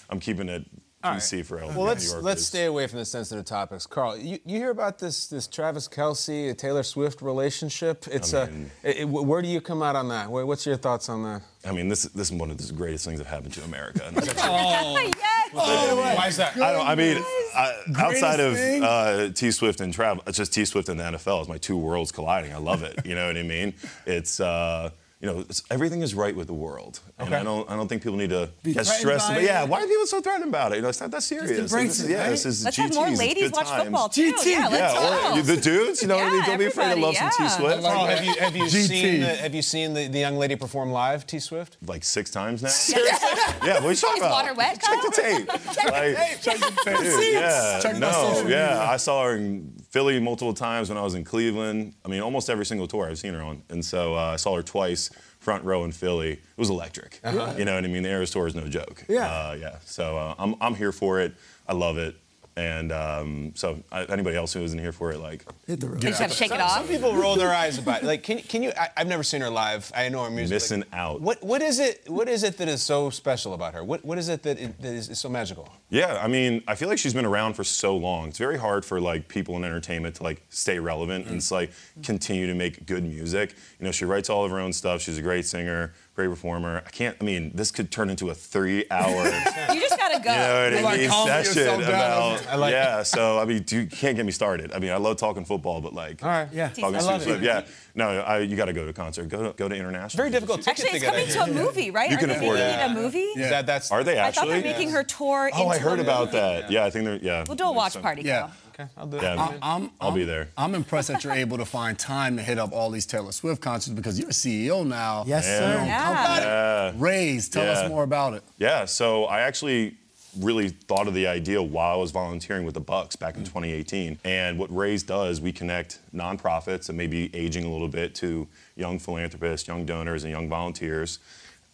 I'm 0.09 0.19
keeping 0.19 0.47
it 0.47 0.63
PC 1.03 1.45
for 1.45 1.57
Well, 1.57 1.81
let's 1.81 2.11
York. 2.11 2.23
let's 2.23 2.45
stay 2.45 2.65
away 2.65 2.87
from 2.87 2.99
the 2.99 3.05
sensitive 3.05 3.45
topics. 3.45 3.85
Carl, 3.85 4.17
you, 4.17 4.39
you 4.45 4.57
hear 4.57 4.69
about 4.71 4.99
this 4.99 5.27
this 5.27 5.47
Travis 5.47 5.87
Kelce 5.87 6.57
Taylor 6.57 6.83
Swift 6.83 7.21
relationship? 7.21 8.05
It's 8.09 8.33
I 8.33 8.43
a. 8.43 8.47
mean- 8.51 8.71
it- 8.83 8.97
it- 8.97 9.07
where 9.09 9.41
do 9.41 9.47
you 9.47 9.61
come 9.61 9.83
out 9.83 9.95
on 9.95 10.07
that? 10.09 10.29
What's 10.31 10.65
your 10.65 10.77
thoughts 10.77 11.09
on 11.09 11.23
that? 11.23 11.41
I 11.65 11.71
mean, 11.71 11.87
this 11.89 12.03
this 12.03 12.29
is 12.31 12.33
one 12.37 12.51
of 12.51 12.57
the 12.57 12.73
greatest 12.73 13.05
things 13.05 13.19
that 13.19 13.27
happened 13.27 13.53
to 13.53 13.63
America. 13.63 14.01
Oh 14.45 14.97
yes! 15.17 15.53
Why 15.53 16.25
is 16.27 16.37
that? 16.37 16.55
I 16.57 16.71
don't. 16.73 16.87
I 16.87 16.95
mean, 16.95 17.17
I, 17.55 17.73
outside 17.97 18.39
of 18.39 18.55
uh, 18.55 19.29
T 19.33 19.51
Swift 19.51 19.81
and 19.81 19.93
Trav, 19.93 20.19
it's 20.27 20.37
just 20.37 20.53
T 20.53 20.65
Swift 20.65 20.89
and 20.89 20.99
the 20.99 21.03
NFL 21.03 21.41
is 21.43 21.47
my 21.47 21.57
two 21.57 21.77
worlds 21.77 22.11
colliding. 22.11 22.53
I 22.53 22.57
love 22.57 22.81
it. 22.83 23.05
You 23.05 23.15
know 23.15 23.27
what 23.27 23.37
I 23.37 23.43
mean? 23.43 23.73
It's. 24.05 24.39
Uh, 24.39 24.89
you 25.23 25.29
know, 25.31 25.45
everything 25.71 26.01
is 26.01 26.13
right 26.13 26.35
with 26.35 26.47
the 26.47 26.53
world, 26.53 26.99
and 27.17 27.29
Okay. 27.29 27.37
I 27.39 27.43
don't. 27.45 27.69
I 27.71 27.77
don't 27.77 27.87
think 27.87 28.03
people 28.03 28.17
need 28.17 28.31
to 28.31 28.49
Be 28.61 28.73
get 28.73 28.85
stressed. 28.85 29.29
by 29.29 29.35
But 29.35 29.43
it. 29.43 29.45
yeah, 29.45 29.63
why 29.63 29.81
are 29.81 29.87
people 29.87 30.05
so 30.05 30.19
threatened 30.19 30.49
about 30.49 30.73
it? 30.73 30.75
You 30.75 30.81
know, 30.81 30.89
it's 30.89 30.99
not 30.99 31.11
that 31.11 31.23
serious. 31.23 31.49
Like, 31.49 31.59
embrace 31.59 31.87
this 31.87 31.99
is, 32.01 32.05
it, 32.09 32.11
yeah, 32.11 32.21
right? 32.23 32.29
this 32.31 32.45
is 32.45 32.65
Let's 32.65 32.77
GTs. 32.77 32.81
have 32.81 32.93
more 32.95 33.09
ladies 33.11 33.51
watch 33.53 33.67
times. 33.69 33.83
football, 33.83 34.09
too. 34.09 34.33
GT, 34.33 34.45
Yeah, 34.51 34.67
let's 34.67 34.93
Yeah, 34.93 35.29
go. 35.33 35.39
or 35.39 35.41
the 35.43 35.55
dudes. 35.55 36.01
You 36.01 36.09
know 36.09 36.17
what 36.17 36.27
I 36.27 36.31
mean? 36.31 36.43
Don't 36.43 36.59
be 36.59 36.65
afraid 36.65 36.93
to 36.95 36.99
love 36.99 37.15
some 37.15 37.29
T 37.37 37.47
Swift. 37.47 37.81
yeah. 37.83 37.89
Carl, 37.89 38.05
have 38.07 38.25
you 38.25 38.33
have 38.37 38.55
you 38.57 38.67
seen 38.69 39.21
the, 39.21 39.27
have 39.45 39.55
you 39.55 39.61
seen 39.61 39.93
the, 39.93 40.07
the 40.09 40.19
young 40.19 40.35
lady 40.37 40.57
perform 40.57 40.91
live, 40.91 41.25
T 41.25 41.39
Swift? 41.39 41.77
Like 41.85 42.03
six 42.03 42.29
times 42.29 42.61
now. 42.61 42.67
Seriously? 42.91 43.29
yeah, 43.63 43.75
what 43.75 43.85
are 43.85 43.89
you 43.91 43.95
talking 43.95 44.17
Is 44.17 44.27
about? 44.27 44.31
water 44.31 44.53
wet, 44.55 44.81
Check 44.81 44.99
Kyle? 44.99 45.01
the 45.09 45.21
tape. 45.21 45.47
Like, 45.47 46.41
Check 46.41 46.57
the 46.57 46.97
Dude, 47.01 47.33
yeah, 47.33 47.79
Check 47.81 47.93
my 47.93 47.99
no, 47.99 48.45
yeah. 48.47 48.87
I 48.89 48.97
saw 48.97 49.23
her 49.23 49.37
in 49.37 49.73
Philly 49.93 50.19
multiple 50.19 50.55
times 50.55 50.89
when 50.89 50.97
I 50.97 51.03
was 51.03 51.13
in 51.13 51.23
Cleveland. 51.23 51.93
I 52.03 52.07
mean, 52.07 52.21
almost 52.21 52.49
every 52.49 52.65
single 52.65 52.87
tour 52.87 53.07
I've 53.07 53.19
seen 53.19 53.35
her 53.35 53.43
on. 53.43 53.61
And 53.69 53.85
so 53.85 54.15
uh, 54.15 54.31
I 54.33 54.37
saw 54.37 54.55
her 54.55 54.63
twice, 54.63 55.11
front 55.39 55.63
row 55.63 55.83
in 55.83 55.91
Philly. 55.91 56.31
It 56.31 56.39
was 56.57 56.71
electric. 56.71 57.19
Uh-huh. 57.23 57.53
You 57.55 57.63
know 57.63 57.75
what 57.75 57.83
I 57.83 57.87
mean? 57.87 58.01
The 58.01 58.09
Eras 58.09 58.31
Tour 58.31 58.47
is 58.47 58.55
no 58.55 58.67
joke. 58.67 59.05
Yeah. 59.07 59.29
Uh, 59.29 59.53
yeah. 59.53 59.75
So 59.85 60.17
uh, 60.17 60.33
I'm, 60.39 60.55
I'm 60.59 60.73
here 60.73 60.91
for 60.91 61.19
it. 61.19 61.35
I 61.67 61.73
love 61.73 61.99
it. 61.99 62.15
And 62.55 62.91
um, 62.91 63.51
so 63.55 63.81
uh, 63.91 64.05
anybody 64.09 64.37
else 64.37 64.53
who 64.53 64.61
isn't 64.61 64.77
here 64.77 64.91
for 64.91 65.11
it, 65.11 65.17
like, 65.17 65.43
Hit 65.65 65.79
the 65.79 65.87
road. 65.87 66.03
You 66.03 66.09
just 66.09 66.19
gotta 66.19 66.33
shake 66.33 66.51
it 66.51 66.59
some, 66.59 66.61
off. 66.61 66.77
Some 66.77 66.87
people 66.87 67.15
roll 67.15 67.35
their 67.35 67.51
eyes 67.51 67.79
about 67.79 68.03
it. 68.03 68.05
Like, 68.05 68.21
can, 68.21 68.39
can 68.39 68.61
you? 68.61 68.71
I, 68.77 68.89
I've 68.95 69.07
never 69.07 69.23
seen 69.23 69.41
her 69.41 69.49
live. 69.49 69.91
I 69.95 70.07
know 70.09 70.23
her 70.23 70.29
music. 70.29 70.55
missing 70.55 70.79
like, 70.81 70.93
out. 70.93 71.21
What 71.21 71.41
what 71.43 71.63
is 71.63 71.79
it? 71.79 72.03
What 72.07 72.29
is 72.29 72.43
it 72.43 72.57
that 72.57 72.67
is 72.67 72.83
so 72.83 73.09
special 73.09 73.53
about 73.53 73.73
her? 73.73 73.83
What 73.83 74.05
what 74.05 74.19
is 74.19 74.29
it 74.29 74.43
that, 74.43 74.59
it, 74.59 74.79
that 74.81 74.93
is, 74.93 75.09
is 75.09 75.19
so 75.19 75.29
magical? 75.29 75.67
Yeah, 75.89 76.19
I 76.21 76.27
mean, 76.27 76.63
I 76.67 76.75
feel 76.75 76.89
like 76.89 76.99
she's 76.99 77.13
been 77.13 77.25
around 77.25 77.53
for 77.53 77.63
so 77.63 77.97
long. 77.97 78.29
It's 78.29 78.37
very 78.37 78.57
hard 78.57 78.85
for 78.85 79.01
like 79.01 79.27
people 79.27 79.55
in 79.57 79.63
entertainment 79.63 80.15
to 80.15 80.23
like 80.23 80.43
stay 80.49 80.77
relevant 80.77 81.27
and 81.27 81.37
it's 81.37 81.51
like 81.51 81.71
continue 82.03 82.45
to 82.45 82.53
make 82.53 82.85
good 82.85 83.03
music. 83.03 83.55
You 83.79 83.85
know, 83.85 83.91
she 83.91 84.05
writes 84.05 84.29
all 84.29 84.45
of 84.45 84.51
her 84.51 84.59
own 84.59 84.73
stuff. 84.73 85.01
She's 85.01 85.17
a 85.17 85.21
great 85.21 85.45
singer, 85.45 85.93
great 86.15 86.27
reformer. 86.27 86.81
I 86.85 86.89
can't. 86.89 87.17
I 87.19 87.23
mean, 87.23 87.51
this 87.55 87.71
could 87.71 87.91
turn 87.91 88.09
into 88.09 88.29
a 88.29 88.35
three-hour. 88.35 89.31
You 89.73 89.79
just 89.79 89.97
gotta 89.97 90.19
go. 90.23 90.31
You 90.31 90.37
know 90.37 90.63
what 90.65 90.73
I 90.73 90.81
Like, 90.81 90.99
mean? 90.99 91.09
Session 91.09 91.81
about 91.81 92.47
I 92.47 92.55
like 92.55 92.71
yeah. 92.73 93.01
So 93.03 93.39
I 93.39 93.45
mean, 93.45 93.65
you 93.69 93.87
can't 93.87 94.15
get 94.15 94.25
me 94.25 94.31
started. 94.31 94.71
I 94.73 94.79
mean, 94.79 94.91
I 94.91 94.97
love 94.97 95.17
talking 95.17 95.45
football, 95.45 95.81
but 95.81 95.93
like 95.93 96.21
All 96.21 96.29
right. 96.29 96.47
Yeah. 96.51 96.67
talking 96.69 96.83
I 96.95 96.99
love 96.99 97.21
stuff. 97.23 97.37
it. 97.37 97.41
Yeah, 97.43 97.65
no, 97.95 98.09
I, 98.21 98.39
you 98.39 98.55
got 98.55 98.65
to 98.65 98.73
go 98.73 98.83
to 98.83 98.89
a 98.89 98.93
concert. 98.93 99.29
Go 99.29 99.51
to, 99.51 99.53
go 99.57 99.67
to 99.69 99.75
international. 99.75 100.17
Very 100.21 100.29
difficult 100.31 100.61
ticket 100.61 100.85
Actually, 100.85 100.89
to 100.89 100.95
it's 100.97 101.03
get 101.05 101.11
coming 101.13 101.27
in. 101.27 101.55
to 101.55 101.61
a 101.61 101.65
movie, 101.65 101.91
right? 101.91 102.09
You 102.09 102.17
Are 102.17 102.19
can 102.19 102.29
they 102.29 102.35
afford 102.35 102.57
making 102.59 102.79
it. 102.79 102.83
it 102.83 102.91
a 102.91 102.93
movie? 102.93 103.19
Is 103.19 103.49
that 103.49 103.65
that's 103.65 103.89
Are 103.91 104.03
they 104.03 104.17
actually? 104.17 104.41
I 104.41 104.45
thought 104.45 104.63
they're 104.63 104.71
making 104.73 104.89
her 104.91 105.03
tour. 105.03 105.49
Oh, 105.53 105.67
I 105.69 105.75
into 105.77 105.89
heard 105.89 105.99
a 105.99 106.01
about 106.03 106.31
that. 106.33 106.69
Yeah, 106.69 106.85
I 106.85 106.89
think 106.91 107.05
they're 107.05 107.15
yeah. 107.17 107.45
We'll 107.47 107.55
do 107.55 107.65
a 107.65 107.71
watch 107.71 107.99
party. 108.01 108.21
Yeah. 108.23 108.49
Kyle. 108.73 108.85
okay. 108.85 108.91
I'll 108.97 109.07
do 109.07 109.17
it. 109.17 109.23
Yeah, 109.23 109.33
I'm, 109.61 109.91
I'll 110.01 110.09
I'm- 110.09 110.13
be 110.13 110.23
there. 110.23 110.49
I'm 110.57 110.75
impressed 110.75 111.07
that 111.09 111.23
you're 111.23 111.33
able 111.33 111.57
to 111.57 111.65
find 111.65 111.97
time 111.97 112.37
to 112.37 112.43
hit 112.43 112.57
up 112.57 112.71
all 112.73 112.89
these 112.89 113.05
Taylor 113.05 113.31
Swift 113.31 113.61
concerts 113.61 113.93
because 113.95 114.19
you're 114.19 114.29
a 114.29 114.33
CEO 114.33 114.85
now. 114.85 115.23
Yes, 115.27 115.45
sir. 115.45 115.83
Yeah. 115.85 116.39
Yeah. 116.39 116.91
Rayze, 116.97 117.51
tell 117.51 117.63
Yeah. 117.65 117.71
us 117.71 117.89
more 117.89 118.03
about 118.03 118.33
it. 118.33 118.43
Yeah, 118.57 118.85
so 118.85 119.25
I 119.25 119.41
actually 119.41 119.95
really 120.39 120.69
thought 120.69 121.07
of 121.07 121.13
the 121.13 121.27
idea 121.27 121.61
while 121.61 121.93
I 121.93 121.95
was 121.97 122.09
volunteering 122.09 122.65
with 122.65 122.73
the 122.73 122.79
Bucks 122.79 123.15
back 123.15 123.35
in 123.37 123.43
2018. 123.43 124.17
And 124.23 124.57
what 124.57 124.71
Rayze 124.71 125.05
does, 125.05 125.39
we 125.39 125.51
connect 125.51 125.99
nonprofits 126.13 126.87
that 126.87 126.93
may 126.93 127.05
be 127.05 127.29
aging 127.35 127.65
a 127.65 127.71
little 127.71 127.87
bit 127.87 128.15
to 128.15 128.47
young 128.75 128.97
philanthropists, 128.97 129.67
young 129.67 129.85
donors, 129.85 130.23
and 130.23 130.31
young 130.31 130.49
volunteers. 130.49 131.19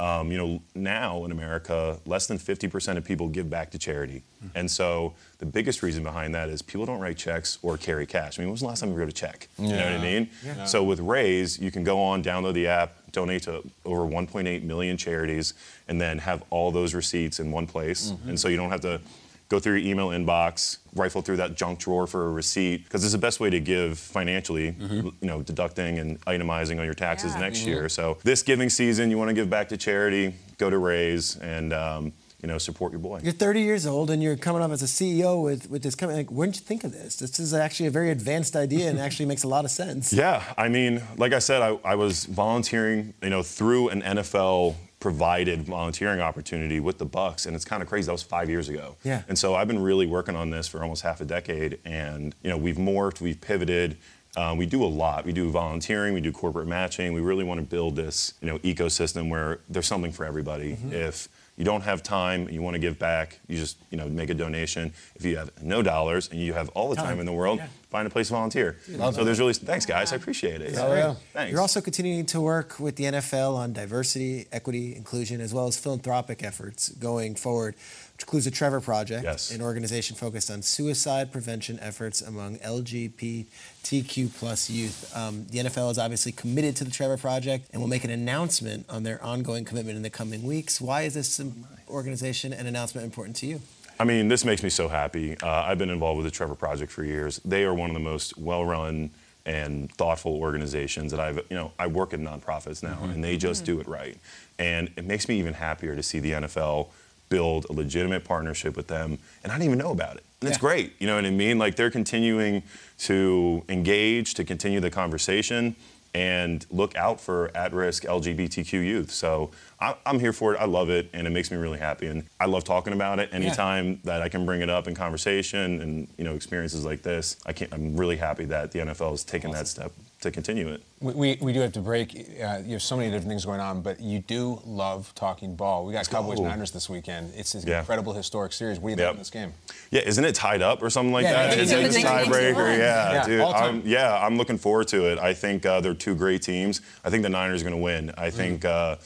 Um, 0.02 0.32
you 0.32 0.38
know, 0.38 0.62
now 0.76 1.26
in 1.26 1.32
America, 1.34 2.00
less 2.06 2.26
than 2.28 2.38
50% 2.38 2.96
of 2.96 3.04
people 3.04 3.28
give 3.28 3.50
back 3.50 3.70
to 3.72 3.78
charity. 3.78 4.24
Mm. 4.42 4.50
And 4.56 4.72
so 4.72 5.14
the 5.40 5.46
biggest 5.46 5.84
reason 5.84 6.04
behind 6.04 6.34
that 6.36 6.48
is 6.48 6.62
people 6.62 6.86
don't 6.86 7.02
write 7.02 7.18
checks 7.18 7.58
or 7.62 7.76
carry 7.76 8.06
cash. 8.06 8.40
I 8.40 8.42
mean, 8.42 8.48
when 8.48 8.54
was 8.54 8.62
the 8.62 8.68
last 8.68 8.80
time 8.80 8.92
you 8.92 8.96
wrote 8.96 9.10
a 9.10 9.12
check? 9.12 9.50
You 9.58 9.68
know 9.70 9.76
what 9.76 10.00
I 10.00 10.02
mean? 10.02 10.30
So 10.66 10.86
with 10.86 11.00
Rayze, 11.02 11.60
you 11.60 11.70
can 11.70 11.84
go 11.84 12.02
on, 12.02 12.24
download 12.24 12.54
the 12.54 12.68
app, 12.68 13.12
donate 13.12 13.44
to 13.44 13.62
over 13.84 14.04
1.8 14.04 14.64
million 14.64 14.96
charities, 14.96 15.54
and 15.90 16.00
then 16.00 16.18
have 16.20 16.44
all 16.50 16.72
those 16.72 16.94
receipts 16.94 17.42
in 17.42 17.52
one 17.52 17.68
place. 17.68 18.14
And 18.26 18.40
so 18.40 18.48
you 18.48 18.56
don't 18.56 18.70
have 18.70 18.82
to 18.82 19.02
go 19.50 19.60
through 19.60 19.78
your 19.78 19.92
email 19.92 20.10
inbox, 20.10 20.78
rifle 20.96 21.22
through 21.22 21.38
that 21.38 21.56
junk 21.56 21.80
drawer 21.80 22.06
for 22.08 22.28
a 22.28 22.32
receipt, 22.32 22.84
because 22.84 23.04
it's 23.04 23.14
the 23.14 23.18
best 23.20 23.40
way 23.40 23.50
to 23.50 23.60
give 23.60 23.98
financially, 23.98 24.76
you 24.80 25.12
know, 25.22 25.42
deducting 25.42 25.98
and 26.00 26.22
itemizing 26.26 26.80
on 26.80 26.86
your 26.86 26.94
taxes 26.94 27.34
Yeah. 27.34 27.40
next 27.42 27.66
year. 27.66 27.90
So 27.90 28.18
this 28.24 28.44
giving 28.44 28.70
season, 28.70 29.10
you 29.10 29.18
want 29.18 29.30
to 29.30 29.34
give 29.34 29.50
back 29.50 29.70
to 29.70 29.78
charity, 29.78 30.34
go 30.60 30.70
to 30.70 30.76
Rayze 30.78 31.40
and, 31.42 31.74
um, 31.74 32.14
you 32.42 32.48
know, 32.48 32.58
support 32.58 32.92
your 32.94 33.00
boy. 33.00 33.20
You're 33.22 33.34
30 33.34 33.62
years 33.62 33.86
old 33.86 34.10
and 34.12 34.24
you're 34.24 34.38
coming 34.38 34.62
up 34.62 34.72
as 34.72 34.82
a 34.82 34.86
CEO 34.88 35.44
with, 35.44 35.70
with 35.70 35.82
this 35.84 35.94
company. 35.96 36.20
Like, 36.20 36.32
where 36.32 36.48
did 36.48 36.56
you 36.56 36.62
think 36.62 36.84
of 36.86 36.94
this? 36.94 37.18
This 37.18 37.38
is 37.40 37.54
actually 37.54 37.88
a 37.88 37.92
very 37.92 38.12
advanced 38.12 38.56
idea 38.56 38.88
and 38.90 38.98
actually 39.00 39.26
makes 39.26 39.44
a 39.44 39.48
lot 39.50 39.66
of 39.66 39.72
sense. 39.72 40.14
Yeah, 40.20 40.44
I 40.58 40.70
mean, 40.70 41.02
like 41.18 41.34
I 41.34 41.40
said, 41.40 41.62
I, 41.62 41.78
I 41.84 41.96
was 41.96 42.26
volunteering, 42.26 43.14
you 43.24 43.30
know, 43.30 43.42
through 43.44 43.90
an 43.90 44.02
NFL 44.04 44.76
provided 45.00 45.64
volunteering 45.64 46.20
opportunity 46.20 46.80
with 46.80 46.98
the 46.98 47.06
Bucks, 47.06 47.46
and 47.46 47.56
it's 47.56 47.66
kind 47.66 47.82
of 47.82 47.88
crazy. 47.88 48.08
That 48.08 48.12
was 48.12 48.24
five 48.24 48.50
years 48.50 48.68
ago. 48.68 48.98
Yeah. 49.04 49.24
And 49.28 49.38
so 49.38 49.56
I've 49.56 49.68
been 49.68 49.82
really 49.82 50.06
working 50.06 50.36
on 50.36 50.50
this 50.50 50.68
for 50.68 50.82
almost 50.82 51.04
half 51.04 51.22
a 51.22 51.26
decade, 51.26 51.80
and 51.86 52.36
you 52.44 52.50
know, 52.50 52.58
we've 52.58 52.76
morphed, 52.78 53.22
we've 53.22 53.40
pivoted. 53.40 53.98
Um, 54.38 54.58
we 54.58 54.68
do 54.68 54.84
a 54.84 54.86
lot. 54.86 55.26
We 55.26 55.32
do 55.32 55.50
volunteering, 55.50 56.14
we 56.14 56.22
do 56.22 56.32
corporate 56.32 56.68
matching. 56.68 57.14
We 57.14 57.22
really 57.22 57.44
want 57.44 57.60
to 57.60 57.66
build 57.66 57.96
this, 57.96 58.36
you 58.42 58.48
know, 58.48 58.60
ecosystem 58.60 59.28
where 59.28 59.60
there's 59.68 59.88
something 59.88 60.12
for 60.12 60.24
everybody. 60.24 60.78
If 60.92 61.28
you 61.60 61.66
don't 61.66 61.82
have 61.82 62.02
time, 62.02 62.48
you 62.50 62.62
want 62.62 62.76
to 62.76 62.80
give 62.80 62.98
back, 62.98 63.38
you 63.50 63.58
just, 63.58 63.78
you 63.92 63.98
know, 63.98 64.08
make 64.08 64.30
a 64.30 64.34
donation. 64.34 64.94
If 65.16 65.26
you 65.26 65.36
have 65.36 65.52
no 65.62 65.82
dollars 65.82 66.30
and 66.30 66.40
you 66.40 66.54
have 66.54 66.70
all 66.70 66.90
the 66.90 66.96
time 66.96 67.20
in 67.20 67.26
the 67.26 67.34
world, 67.34 67.62
find 67.90 68.08
a 68.08 68.10
place 68.10 68.30
to 68.30 68.34
volunteer. 68.34 68.78
so 68.88 69.26
there's 69.26 69.40
really, 69.40 69.54
thanks 69.54 69.86
guys, 69.86 70.14
I 70.14 70.16
appreciate 70.16 70.62
it. 70.62 70.72
Yeah. 70.72 71.16
Thanks. 71.34 71.52
You're 71.52 71.60
also 71.60 71.82
continuing 71.82 72.26
to 72.28 72.40
work 72.40 72.80
with 72.80 72.96
the 72.96 73.04
NFL 73.04 73.56
on 73.58 73.74
diversity, 73.74 74.48
equity, 74.54 74.96
inclusion, 74.96 75.42
as 75.42 75.54
well 75.54 75.68
as 75.68 75.78
philanthropic 75.78 76.44
efforts 76.44 76.90
going 76.94 77.36
forward, 77.36 77.76
includes 78.24 78.46
the 78.46 78.52
Trevor 78.52 78.82
Project, 78.82 79.24
Yes. 79.24 79.52
an 79.52 79.62
organization 79.62 80.16
focused 80.16 80.52
on 80.52 80.62
suicide 80.62 81.32
prevention 81.32 81.80
efforts 81.82 82.22
among 82.22 82.58
LGBTQ 82.60 84.30
plus 84.38 84.70
youth. 84.70 85.12
Um, 85.16 85.46
the 85.50 85.60
NFL 85.60 85.92
is 85.92 85.98
obviously 85.98 86.32
committed 86.32 86.76
to 86.78 86.84
the 86.84 86.92
Trevor 86.92 87.18
Project 87.18 87.70
and 87.72 87.82
will 87.82 87.90
make 87.90 88.04
an 88.04 88.10
announcement 88.12 88.86
on 88.90 89.04
their 89.04 89.24
ongoing 89.24 89.66
commitment 89.66 89.96
in 89.98 90.04
the 90.04 90.10
coming 90.10 90.44
weeks. 90.44 90.82
Why 90.82 91.04
is 91.04 91.14
this 91.14 91.42
organization 91.90 92.54
and 92.54 92.68
announcement 92.68 93.06
important 93.06 93.36
to 93.38 93.46
you? 93.46 93.62
I 94.00 94.06
mean, 94.06 94.28
this 94.30 94.46
makes 94.46 94.64
me 94.64 94.70
so 94.70 94.88
happy. 94.88 95.38
Uh, 95.42 95.48
I've 95.50 95.78
been 95.78 95.90
involved 95.90 96.18
with 96.18 96.26
the 96.26 96.32
Trevor 96.32 96.56
Project 96.56 96.92
for 96.92 97.04
years. 97.04 97.40
They 97.44 97.64
are 97.66 97.74
one 97.74 97.90
of 97.90 97.94
the 97.94 98.00
most 98.00 98.38
well-run 98.38 99.10
and 99.46 99.92
thoughtful 99.94 100.36
organizations 100.36 101.12
that 101.12 101.20
I've, 101.20 101.38
you 101.50 101.56
know, 101.56 101.72
I 101.80 101.88
work 101.88 102.14
in 102.14 102.24
nonprofits 102.24 102.84
now, 102.84 103.00
and 103.04 103.24
they 103.24 103.36
just 103.36 103.66
do 103.66 103.80
it 103.80 103.88
right. 103.88 104.18
And 104.58 104.92
it 104.96 105.06
makes 105.06 105.28
me 105.28 105.40
even 105.40 105.54
happier 105.54 105.96
to 105.96 106.04
see 106.04 106.20
the 106.20 106.32
NFL 106.34 106.90
build 107.30 107.66
a 107.70 107.74
legitimate 107.74 108.24
partnership 108.24 108.76
with 108.76 108.88
them, 108.88 109.20
and 109.44 109.52
I 109.52 109.56
didn't 109.56 109.66
even 109.66 109.78
know 109.78 109.92
about 109.92 110.18
it. 110.18 110.24
And 110.42 110.50
it's 110.50 110.58
great, 110.58 110.94
you 111.00 111.08
know 111.08 111.16
what 111.16 111.26
I 111.26 111.32
mean? 111.32 111.58
Like 111.58 111.76
they're 111.76 111.92
continuing 111.92 112.64
to 113.00 113.64
engage, 113.68 114.34
to 114.36 114.44
continue 114.44 114.80
the 114.80 114.90
conversation, 114.90 115.76
and 116.14 116.66
look 116.72 116.96
out 116.96 117.22
for 117.22 117.56
at-risk 117.56 118.04
LGBTQ 118.04 118.74
youth. 118.74 119.12
So 119.12 119.52
I, 119.80 119.96
I'm 120.06 120.20
here 120.20 120.34
for 120.34 120.56
it. 120.56 120.60
I 120.60 120.66
love 120.66 120.90
it, 120.90 121.10
and 121.14 121.28
it 121.28 121.30
makes 121.30 121.52
me 121.52 121.58
really 121.58 121.78
happy. 121.78 122.08
And 122.08 122.26
I 122.40 122.46
love 122.46 122.64
talking 122.64 122.94
about 122.94 123.20
it. 123.20 123.30
Anytime 123.32 124.00
that 124.06 124.22
I 124.22 124.30
can 124.30 124.46
bring 124.46 124.62
it 124.62 124.70
up 124.70 124.88
in 124.88 124.96
conversation 124.96 125.82
and 125.82 126.08
you 126.18 126.24
know 126.24 126.34
experiences 126.36 126.84
like 126.84 127.04
this, 127.04 127.38
I 127.46 127.54
can't. 127.54 127.74
I'm 127.74 127.96
really 127.96 128.18
happy 128.18 128.46
that 128.46 128.72
the 128.72 128.80
NFL 128.80 129.12
has 129.12 129.24
taken 129.24 129.52
that 129.52 129.68
step 129.68 129.92
to 130.22 130.32
continue 130.32 130.68
it. 130.68 130.84
We, 131.00 131.14
we, 131.14 131.38
we 131.42 131.54
do 131.54 131.62
have 131.62 131.72
to 131.74 131.80
break. 131.80 132.14
Uh, 132.14 132.60
you 132.66 132.74
have 132.74 132.82
so 132.82 132.98
many 132.98 133.10
different 133.10 133.30
things 133.30 133.46
going 133.46 133.62
on, 133.62 133.82
but 133.82 134.02
you 134.02 134.20
do 134.20 134.62
love 134.66 135.14
talking 135.16 135.56
ball. 135.56 135.86
We 135.86 135.94
got 135.94 136.10
Cowboys 136.10 136.38
go. 136.40 136.44
Niners 136.44 136.72
this 136.72 136.90
weekend. 136.90 137.32
It's 137.36 137.56
an 137.56 137.64
Yeah. 137.66 137.80
incredible 137.80 138.14
historic 138.14 138.52
series. 138.52 138.80
What 138.80 138.90
do 138.90 138.96
you 138.96 138.98
Yep. 138.98 139.08
think 139.08 139.14
of 139.14 139.20
this 139.20 139.30
game? 139.30 139.54
Yeah, 139.92 140.02
isn't 140.02 140.26
it 140.26 140.36
tied 140.36 140.62
up 140.62 140.84
or 140.84 140.90
something 140.90 141.14
like 141.14 141.24
Yeah, 141.24 141.48
that? 141.48 141.58
It's 141.58 141.72
it 141.72 141.78
in 141.78 141.84
the 141.84 141.90
the 141.90 142.04
next 142.04 142.28
tiebreaker? 142.30 142.78
Yeah, 142.78 143.14
Yeah, 143.14 143.26
dude. 143.26 143.42
I'm, 143.42 143.82
yeah, 143.86 144.18
I'm 144.26 144.38
looking 144.38 144.58
forward 144.58 144.90
to 144.90 145.06
it. 145.10 145.20
I 145.20 145.34
think 145.34 145.66
uh, 145.66 145.80
they're 145.80 145.94
two 145.94 146.16
great 146.16 146.42
teams. 146.42 146.82
I 147.06 147.10
think 147.10 147.24
the 147.24 147.30
Niners 147.30 147.62
are 147.62 147.66
going 147.66 147.78
to 147.78 147.82
win. 147.82 148.08
Mm. 148.10 148.14
I 148.20 148.30
think. 148.30 148.66
Uh, 148.66 148.98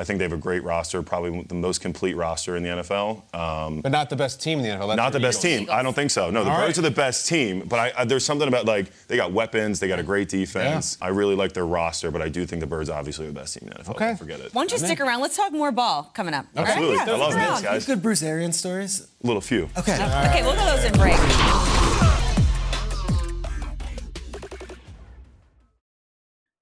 I 0.00 0.04
think 0.04 0.18
they 0.20 0.24
have 0.24 0.32
a 0.32 0.36
great 0.36 0.62
roster, 0.62 1.02
probably 1.02 1.42
the 1.48 1.56
most 1.56 1.80
complete 1.80 2.14
roster 2.14 2.56
in 2.56 2.62
the 2.62 2.68
NFL. 2.68 3.34
Um, 3.34 3.80
But 3.80 3.90
not 3.90 4.10
the 4.10 4.14
best 4.16 4.40
team 4.40 4.60
in 4.60 4.64
the 4.64 4.70
NFL. 4.70 4.86
That's 4.88 4.96
not 4.96 5.12
the 5.12 5.18
best 5.18 5.44
Eagles. 5.44 5.66
team. 5.66 5.74
I 5.76 5.82
don't 5.82 5.92
think 5.92 6.12
so. 6.12 6.30
No, 6.30 6.44
the 6.44 6.50
All 6.50 6.56
Birds 6.56 6.78
right. 6.78 6.86
are 6.86 6.88
the 6.88 6.94
best 6.94 7.26
team. 7.28 7.64
But 7.66 7.78
I, 7.80 7.92
I, 7.98 8.04
there's 8.04 8.24
something 8.24 8.46
about 8.46 8.64
like 8.64 8.92
they 9.08 9.16
got 9.16 9.32
weapons, 9.32 9.80
they 9.80 9.88
got 9.88 9.98
a 9.98 10.04
great 10.04 10.28
defense. 10.28 10.96
I 11.02 11.08
really 11.08 11.34
like 11.34 11.52
their 11.52 11.66
roster, 11.66 12.12
but 12.12 12.22
I 12.22 12.28
do 12.28 12.46
think 12.46 12.60
the 12.60 12.66
Birds 12.68 12.88
obviously 12.90 13.24
are 13.26 13.28
the 13.28 13.34
best 13.40 13.54
team 13.58 13.68
in 13.68 13.74
the 13.76 13.82
NFL. 13.82 13.96
Okay. 13.96 14.14
Forget 14.14 14.38
it. 14.38 14.54
Why 14.54 14.62
don't 14.62 14.70
you 14.70 14.78
stick 14.78 15.00
around? 15.00 15.20
Let's 15.20 15.36
talk 15.36 15.50
more 15.52 15.72
ball 15.72 16.10
coming 16.14 16.32
up. 16.32 16.46
all 16.56 16.62
right? 16.62 16.70
Absolutely. 16.70 16.96
Yeah, 16.96 17.02
I 17.02 17.16
love 17.16 17.32
stick 17.32 17.42
this, 17.42 17.50
around. 17.50 17.62
guys. 17.64 17.86
Good 17.86 18.02
Bruce 18.02 18.22
Arians 18.22 18.56
stories. 18.56 19.00
A 19.22 19.26
little 19.26 19.42
few. 19.42 19.68
Okay. 19.76 19.94
Okay, 19.94 20.42
we'll 20.44 20.54
go 20.54 20.64
those 20.64 20.84
in 20.84 20.92
break. 20.92 21.16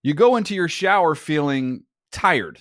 You 0.03 0.15
go 0.15 0.37
into 0.37 0.55
your 0.55 0.69
shower 0.69 1.15
feeling 1.15 1.83
tired, 2.13 2.61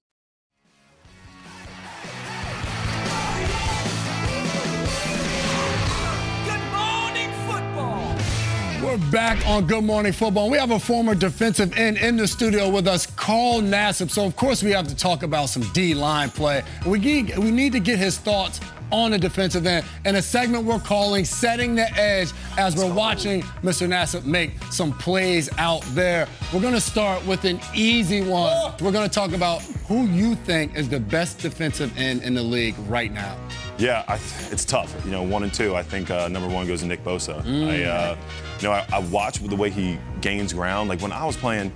We're 8.91 8.97
back 9.09 9.47
on 9.47 9.67
Good 9.67 9.85
Morning 9.85 10.11
Football. 10.11 10.49
We 10.49 10.57
have 10.57 10.71
a 10.71 10.79
former 10.79 11.15
defensive 11.15 11.77
end 11.77 11.95
in 11.95 12.17
the 12.17 12.27
studio 12.27 12.67
with 12.67 12.89
us, 12.89 13.05
Carl 13.05 13.61
Nassib. 13.61 14.11
So, 14.11 14.25
of 14.25 14.35
course, 14.35 14.61
we 14.61 14.71
have 14.71 14.85
to 14.89 14.95
talk 14.95 15.23
about 15.23 15.47
some 15.47 15.63
D 15.71 15.93
line 15.93 16.29
play. 16.29 16.61
We 16.85 16.99
need, 16.99 17.37
we 17.37 17.51
need 17.51 17.71
to 17.71 17.79
get 17.79 17.99
his 17.99 18.17
thoughts 18.17 18.59
on 18.91 19.11
the 19.11 19.17
defensive 19.17 19.65
end 19.65 19.85
in 20.03 20.17
a 20.17 20.21
segment 20.21 20.65
we're 20.65 20.77
calling 20.77 21.23
Setting 21.23 21.73
the 21.73 21.89
Edge 21.97 22.33
as 22.57 22.75
we're 22.75 22.93
watching 22.93 23.43
Mr. 23.63 23.87
Nassib 23.87 24.25
make 24.25 24.61
some 24.71 24.91
plays 24.91 25.49
out 25.57 25.83
there. 25.93 26.27
We're 26.53 26.59
going 26.59 26.73
to 26.73 26.81
start 26.81 27.25
with 27.25 27.45
an 27.45 27.61
easy 27.73 28.21
one. 28.21 28.73
We're 28.81 28.91
going 28.91 29.07
to 29.07 29.13
talk 29.13 29.31
about 29.31 29.61
who 29.87 30.05
you 30.07 30.35
think 30.35 30.75
is 30.75 30.89
the 30.89 30.99
best 30.99 31.39
defensive 31.39 31.97
end 31.97 32.23
in 32.23 32.33
the 32.33 32.43
league 32.43 32.75
right 32.89 33.13
now. 33.13 33.37
Yeah, 33.77 34.03
I, 34.09 34.15
it's 34.51 34.65
tough. 34.65 34.93
You 35.05 35.11
know, 35.11 35.23
one 35.23 35.43
and 35.43 35.53
two. 35.53 35.75
I 35.77 35.81
think 35.81 36.11
uh, 36.11 36.27
number 36.27 36.53
one 36.53 36.67
goes 36.67 36.81
to 36.81 36.87
Nick 36.87 37.05
Bosa. 37.05 37.41
Mm. 37.43 37.67
I, 37.67 37.83
uh, 37.85 38.17
you 38.61 38.67
know, 38.67 38.73
I, 38.73 38.85
I 38.93 38.99
watch 38.99 39.39
the 39.39 39.55
way 39.55 39.69
he 39.69 39.97
gains 40.21 40.53
ground. 40.53 40.89
Like 40.89 41.01
when 41.01 41.11
I 41.11 41.25
was 41.25 41.35
playing 41.35 41.71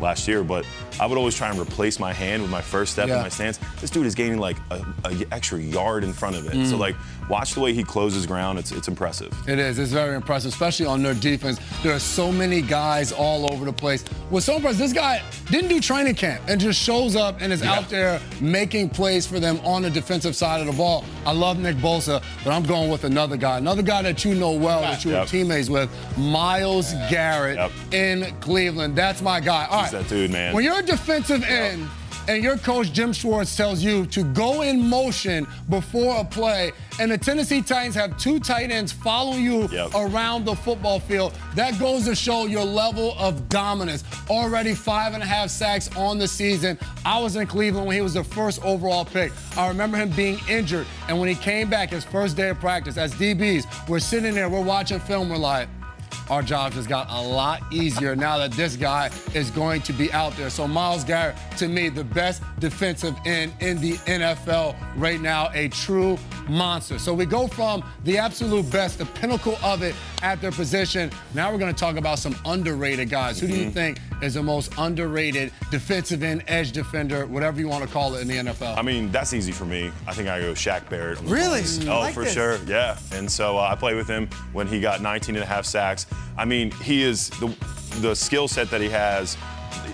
last 0.00 0.26
year, 0.28 0.42
but 0.44 0.66
I 1.00 1.06
would 1.06 1.18
always 1.18 1.34
try 1.36 1.50
and 1.50 1.58
replace 1.58 1.98
my 1.98 2.12
hand 2.12 2.42
with 2.42 2.50
my 2.50 2.60
first 2.60 2.92
step 2.92 3.08
Yeah. 3.08 3.16
in 3.16 3.22
my 3.22 3.28
stance. 3.28 3.58
This 3.80 3.90
dude 3.90 4.06
is 4.06 4.14
gaining 4.14 4.38
like 4.38 4.56
a, 4.70 4.84
a 5.04 5.26
extra 5.32 5.58
yard 5.60 6.04
in 6.04 6.12
front 6.12 6.36
of 6.36 6.46
it. 6.46 6.52
So 6.68 6.76
Mm. 6.76 6.78
like, 6.78 6.96
watch 7.28 7.54
the 7.54 7.60
way 7.60 7.72
he 7.72 7.82
closes 7.82 8.26
ground. 8.26 8.58
It's 8.58 8.70
it's 8.72 8.88
impressive. 8.88 9.32
It 9.48 9.58
is. 9.58 9.78
It's 9.78 9.92
very 9.92 10.14
impressive, 10.14 10.52
especially 10.52 10.86
on 10.86 11.02
their 11.02 11.14
defense. 11.14 11.58
There 11.82 11.94
are 11.94 11.98
so 11.98 12.30
many 12.32 12.60
guys 12.60 13.12
all 13.12 13.50
over 13.52 13.64
the 13.64 13.72
place. 13.72 14.04
What's 14.30 14.46
so 14.46 14.56
impressive, 14.56 14.78
this 14.78 14.92
guy 14.92 15.22
didn't 15.50 15.68
do 15.68 15.80
training 15.80 16.14
camp 16.16 16.42
and 16.48 16.60
just 16.60 16.80
shows 16.80 17.16
up 17.16 17.40
and 17.40 17.52
is 17.52 17.62
out 17.62 17.88
there 17.88 18.20
making 18.40 18.90
plays 18.90 19.26
for 19.26 19.38
them 19.40 19.58
on 19.64 19.82
the 19.82 19.90
defensive 19.90 20.34
side 20.36 20.60
of 20.60 20.66
the 20.66 20.72
ball. 20.72 21.04
I 21.26 21.32
love 21.32 21.58
Nick 21.58 21.76
Bosa, 21.76 22.22
but 22.44 22.50
I'm 22.52 22.62
going 22.64 22.90
with 22.90 23.04
another 23.04 23.36
guy. 23.36 23.58
Another 23.58 23.82
guy 23.82 24.02
that 24.02 24.24
you 24.24 24.34
know 24.34 24.52
well, 24.52 24.80
that 24.82 25.04
you 25.04 25.10
were 25.12 25.18
Yep. 25.18 25.28
teammates 25.28 25.68
with, 25.70 25.88
Myles 26.16 26.92
Garrett 27.10 27.58
in 27.92 28.34
Cleveland. 28.40 28.96
That's 28.96 29.22
my 29.22 29.40
guy. 29.40 29.66
All 29.70 29.82
right. 29.92 30.02
That 30.02 30.08
dude, 30.08 30.30
man. 30.30 30.54
When 30.54 30.64
you're 30.64 30.80
a 30.80 30.82
defensive 30.82 31.42
end 31.44 31.88
and 32.26 32.42
your 32.42 32.56
coach 32.56 32.90
Jim 32.92 33.12
Schwartz 33.12 33.54
tells 33.54 33.82
you 33.82 34.06
to 34.06 34.24
go 34.24 34.62
in 34.62 34.88
motion 34.88 35.46
before 35.68 36.20
a 36.20 36.24
play, 36.24 36.72
and 36.98 37.10
the 37.10 37.18
Tennessee 37.18 37.60
Titans 37.60 37.94
have 37.96 38.16
two 38.18 38.40
tight 38.40 38.70
ends 38.70 38.92
following 38.92 39.44
you 39.44 39.68
around 39.94 40.46
the 40.46 40.54
football 40.54 41.00
field, 41.00 41.34
that 41.54 41.78
goes 41.78 42.06
to 42.06 42.14
show 42.14 42.46
your 42.46 42.64
level 42.64 43.14
of 43.18 43.48
dominance. 43.50 44.04
Already 44.30 44.74
five 44.74 45.12
and 45.12 45.22
a 45.22 45.26
half 45.26 45.50
sacks 45.50 45.94
on 45.96 46.18
the 46.18 46.26
season. 46.26 46.78
I 47.04 47.20
was 47.20 47.36
in 47.36 47.46
Cleveland 47.46 47.86
when 47.86 47.96
he 47.96 48.00
was 48.00 48.14
the 48.14 48.24
first 48.24 48.64
overall 48.64 49.04
pick. 49.04 49.30
I 49.58 49.68
remember 49.68 49.98
him 49.98 50.08
being 50.10 50.38
injured, 50.48 50.86
and 51.08 51.20
when 51.20 51.28
he 51.28 51.34
came 51.34 51.68
back 51.68 51.90
his 51.90 52.04
first 52.04 52.38
day 52.38 52.48
of 52.48 52.58
practice 52.58 52.96
as 52.96 53.12
DBs, 53.14 53.66
we're 53.88 53.98
sitting 53.98 54.34
there, 54.34 54.48
we're 54.48 54.62
watching 54.62 54.98
film, 55.00 55.28
we're 55.28 55.36
like, 55.36 55.68
our 56.30 56.42
job 56.42 56.72
just 56.72 56.88
got 56.88 57.08
a 57.10 57.20
lot 57.20 57.62
easier 57.72 58.14
now 58.16 58.38
that 58.38 58.52
this 58.52 58.76
guy 58.76 59.10
is 59.34 59.50
going 59.50 59.82
to 59.82 59.92
be 59.92 60.12
out 60.12 60.36
there. 60.36 60.50
So 60.50 60.66
Myles 60.68 61.04
Garrett, 61.04 61.36
to 61.58 61.68
me, 61.68 61.88
the 61.88 62.04
best 62.04 62.42
defensive 62.58 63.14
end 63.24 63.52
in 63.60 63.80
the 63.80 63.92
NFL 64.06 64.76
right 64.96 65.20
now, 65.20 65.50
a 65.54 65.68
true 65.68 66.18
monster. 66.48 66.98
So 66.98 67.14
we 67.14 67.26
go 67.26 67.46
from 67.46 67.82
the 68.04 68.18
absolute 68.18 68.70
best, 68.70 68.98
the 68.98 69.06
pinnacle 69.06 69.56
of 69.62 69.82
it 69.82 69.94
at 70.22 70.40
their 70.40 70.52
position. 70.52 71.10
Now 71.34 71.50
we're 71.52 71.58
going 71.58 71.74
to 71.74 71.78
talk 71.78 71.96
about 71.96 72.18
some 72.18 72.36
underrated 72.44 73.10
guys. 73.10 73.38
Who 73.40 73.46
do 73.46 73.56
you 73.56 73.66
Mhm. 73.70 73.72
think 73.74 74.00
is 74.22 74.34
the 74.34 74.42
most 74.42 74.72
underrated 74.78 75.52
defensive 75.70 76.22
end, 76.22 76.44
edge 76.48 76.72
defender, 76.72 77.26
whatever 77.26 77.60
you 77.60 77.68
want 77.68 77.84
to 77.84 77.90
call 77.90 78.14
it 78.14 78.22
in 78.22 78.28
the 78.28 78.36
NFL? 78.52 78.76
I 78.76 78.82
mean, 78.82 79.10
that's 79.12 79.32
easy 79.34 79.52
for 79.52 79.64
me. 79.64 79.90
I 80.06 80.12
think 80.14 80.28
I 80.28 80.40
go 80.40 80.52
Shaq 80.52 80.88
Barrett. 80.88 81.20
Really? 81.20 81.60
Bucks. 81.60 81.86
I 81.86 81.90
Oh, 81.94 82.00
like 82.00 82.14
for 82.14 82.24
this. 82.24 82.32
sure. 82.32 82.58
Yeah. 82.66 82.98
And 83.12 83.30
so 83.30 83.58
uh, 83.58 83.68
I 83.70 83.74
played 83.74 83.96
with 83.96 84.08
him 84.08 84.28
when 84.52 84.66
he 84.66 84.80
got 84.80 85.00
19 85.02 85.34
and 85.36 85.44
a 85.44 85.46
half 85.46 85.64
sacks. 85.64 86.06
I 86.36 86.44
mean, 86.44 86.70
he 86.70 87.02
is 87.02 87.30
the 87.30 87.54
the 88.00 88.14
skill 88.14 88.48
set 88.48 88.70
that 88.70 88.80
he 88.80 88.88
has. 88.88 89.36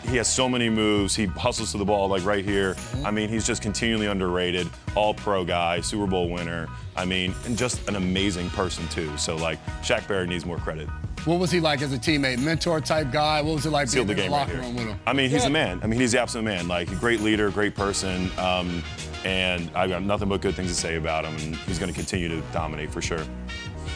He 0.09 0.17
has 0.17 0.33
so 0.33 0.49
many 0.49 0.69
moves. 0.71 1.15
He 1.15 1.27
hustles 1.27 1.73
to 1.73 1.79
the 1.79 1.85
ball 1.85 2.09
like 2.09 2.25
right 2.25 2.45
here. 2.45 2.75
Mm-hmm. 2.75 3.07
I 3.07 3.11
mean, 3.11 3.29
he's 3.29 3.47
just 3.47 3.63
continually 3.63 4.07
underrated. 4.07 4.69
All 4.97 5.13
pro 5.15 5.45
guy, 5.45 5.81
Super 5.83 6.07
Bowl 6.07 6.31
winner. 6.31 6.67
I 6.97 7.05
mean, 7.05 7.35
and 7.45 7.57
just 7.57 7.87
an 7.89 7.97
amazing 7.97 8.51
person 8.51 8.89
too. 8.89 9.17
So 9.19 9.37
like, 9.37 9.65
Shaq 9.83 10.09
Barrett 10.09 10.29
needs 10.29 10.45
more 10.47 10.57
credit. 10.59 10.89
What 11.27 11.39
was 11.39 11.51
he 11.51 11.61
like 11.61 11.83
as 11.83 11.93
a 11.93 11.99
teammate? 11.99 12.39
Mentor 12.43 12.81
type 12.81 13.13
guy? 13.13 13.43
What 13.43 13.55
was 13.57 13.67
it 13.67 13.71
like 13.71 13.89
Sealed 13.89 14.07
being 14.07 14.17
the 14.17 14.25
in 14.25 14.31
the 14.31 14.37
locker 14.37 14.53
here. 14.53 14.61
room 14.63 14.75
with 14.77 14.87
him? 14.87 15.01
I 15.07 15.13
mean, 15.13 15.29
he's 15.31 15.41
Yeah. 15.43 15.49
the 15.49 15.51
man. 15.51 15.81
I 15.83 15.87
mean, 15.87 16.01
he's 16.01 16.13
the 16.13 16.21
absolute 16.21 16.45
man. 16.45 16.67
Like 16.67 16.91
a 16.91 16.95
great 16.95 17.21
leader, 17.21 17.51
great 17.51 17.75
person, 17.75 18.31
um, 18.39 18.83
and 19.25 19.71
I've 19.75 19.91
got 19.91 20.03
nothing 20.03 20.29
but 20.31 20.41
good 20.41 20.55
things 20.55 20.71
to 20.71 20.75
say 20.75 20.97
about 20.97 21.27
him. 21.27 21.37
And 21.37 21.57
he's 21.57 21.79
going 21.79 21.93
to 21.93 21.95
continue 21.99 22.29
to 22.29 22.41
dominate 22.53 22.91
for 22.91 23.03
sure. 23.03 23.23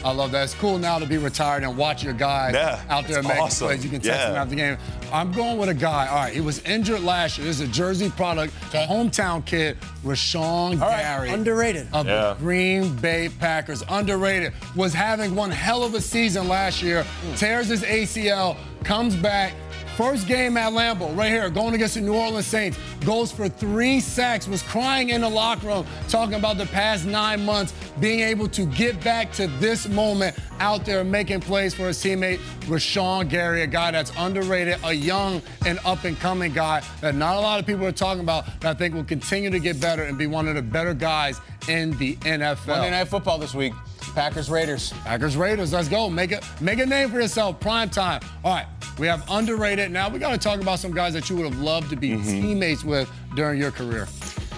I 0.05 0.11
love 0.11 0.31
that. 0.33 0.43
It's 0.43 0.53
cool 0.53 0.77
now 0.77 0.99
to 0.99 1.05
be 1.07 1.17
retired 1.17 1.63
and 1.63 1.75
watch 1.75 2.03
your 2.03 2.13
guy 2.13 2.51
Yeah, 2.53 2.79
out 2.89 3.07
there 3.07 3.17
it's 3.19 3.27
making 3.27 3.41
awesome. 3.43 3.67
plays. 3.67 3.83
You 3.83 3.89
can 3.89 4.01
text 4.01 4.19
Yeah. 4.21 4.29
him 4.29 4.35
after 4.35 4.49
the 4.51 4.55
game. 4.55 4.77
I'm 5.11 5.31
going 5.31 5.57
with 5.57 5.67
a 5.69 5.73
guy. 5.73 6.05
All 6.07 6.17
right, 6.17 6.31
he 6.33 6.41
was 6.41 6.59
injured 6.59 7.01
last 7.01 7.39
year. 7.39 7.47
This 7.47 7.59
is 7.59 7.67
a 7.67 7.71
Jersey 7.71 8.11
product, 8.11 8.53
a 8.75 8.85
hometown 8.85 9.43
kid, 9.43 9.77
Rashan 10.05 10.79
All 10.79 10.87
right, 10.89 11.01
Gary. 11.01 11.29
underrated. 11.31 11.87
Of 11.91 12.05
Yeah. 12.05 12.21
the 12.29 12.33
Green 12.35 12.95
Bay 12.97 13.29
Packers. 13.39 13.83
Underrated. 13.89 14.53
Was 14.75 14.93
having 14.93 15.35
one 15.35 15.49
hell 15.49 15.83
of 15.83 15.95
a 15.95 16.01
season 16.01 16.47
last 16.47 16.83
year. 16.83 17.03
Mm. 17.31 17.39
Tears 17.39 17.67
his 17.69 17.83
ACL, 17.83 18.57
comes 18.83 19.15
back. 19.15 19.53
First 19.95 20.27
game 20.27 20.57
at 20.57 20.73
Lambeau, 20.73 21.15
right 21.15 21.31
here, 21.31 21.49
going 21.49 21.73
against 21.73 21.93
the 21.95 22.01
New 22.01 22.15
Orleans 22.15 22.45
Saints, 22.45 22.77
goes 23.05 23.31
for 23.31 23.47
three 23.47 24.01
sacks, 24.01 24.45
was 24.45 24.61
crying 24.61 25.11
in 25.11 25.21
the 25.21 25.29
locker 25.29 25.67
room, 25.67 25.85
talking 26.09 26.35
about 26.35 26.57
the 26.57 26.65
past 26.65 27.05
nine 27.05 27.45
months, 27.45 27.73
being 28.01 28.19
able 28.19 28.49
to 28.49 28.65
get 28.65 29.01
back 29.05 29.31
to 29.33 29.47
this 29.59 29.87
moment 29.87 30.37
out 30.59 30.83
there 30.83 31.05
making 31.05 31.39
plays 31.39 31.73
for 31.73 31.87
his 31.87 31.97
teammate, 31.97 32.39
Rashan 32.63 33.29
Gary, 33.29 33.61
a 33.61 33.67
guy 33.67 33.91
that's 33.91 34.11
underrated, 34.17 34.77
a 34.83 34.91
young 34.91 35.41
and 35.65 35.79
up 35.85 36.03
and 36.03 36.19
coming 36.19 36.51
guy 36.51 36.83
that 36.99 37.15
not 37.15 37.37
a 37.37 37.39
lot 37.39 37.61
of 37.61 37.65
people 37.65 37.85
are 37.85 37.93
talking 37.93 38.21
about, 38.21 38.45
that 38.59 38.75
I 38.75 38.77
think 38.77 38.95
will 38.95 39.03
continue 39.05 39.49
to 39.49 39.59
get 39.59 39.79
better 39.79 40.03
and 40.03 40.17
be 40.17 40.27
one 40.27 40.49
of 40.49 40.55
the 40.55 40.61
better 40.61 40.93
guys 40.93 41.39
in 41.69 41.97
the 41.97 42.17
NFL. 42.17 42.67
Monday 42.67 42.91
Night 42.91 43.07
Football 43.07 43.37
this 43.37 43.55
week. 43.55 43.71
Packers 44.13 44.49
Raiders. 44.49 44.91
Packers 45.03 45.35
Raiders. 45.35 45.73
Let's 45.73 45.89
go. 45.89 46.09
Make 46.09 46.31
a 46.31 46.41
make 46.61 46.79
a 46.79 46.85
name 46.85 47.09
for 47.09 47.19
yourself. 47.19 47.59
Prime 47.59 47.89
time. 47.89 48.21
All 48.43 48.53
right. 48.53 48.67
We 48.97 49.07
have 49.07 49.23
underrated. 49.29 49.91
Now 49.91 50.09
we 50.09 50.19
got 50.19 50.31
to 50.31 50.37
talk 50.37 50.61
about 50.61 50.79
some 50.79 50.93
guys 50.93 51.13
that 51.13 51.29
you 51.29 51.35
would 51.37 51.45
have 51.51 51.59
loved 51.61 51.89
to 51.89 51.95
be 51.95 52.11
Mm-hmm. 52.11 52.23
teammates 52.41 52.83
with 52.83 53.11
during 53.35 53.59
your 53.59 53.71
career. 53.71 54.07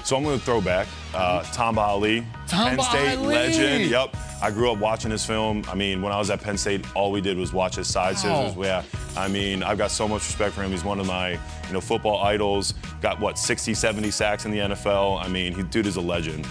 So 0.03 0.15
I'm 0.15 0.23
going 0.23 0.39
to 0.39 0.45
throw 0.45 0.61
back 0.61 0.87
uh, 1.13 1.43
Tamba 1.51 1.81
Hali, 1.83 2.25
Tamba 2.47 2.81
Penn 2.81 2.89
State 2.91 3.07
Hali. 3.17 3.27
legend. 3.35 3.89
Yep. 3.91 4.15
I 4.41 4.51
grew 4.51 4.71
up 4.71 4.77
watching 4.77 5.11
his 5.11 5.25
film. 5.25 5.63
I 5.67 5.75
mean, 5.75 6.01
when 6.01 6.13
I 6.13 6.17
was 6.19 6.29
at 6.29 6.41
Penn 6.41 6.57
State, 6.57 6.85
all 6.95 7.11
we 7.11 7.19
did 7.19 7.37
was 7.37 7.51
watch 7.51 7.75
his 7.75 7.87
side 7.87 8.15
Wow. 8.23 8.47
scissors. 8.51 8.65
Yeah. 8.65 8.83
I 9.17 9.27
mean, 9.27 9.63
I've 9.63 9.77
got 9.79 9.91
so 9.91 10.07
much 10.07 10.21
respect 10.27 10.53
for 10.55 10.61
him. 10.63 10.71
He's 10.71 10.83
one 10.85 10.99
of 10.99 11.07
my, 11.07 11.31
you 11.31 11.73
know, 11.73 11.81
football 11.81 12.23
idols. 12.23 12.73
Got 13.01 13.19
what 13.19 13.37
60, 13.37 13.73
70 13.73 14.11
sacks 14.11 14.45
in 14.45 14.51
the 14.51 14.59
NFL. 14.59 15.21
I 15.21 15.27
mean, 15.27 15.53
he 15.53 15.63
dude 15.63 15.87
is 15.87 15.95
a 15.97 16.01
legend. 16.01 16.45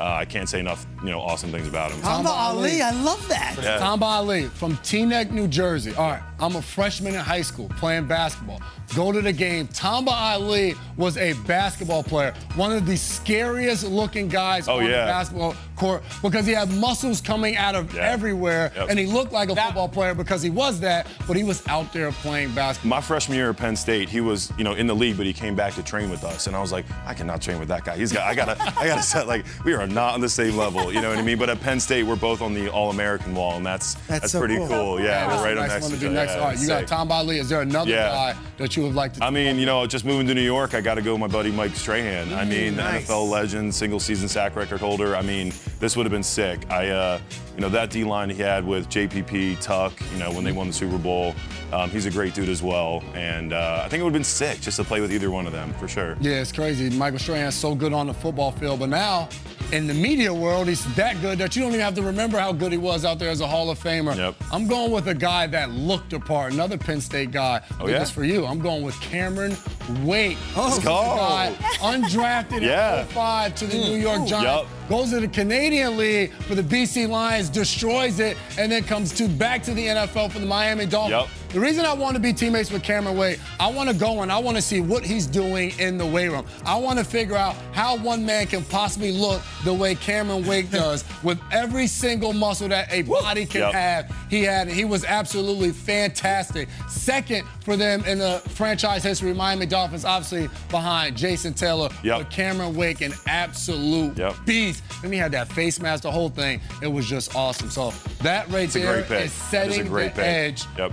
Uh, 0.00 0.04
I 0.14 0.24
can't 0.24 0.48
say 0.48 0.58
enough, 0.58 0.86
you 1.04 1.10
know, 1.10 1.20
awesome 1.20 1.50
things 1.52 1.68
about 1.68 1.92
him. 1.92 2.00
Tamba 2.00 2.30
Hali, 2.30 2.80
I 2.80 2.90
love 2.92 3.28
that. 3.28 3.56
Yeah. 3.62 3.78
Tamba 3.78 4.06
Hali 4.06 4.46
from 4.46 4.76
Teaneck, 4.78 5.30
New 5.30 5.46
Jersey. 5.48 5.94
All 5.94 6.12
right, 6.12 6.22
I'm 6.42 6.56
a 6.56 6.62
freshman 6.62 7.14
in 7.14 7.20
high 7.20 7.42
school 7.42 7.68
playing 7.78 8.06
basketball. 8.06 8.60
Go 8.96 9.12
to 9.12 9.22
the 9.22 9.32
game. 9.32 9.68
Tamba 9.68 10.10
Hali 10.10 10.74
was 10.96 11.16
a 11.16 11.34
basketball 11.46 12.02
player, 12.02 12.34
one 12.56 12.72
of 12.72 12.84
the 12.84 12.96
scariest 12.96 13.84
looking 13.86 14.26
guys 14.28 14.66
Oh, 14.68 14.78
on 14.78 14.84
yeah. 14.84 14.90
the 14.90 15.12
basketball 15.12 15.54
court 15.76 16.02
because 16.20 16.44
he 16.44 16.52
had 16.52 16.68
muscles 16.72 17.20
coming 17.20 17.56
out 17.56 17.74
of 17.76 17.94
Yeah. 17.94 18.10
everywhere, 18.10 18.72
Yep. 18.76 18.86
and 18.90 18.98
he 18.98 19.06
looked 19.06 19.32
like 19.32 19.50
a 19.50 19.56
football 19.56 19.88
player 19.88 20.14
because 20.14 20.42
he 20.42 20.50
was 20.50 20.80
that, 20.80 21.06
but 21.28 21.36
he 21.36 21.44
was 21.44 21.62
out 21.68 21.92
there 21.92 22.10
playing 22.10 22.50
basketball. 22.54 22.90
My 22.90 23.00
freshman 23.00 23.38
year 23.38 23.50
at 23.50 23.56
Penn 23.56 23.76
State, 23.76 24.08
he 24.08 24.20
was, 24.20 24.52
you 24.58 24.64
know, 24.64 24.74
in 24.74 24.86
the 24.88 24.94
league, 24.94 25.16
but 25.16 25.26
he 25.26 25.32
came 25.32 25.54
back 25.54 25.74
to 25.76 25.82
train 25.82 26.10
with 26.10 26.24
us, 26.24 26.48
and 26.48 26.56
I 26.56 26.60
was 26.60 26.72
like, 26.72 26.84
I 27.06 27.14
cannot 27.14 27.40
train 27.40 27.60
with 27.60 27.68
that 27.68 27.84
guy. 27.84 27.96
He's 27.96 28.12
got, 28.12 28.26
I 28.26 28.34
gotta, 28.34 28.60
I 28.78 28.88
gotta 28.88 29.02
set 29.02 29.28
like, 29.28 29.46
we 29.64 29.74
are 29.74 29.86
not 29.86 30.14
on 30.14 30.20
the 30.20 30.28
same 30.28 30.56
level, 30.56 30.92
you 30.92 31.00
know 31.00 31.08
what 31.08 31.18
I 31.18 31.22
mean? 31.22 31.38
But 31.38 31.50
at 31.50 31.60
Penn 31.60 31.78
State, 31.80 32.02
we're 32.02 32.16
both 32.16 32.42
on 32.42 32.52
the 32.52 32.68
All-American 32.68 33.34
wall, 33.34 33.56
and 33.56 33.64
that's 33.64 33.94
that's, 34.08 34.32
so 34.32 34.40
pretty 34.40 34.56
cool. 34.56 35.00
Yeah, 35.00 35.26
That's 35.28 35.40
we're 35.40 35.44
right 35.48 35.56
a 35.56 35.60
on 35.62 35.68
nice 35.68 35.82
next 35.82 35.84
to 35.86 35.90
to 35.92 35.96
each 35.96 36.04
other. 36.04 36.14
Yeah, 36.36 36.40
All 36.42 36.48
right, 36.48 36.58
you 36.58 36.66
got. 36.66 36.86
Tom 36.86 37.12
Ali. 37.12 37.38
Is 37.38 37.48
there 37.48 37.60
another 37.62 37.90
Yeah. 37.90 38.08
guy 38.34 38.36
that 38.58 38.76
you 38.76 38.82
would 38.84 38.94
like 38.94 39.14
to? 39.14 39.24
I 39.24 39.30
mean, 39.30 39.58
you 39.58 39.66
know, 39.66 39.86
just 39.86 40.04
moving 40.04 40.26
to 40.26 40.34
New 40.34 40.42
York, 40.42 40.74
I 40.74 40.80
got 40.80 40.94
to 40.94 41.02
go 41.02 41.12
with 41.12 41.20
my 41.20 41.26
buddy 41.26 41.50
Mike 41.50 41.74
Strahan. 41.76 42.32
I 42.34 42.44
mean, 42.44 42.76
nice. 42.76 43.06
NFL 43.08 43.28
legend, 43.30 43.74
single 43.74 44.00
season 44.00 44.28
sack 44.28 44.56
record 44.56 44.80
holder. 44.80 45.16
I 45.16 45.22
mean, 45.22 45.52
this 45.80 45.96
would 45.96 46.04
have 46.06 46.12
been 46.12 46.22
sick. 46.22 46.60
I, 46.70 46.88
uh, 46.90 47.18
you 47.54 47.60
know, 47.60 47.68
that 47.70 47.90
D 47.90 48.04
line 48.04 48.30
he 48.30 48.40
had 48.42 48.64
with 48.66 48.88
JPP, 48.88 49.56
Tuck, 49.60 49.92
you 50.12 50.18
know, 50.18 50.30
when 50.32 50.44
they 50.44 50.52
won 50.52 50.66
the 50.68 50.72
Super 50.72 50.98
Bowl, 50.98 51.34
um, 51.72 51.90
he's 51.90 52.06
a 52.06 52.10
great 52.10 52.34
dude 52.34 52.48
as 52.48 52.62
well. 52.62 53.02
And 53.14 53.52
uh, 53.52 53.82
I 53.84 53.88
think 53.88 54.00
it 54.00 54.04
would 54.04 54.12
have 54.12 54.20
been 54.20 54.24
sick 54.24 54.60
just 54.60 54.76
to 54.78 54.84
play 54.84 55.00
with 55.00 55.12
either 55.12 55.30
one 55.30 55.46
of 55.46 55.52
them 55.52 55.72
for 55.74 55.88
sure. 55.88 56.16
Yeah, 56.20 56.40
it's 56.40 56.52
crazy. 56.52 56.90
Michael 56.90 57.18
Strahan's 57.18 57.54
so 57.54 57.74
good 57.74 57.92
on 57.92 58.06
the 58.06 58.14
football 58.14 58.52
field, 58.52 58.80
but 58.80 58.88
now 58.88 59.28
in 59.72 59.86
the 59.86 59.94
media 59.94 60.32
world, 60.32 60.68
he's 60.68 60.84
that 60.94 61.20
good 61.22 61.38
that 61.38 61.56
you 61.56 61.62
don't 61.62 61.70
even 61.72 61.80
have 61.80 61.94
to 61.94 62.02
remember 62.02 62.38
how 62.38 62.52
good 62.52 62.72
he 62.72 62.78
was 62.78 63.04
out 63.06 63.18
there 63.18 63.30
as 63.30 63.40
a 63.40 63.46
Hall 63.46 63.70
of 63.70 63.78
Famer. 63.82 64.14
Yep. 64.16 64.34
I'm 64.52 64.66
going 64.66 64.92
with 64.92 65.08
a 65.08 65.14
guy 65.14 65.46
that 65.48 65.70
looked 65.70 66.10
the 66.10 66.20
part, 66.20 66.52
another 66.52 66.76
Penn 66.76 67.00
State 67.00 67.30
guy. 67.30 67.62
Oh, 67.80 67.86
Did 67.86 67.92
yeah? 67.92 67.98
this 68.00 68.10
for 68.10 68.22
you. 68.24 68.44
I'm 68.44 68.58
going 68.60 68.82
with 68.82 69.00
Cameron 69.00 69.56
Wake. 70.04 70.36
Let's 70.56 70.78
go. 70.78 70.90
guy 70.90 71.54
undrafted 71.80 72.60
Yeah. 72.60 73.00
at 73.00 73.08
05 73.12 73.54
to 73.56 73.66
the 73.66 73.78
New 73.78 73.96
York 73.96 74.20
Ooh. 74.20 74.26
Giants. 74.26 74.68
Goes 74.92 75.08
to 75.08 75.20
the 75.20 75.28
Canadian 75.28 75.96
League 75.96 76.32
for 76.42 76.54
the 76.54 76.60
BC 76.60 77.08
Lions, 77.08 77.48
destroys 77.48 78.20
it, 78.20 78.36
and 78.58 78.70
then 78.70 78.82
comes 78.82 79.10
to 79.12 79.26
back 79.26 79.62
to 79.62 79.72
the 79.72 79.86
NFL 79.86 80.30
for 80.30 80.38
the 80.38 80.44
Miami 80.44 80.84
Dolphins. 80.84 81.30
Yep. 81.30 81.38
The 81.54 81.60
reason 81.60 81.86
I 81.86 81.94
want 81.94 82.14
to 82.16 82.20
be 82.20 82.32
teammates 82.34 82.70
with 82.70 82.82
Cameron 82.82 83.16
Wake, 83.16 83.38
I 83.58 83.70
want 83.70 83.88
to 83.88 83.94
go 83.94 84.20
and 84.20 84.30
I 84.30 84.38
want 84.38 84.56
to 84.56 84.62
see 84.62 84.80
what 84.80 85.02
he's 85.04 85.26
doing 85.26 85.72
in 85.78 85.96
the 85.96 86.04
weight 86.04 86.28
room. 86.28 86.46
I 86.66 86.76
want 86.76 86.98
to 86.98 87.04
figure 87.06 87.36
out 87.36 87.56
how 87.72 87.96
one 87.96 88.24
man 88.24 88.46
can 88.46 88.64
possibly 88.64 89.12
look 89.12 89.40
the 89.64 89.72
way 89.72 89.94
Cameron 89.94 90.46
Wake 90.46 90.70
does 90.70 91.04
with 91.22 91.38
every 91.52 91.86
single 91.86 92.34
muscle 92.34 92.68
that 92.68 92.90
a 92.92 93.00
body 93.02 93.46
can 93.46 93.62
Yep. 93.62 93.72
have. 93.72 94.16
He 94.28 94.42
had 94.42 94.68
he 94.68 94.84
was 94.84 95.04
absolutely 95.06 95.72
fantastic. 95.72 96.68
Second 96.88 97.46
for 97.62 97.76
them 97.76 98.04
in 98.04 98.18
the 98.18 98.38
franchise 98.50 99.02
history, 99.02 99.32
Miami 99.34 99.66
Dolphins, 99.66 100.04
obviously 100.04 100.48
behind 100.70 101.16
Jason 101.16 101.54
Taylor. 101.54 101.88
Yep. 102.02 102.18
But 102.18 102.30
Cameron 102.30 102.74
Wake, 102.74 103.00
an 103.00 103.12
absolute 103.26 104.18
Yep. 104.18 104.34
beast. 104.46 104.82
Then 105.02 105.12
he 105.12 105.18
had 105.18 105.32
that 105.32 105.48
face 105.52 105.80
mask, 105.80 106.02
the 106.02 106.10
whole 106.10 106.28
thing. 106.30 106.60
It 106.82 106.88
was 106.88 107.06
just 107.06 107.34
awesome. 107.36 107.70
So 107.70 107.92
that 108.22 108.48
right 108.50 108.64
It's 108.64 108.74
there 108.74 108.86
great 108.92 109.04
is 109.04 109.08
That 109.08 109.22
is 109.22 109.32
a 109.32 109.34
setting 109.74 109.86
great 109.88 110.14
the 110.14 110.22
pick. 110.22 110.24
edge 110.30 110.64
Yep. 110.78 110.92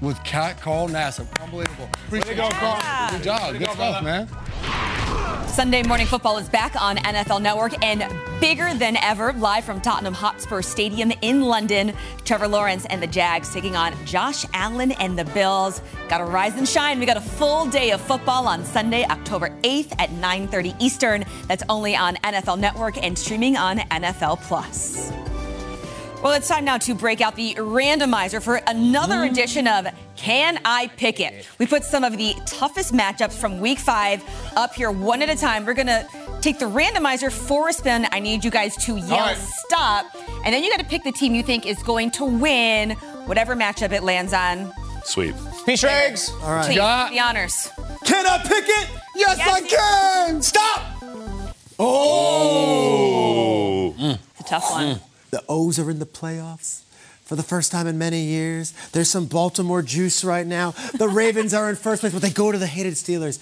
with 0.00 0.22
Cat 0.24 0.60
Carl 0.60 0.88
Nassib. 0.88 1.26
Unbelievable. 1.40 1.88
Appreciate 2.06 2.36
go, 2.36 2.44
you. 2.44 2.50
Carl. 2.50 3.10
Good 3.10 3.22
job. 3.22 3.58
Good 3.58 3.70
stuff, 3.70 4.02
man. 4.04 4.28
Sunday 5.54 5.84
Morning 5.84 6.08
Football 6.08 6.38
is 6.38 6.48
back 6.48 6.74
on 6.82 6.96
NFL 6.96 7.40
Network 7.40 7.80
and 7.84 8.04
bigger 8.40 8.74
than 8.74 8.96
ever, 8.96 9.32
live 9.34 9.64
from 9.64 9.80
Tottenham 9.80 10.12
Hotspur 10.12 10.62
Stadium 10.62 11.12
in 11.22 11.42
London. 11.42 11.92
Trevor 12.24 12.48
Lawrence 12.48 12.86
and 12.86 13.00
the 13.00 13.06
Jags 13.06 13.54
taking 13.54 13.76
on 13.76 13.94
Josh 14.04 14.44
Allen 14.52 14.90
and 14.90 15.16
the 15.16 15.24
Bills. 15.26 15.80
Got 16.08 16.18
to 16.18 16.24
rise 16.24 16.56
and 16.56 16.68
shine. 16.68 16.98
We 16.98 17.06
got 17.06 17.18
a 17.18 17.20
full 17.20 17.66
day 17.66 17.92
of 17.92 18.00
football 18.00 18.48
on 18.48 18.64
Sunday, 18.64 19.04
October 19.04 19.50
8th 19.62 19.92
at 20.00 20.10
9:30 20.10 20.74
Eastern. 20.82 21.24
That's 21.46 21.62
only 21.68 21.94
on 21.94 22.16
NFL 22.16 22.58
Network 22.58 23.00
and 23.00 23.16
streaming 23.16 23.56
on 23.56 23.78
NFL 23.78 24.40
Plus. 24.42 25.12
Well, 26.24 26.32
it's 26.32 26.48
time 26.48 26.64
now 26.64 26.78
to 26.78 26.94
break 26.94 27.20
out 27.20 27.36
the 27.36 27.54
randomizer 27.56 28.42
for 28.42 28.56
another 28.66 29.18
mm. 29.18 29.30
edition 29.30 29.68
of 29.68 29.86
Can 30.24 30.58
I 30.64 30.86
Pick 30.96 31.20
It? 31.20 31.46
We 31.58 31.66
put 31.66 31.84
some 31.84 32.02
of 32.02 32.16
the 32.16 32.34
toughest 32.46 32.94
matchups 32.94 33.34
from 33.34 33.60
week 33.60 33.78
five 33.78 34.24
up 34.56 34.72
here 34.72 34.90
one 34.90 35.20
at 35.20 35.28
a 35.28 35.36
time. 35.36 35.66
We're 35.66 35.74
going 35.74 35.86
to 35.88 36.08
take 36.40 36.58
the 36.58 36.64
randomizer 36.64 37.30
for 37.30 37.68
a 37.68 37.74
spin. 37.74 38.06
I 38.10 38.20
need 38.20 38.42
you 38.42 38.50
guys 38.50 38.74
to 38.86 38.96
yell 38.96 39.18
right. 39.18 39.36
stop, 39.36 40.06
and 40.42 40.54
then 40.54 40.64
you 40.64 40.70
got 40.70 40.80
to 40.80 40.86
pick 40.86 41.04
the 41.04 41.12
team 41.12 41.34
you 41.34 41.42
think 41.42 41.66
is 41.66 41.76
going 41.82 42.10
to 42.12 42.24
win 42.24 42.92
whatever 43.26 43.54
matchup 43.54 43.92
it 43.92 44.02
lands 44.02 44.32
on. 44.32 44.72
Sweet. 45.04 45.34
Peach 45.66 45.84
eggs. 45.84 46.30
All 46.42 46.54
right. 46.54 46.64
Please, 46.64 46.76
Yeah. 46.76 47.10
the 47.10 47.20
honors. 47.20 47.68
Can 48.06 48.26
I 48.26 48.38
pick 48.38 48.64
it? 48.66 48.88
Yes, 49.16 49.36
Yes, 49.36 49.46
I 49.46 49.58
you- 49.58 49.66
can. 49.66 50.40
Stop. 50.40 50.82
Oh. 51.78 53.94
It's 53.98 54.40
a 54.40 54.44
tough 54.44 54.70
one. 54.70 55.00
The 55.32 55.44
O's 55.50 55.78
are 55.78 55.90
in 55.90 55.98
the 55.98 56.06
playoffs 56.06 56.83
for 57.24 57.36
the 57.36 57.42
first 57.42 57.72
time 57.72 57.86
in 57.86 57.98
many 57.98 58.20
years. 58.20 58.72
There's 58.92 59.10
some 59.10 59.26
Baltimore 59.26 59.82
juice 59.82 60.24
right 60.24 60.46
now. 60.46 60.72
The 60.94 61.08
Ravens 61.08 61.54
are 61.54 61.70
in 61.70 61.76
first 61.76 62.00
place, 62.00 62.12
but 62.12 62.22
they 62.22 62.30
go 62.30 62.52
to 62.52 62.58
the 62.58 62.66
hated 62.66 62.94
Steelers. 62.94 63.38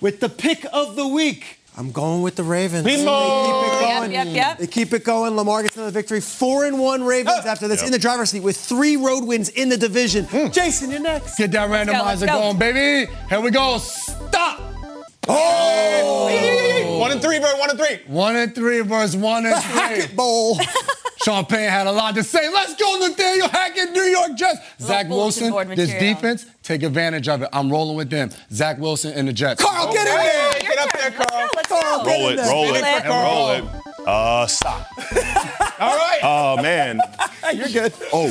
With 0.00 0.20
the 0.20 0.28
pick 0.28 0.64
of 0.72 0.96
the 0.96 1.06
week, 1.06 1.58
I'm 1.78 1.92
going 1.92 2.22
with 2.22 2.36
the 2.36 2.42
Ravens. 2.42 2.84
They 2.84 2.96
keep 2.96 3.00
it 3.02 3.80
going. 3.80 4.12
Yep, 4.12 4.26
yep, 4.26 4.34
yep. 4.34 4.58
They 4.58 4.66
keep 4.66 4.92
it 4.94 5.04
going. 5.04 5.36
Lamar 5.36 5.62
gets 5.62 5.76
another 5.76 5.90
victory. 5.90 6.20
Four 6.20 6.64
and 6.64 6.78
one 6.78 7.02
Ravens 7.02 7.44
after 7.44 7.68
this 7.68 7.82
in 7.82 7.92
the 7.92 7.98
driver's 7.98 8.30
seat 8.30 8.40
with 8.40 8.56
three 8.56 8.96
road 8.96 9.24
wins 9.24 9.50
in 9.50 9.68
the 9.68 9.76
division. 9.76 10.24
Hmm. 10.24 10.48
Jason, 10.48 10.90
you're 10.90 11.00
next. 11.00 11.36
Get 11.36 11.50
that 11.52 11.66
go, 11.66 11.72
let's 11.72 11.90
randomizer 11.90 12.26
go. 12.26 12.38
going, 12.38 12.58
baby. 12.58 13.12
Here 13.28 13.40
we 13.40 13.50
go. 13.50 13.78
Stop. 13.78 14.60
Oh! 15.28 16.98
One 16.98 17.10
and 17.10 17.20
three, 17.20 17.40
bro. 17.40 17.56
One 17.58 17.70
and 17.70 17.78
three. 17.78 17.98
One 18.06 18.36
and 18.36 18.54
three 18.54 18.80
versus 18.80 19.16
one 19.16 19.44
and 19.44 19.54
The 19.56 19.60
three. 19.60 19.78
Hackett 19.80 20.16
Bowl. 20.16 20.58
Sean 21.22 21.44
Payton 21.44 21.70
had 21.70 21.86
a 21.86 21.92
lot 21.92 22.14
to 22.14 22.22
say. 22.22 22.48
Let's 22.52 22.74
go, 22.76 22.98
Nathaniel 23.00 23.48
Hackett, 23.48 23.92
New 23.92 24.02
York 24.02 24.34
Jets. 24.34 24.58
Zach 24.80 25.08
Wilson, 25.08 25.52
this 25.74 25.90
defense, 25.90 26.46
take 26.62 26.82
advantage 26.82 27.28
of 27.28 27.42
it. 27.42 27.48
I'm 27.52 27.70
rolling 27.70 27.96
with 27.96 28.10
them. 28.10 28.30
Zach 28.52 28.78
Wilson 28.78 29.12
and 29.12 29.26
the 29.28 29.32
Jets. 29.32 29.62
Carl, 29.62 29.92
get 29.92 30.06
in 30.06 30.14
there. 30.14 30.52
Hey, 30.52 30.60
get 30.60 30.78
up 30.78 30.92
there, 30.92 31.10
Carl. 31.10 31.50
Let's 31.56 31.68
go. 31.68 31.76
Let's 31.76 32.04
go. 32.04 32.10
Roll 32.10 32.28
it. 32.28 32.36
Roll 32.38 32.74
it. 32.74 32.82
Let's. 32.82 33.08
Roll 33.08 33.50
it. 33.50 33.64
Uh, 34.06 34.46
stop. 34.46 34.86
All 35.80 35.96
right. 35.96 36.20
Oh 36.22 36.62
man. 36.62 37.00
You're 37.54 37.68
good. 37.68 37.92
Oh, 38.12 38.28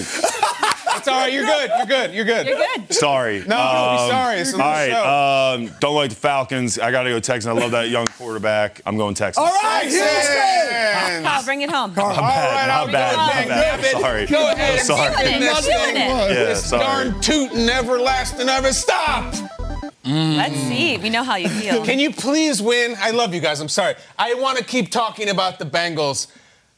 It's 0.97 1.07
all 1.07 1.19
right. 1.19 1.31
You're 1.33 1.45
good. 1.45 1.69
You're 1.77 1.85
good. 1.85 2.13
You're 2.13 2.25
good. 2.25 2.47
You're 2.47 2.57
good. 2.57 2.93
sorry. 2.93 3.39
No, 3.39 3.45
don't 3.45 3.95
be 3.97 4.01
Um, 4.03 4.09
sorry. 4.09 4.37
It's 4.39 4.53
All 4.53 4.61
on 4.61 4.67
the 4.67 4.73
right. 4.73 4.91
show. 4.91 5.69
Um, 5.71 5.77
don't 5.79 5.95
like 5.95 6.09
the 6.09 6.15
Falcons. 6.15 6.79
I 6.79 6.91
got 6.91 7.03
to 7.03 7.09
go 7.09 7.19
Texans. 7.19 7.47
I 7.47 7.59
love 7.59 7.71
that 7.71 7.89
young 7.89 8.05
quarterback. 8.17 8.81
I'm 8.85 8.97
going 8.97 9.13
Texans. 9.15 9.45
All 9.45 9.53
right, 9.53 9.83
Houston. 9.87 11.23
Kyle, 11.23 11.43
bring 11.43 11.61
it 11.61 11.69
home. 11.69 11.91
I'm 11.95 11.99
All 11.99 12.15
bad. 12.15 12.19
right, 12.19 12.63
I'm 12.63 12.69
I'll 12.71 12.91
bad. 12.91 13.15
go. 13.15 13.21
I'm 13.21 13.47
bad. 13.47 13.79
Grab. 13.81 14.01
Sorry. 14.01 14.25
Go 14.27 14.51
ahead. 14.51 14.79
Sorry. 14.81 15.15
Feeling 15.15 15.35
it. 15.35 15.39
This 15.39 15.67
Feeling 15.67 15.85
thing 15.85 15.95
it. 15.95 16.09
Yeah, 16.09 16.43
This 16.45 16.65
sorry. 16.69 16.83
darn 17.09 17.21
tootin' 17.21 17.69
everlasting 17.69 18.49
ever 18.49 18.73
stop. 18.73 19.33
Let's 20.03 20.55
see. 20.55 20.97
We 20.97 21.09
know 21.09 21.23
how 21.23 21.35
you 21.35 21.49
feel. 21.49 21.83
Can 21.83 21.97
you 21.99 22.11
please 22.11 22.61
win? 22.61 22.95
I 22.99 23.11
love 23.11 23.33
you 23.33 23.41
guys. 23.41 23.59
I'm 23.59 23.69
sorry. 23.69 23.95
I 24.19 24.35
want 24.35 24.57
to 24.59 24.63
keep 24.63 24.91
talking 24.91 25.29
about 25.29 25.57
the 25.59 25.65
Bengals. 25.65 26.27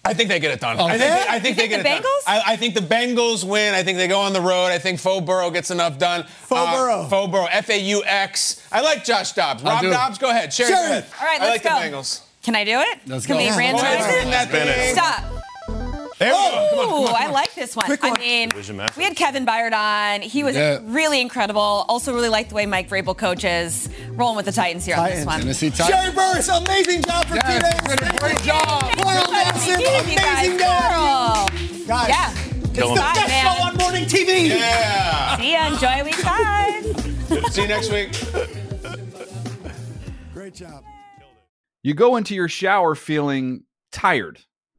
I 0.08 0.14
think 0.14 0.30
they 0.30 0.39
get 0.39 0.51
it 0.51 0.60
done. 0.60 0.78
Oh. 0.80 0.86
I 0.86 0.91
think, 0.97 1.01
yeah? 1.01 1.16
they, 1.26 1.30
I 1.30 1.39
think 1.39 1.58
You 1.58 1.64
they 1.64 1.68
think 1.70 1.70
get 1.70 1.84
the 1.84 1.89
it 1.89 1.93
done. 1.93 2.03
Bengals? 2.03 2.24
I, 2.28 2.53
I 2.53 2.55
think 2.55 2.74
the 2.74 2.80
Bengals 2.82 3.43
win. 3.43 3.74
I 3.74 3.84
think 3.84 3.97
they 3.97 4.08
go 4.08 4.20
on 4.20 4.34
the 4.34 4.41
road. 4.41 4.68
I 4.68 4.80
think 4.80 4.99
Faux 4.99 5.26
Burrow 5.26 5.49
gets 5.51 5.70
enough 5.72 5.97
done. 5.99 6.22
Uh, 6.22 6.26
Faux 6.26 6.72
Burrow. 6.72 7.08
Faux 7.10 7.32
Burrow. 7.32 7.47
F 7.51 7.70
A 7.70 7.78
U 7.80 8.03
X. 8.05 8.68
I 8.72 8.82
like 8.82 9.03
Josh 9.03 9.34
Dobbs. 9.34 9.64
Rob 9.64 9.82
do. 9.82 9.89
Dobbs, 9.89 10.18
go 10.18 10.30
ahead. 10.30 10.53
Share, 10.53 10.68
Share 10.68 10.76
go 10.78 10.84
ahead. 10.86 11.05
All 11.20 11.26
right, 11.28 11.41
I 11.41 11.45
let's 11.49 11.64
go. 11.64 11.70
I 11.70 11.74
like 11.74 11.91
go. 11.91 11.97
the 11.97 11.97
Bengals. 11.97 12.22
Can 12.43 12.55
I 12.55 12.64
do 12.64 12.80
it? 12.80 12.99
Let's 13.08 13.26
Can 13.26 13.36
go. 13.36 13.39
we 13.39 13.45
Yeah. 13.45 13.55
Go 13.55 13.60
ahead, 13.60 13.76
randomize 13.76 14.22
it? 14.28 14.32
that 14.32 14.47
Spin 14.47 14.68
it. 14.68 14.76
thing. 14.76 14.95
Stop. 14.95 15.37
There 16.20 16.30
we 16.30 16.36
go. 16.36 16.39
Come 16.41 16.53
on, 16.57 16.70
come 16.70 16.80
on, 16.80 16.86
Ooh, 17.03 17.05
come 17.05 17.15
on. 17.15 17.22
I 17.22 17.28
like 17.30 17.53
this 17.53 17.76
one. 17.76 17.86
Quick 17.86 18.03
I 18.03 18.09
one. 18.09 18.20
mean, 18.20 18.49
we 18.97 19.03
had 19.03 19.15
Kevin 19.15 19.45
Byard 19.45 19.74
on. 19.74 20.22
He 20.22 20.43
was 20.43 20.55
Yeah. 20.55 20.80
really 20.84 21.22
incredible. 21.22 21.61
Also, 21.88 22.11
really 22.13 22.30
liked 22.30 22.49
the 22.49 22.55
way 22.55 22.65
Mike 22.65 22.89
Vrabel 22.89 23.15
coaches. 23.15 23.88
Rolling 24.09 24.36
with 24.36 24.45
the 24.45 24.51
Titans 24.51 24.84
here 24.86 24.95
on 24.97 25.05
this 25.09 25.26
one. 25.26 25.39
Tennessee 25.41 25.70
Jerry 25.70 25.91
Titans. 25.91 26.15
Burruss, 26.15 26.65
amazing 26.65 27.03
job 27.03 27.26
for 27.26 27.36
two 27.36 27.41
Yes, 27.47 27.82
days. 27.88 27.97
did 27.99 28.15
a 28.15 28.18
great 28.18 28.41
job. 28.41 28.97
Carl 28.97 29.26
Nassib, 29.28 29.76
amazing 29.76 30.57
Carl. 30.59 31.49
Guys, 31.88 32.09
Yeah. 32.09 32.32
it's 32.32 32.70
Kill 32.80 32.95
the 32.95 33.01
'em. 33.03 33.13
best 33.13 33.28
Man. 33.28 33.43
show 33.55 33.63
on 33.63 33.76
morning 33.78 34.05
TV. 34.07 34.47
Yeah. 34.57 35.38
See 35.38 35.51
ya. 35.53 35.68
Enjoy 35.68 36.03
week 36.03 36.15
five. 36.15 36.84
See 37.53 37.61
you 37.61 37.68
next 37.68 37.91
week. 37.91 38.11
Great 40.34 40.55
job. 40.55 40.84
You 41.84 41.93
go 41.93 42.15
into 42.15 42.34
your 42.36 42.47
shower 42.49 42.95
feeling 42.95 43.63
tired, 43.91 44.39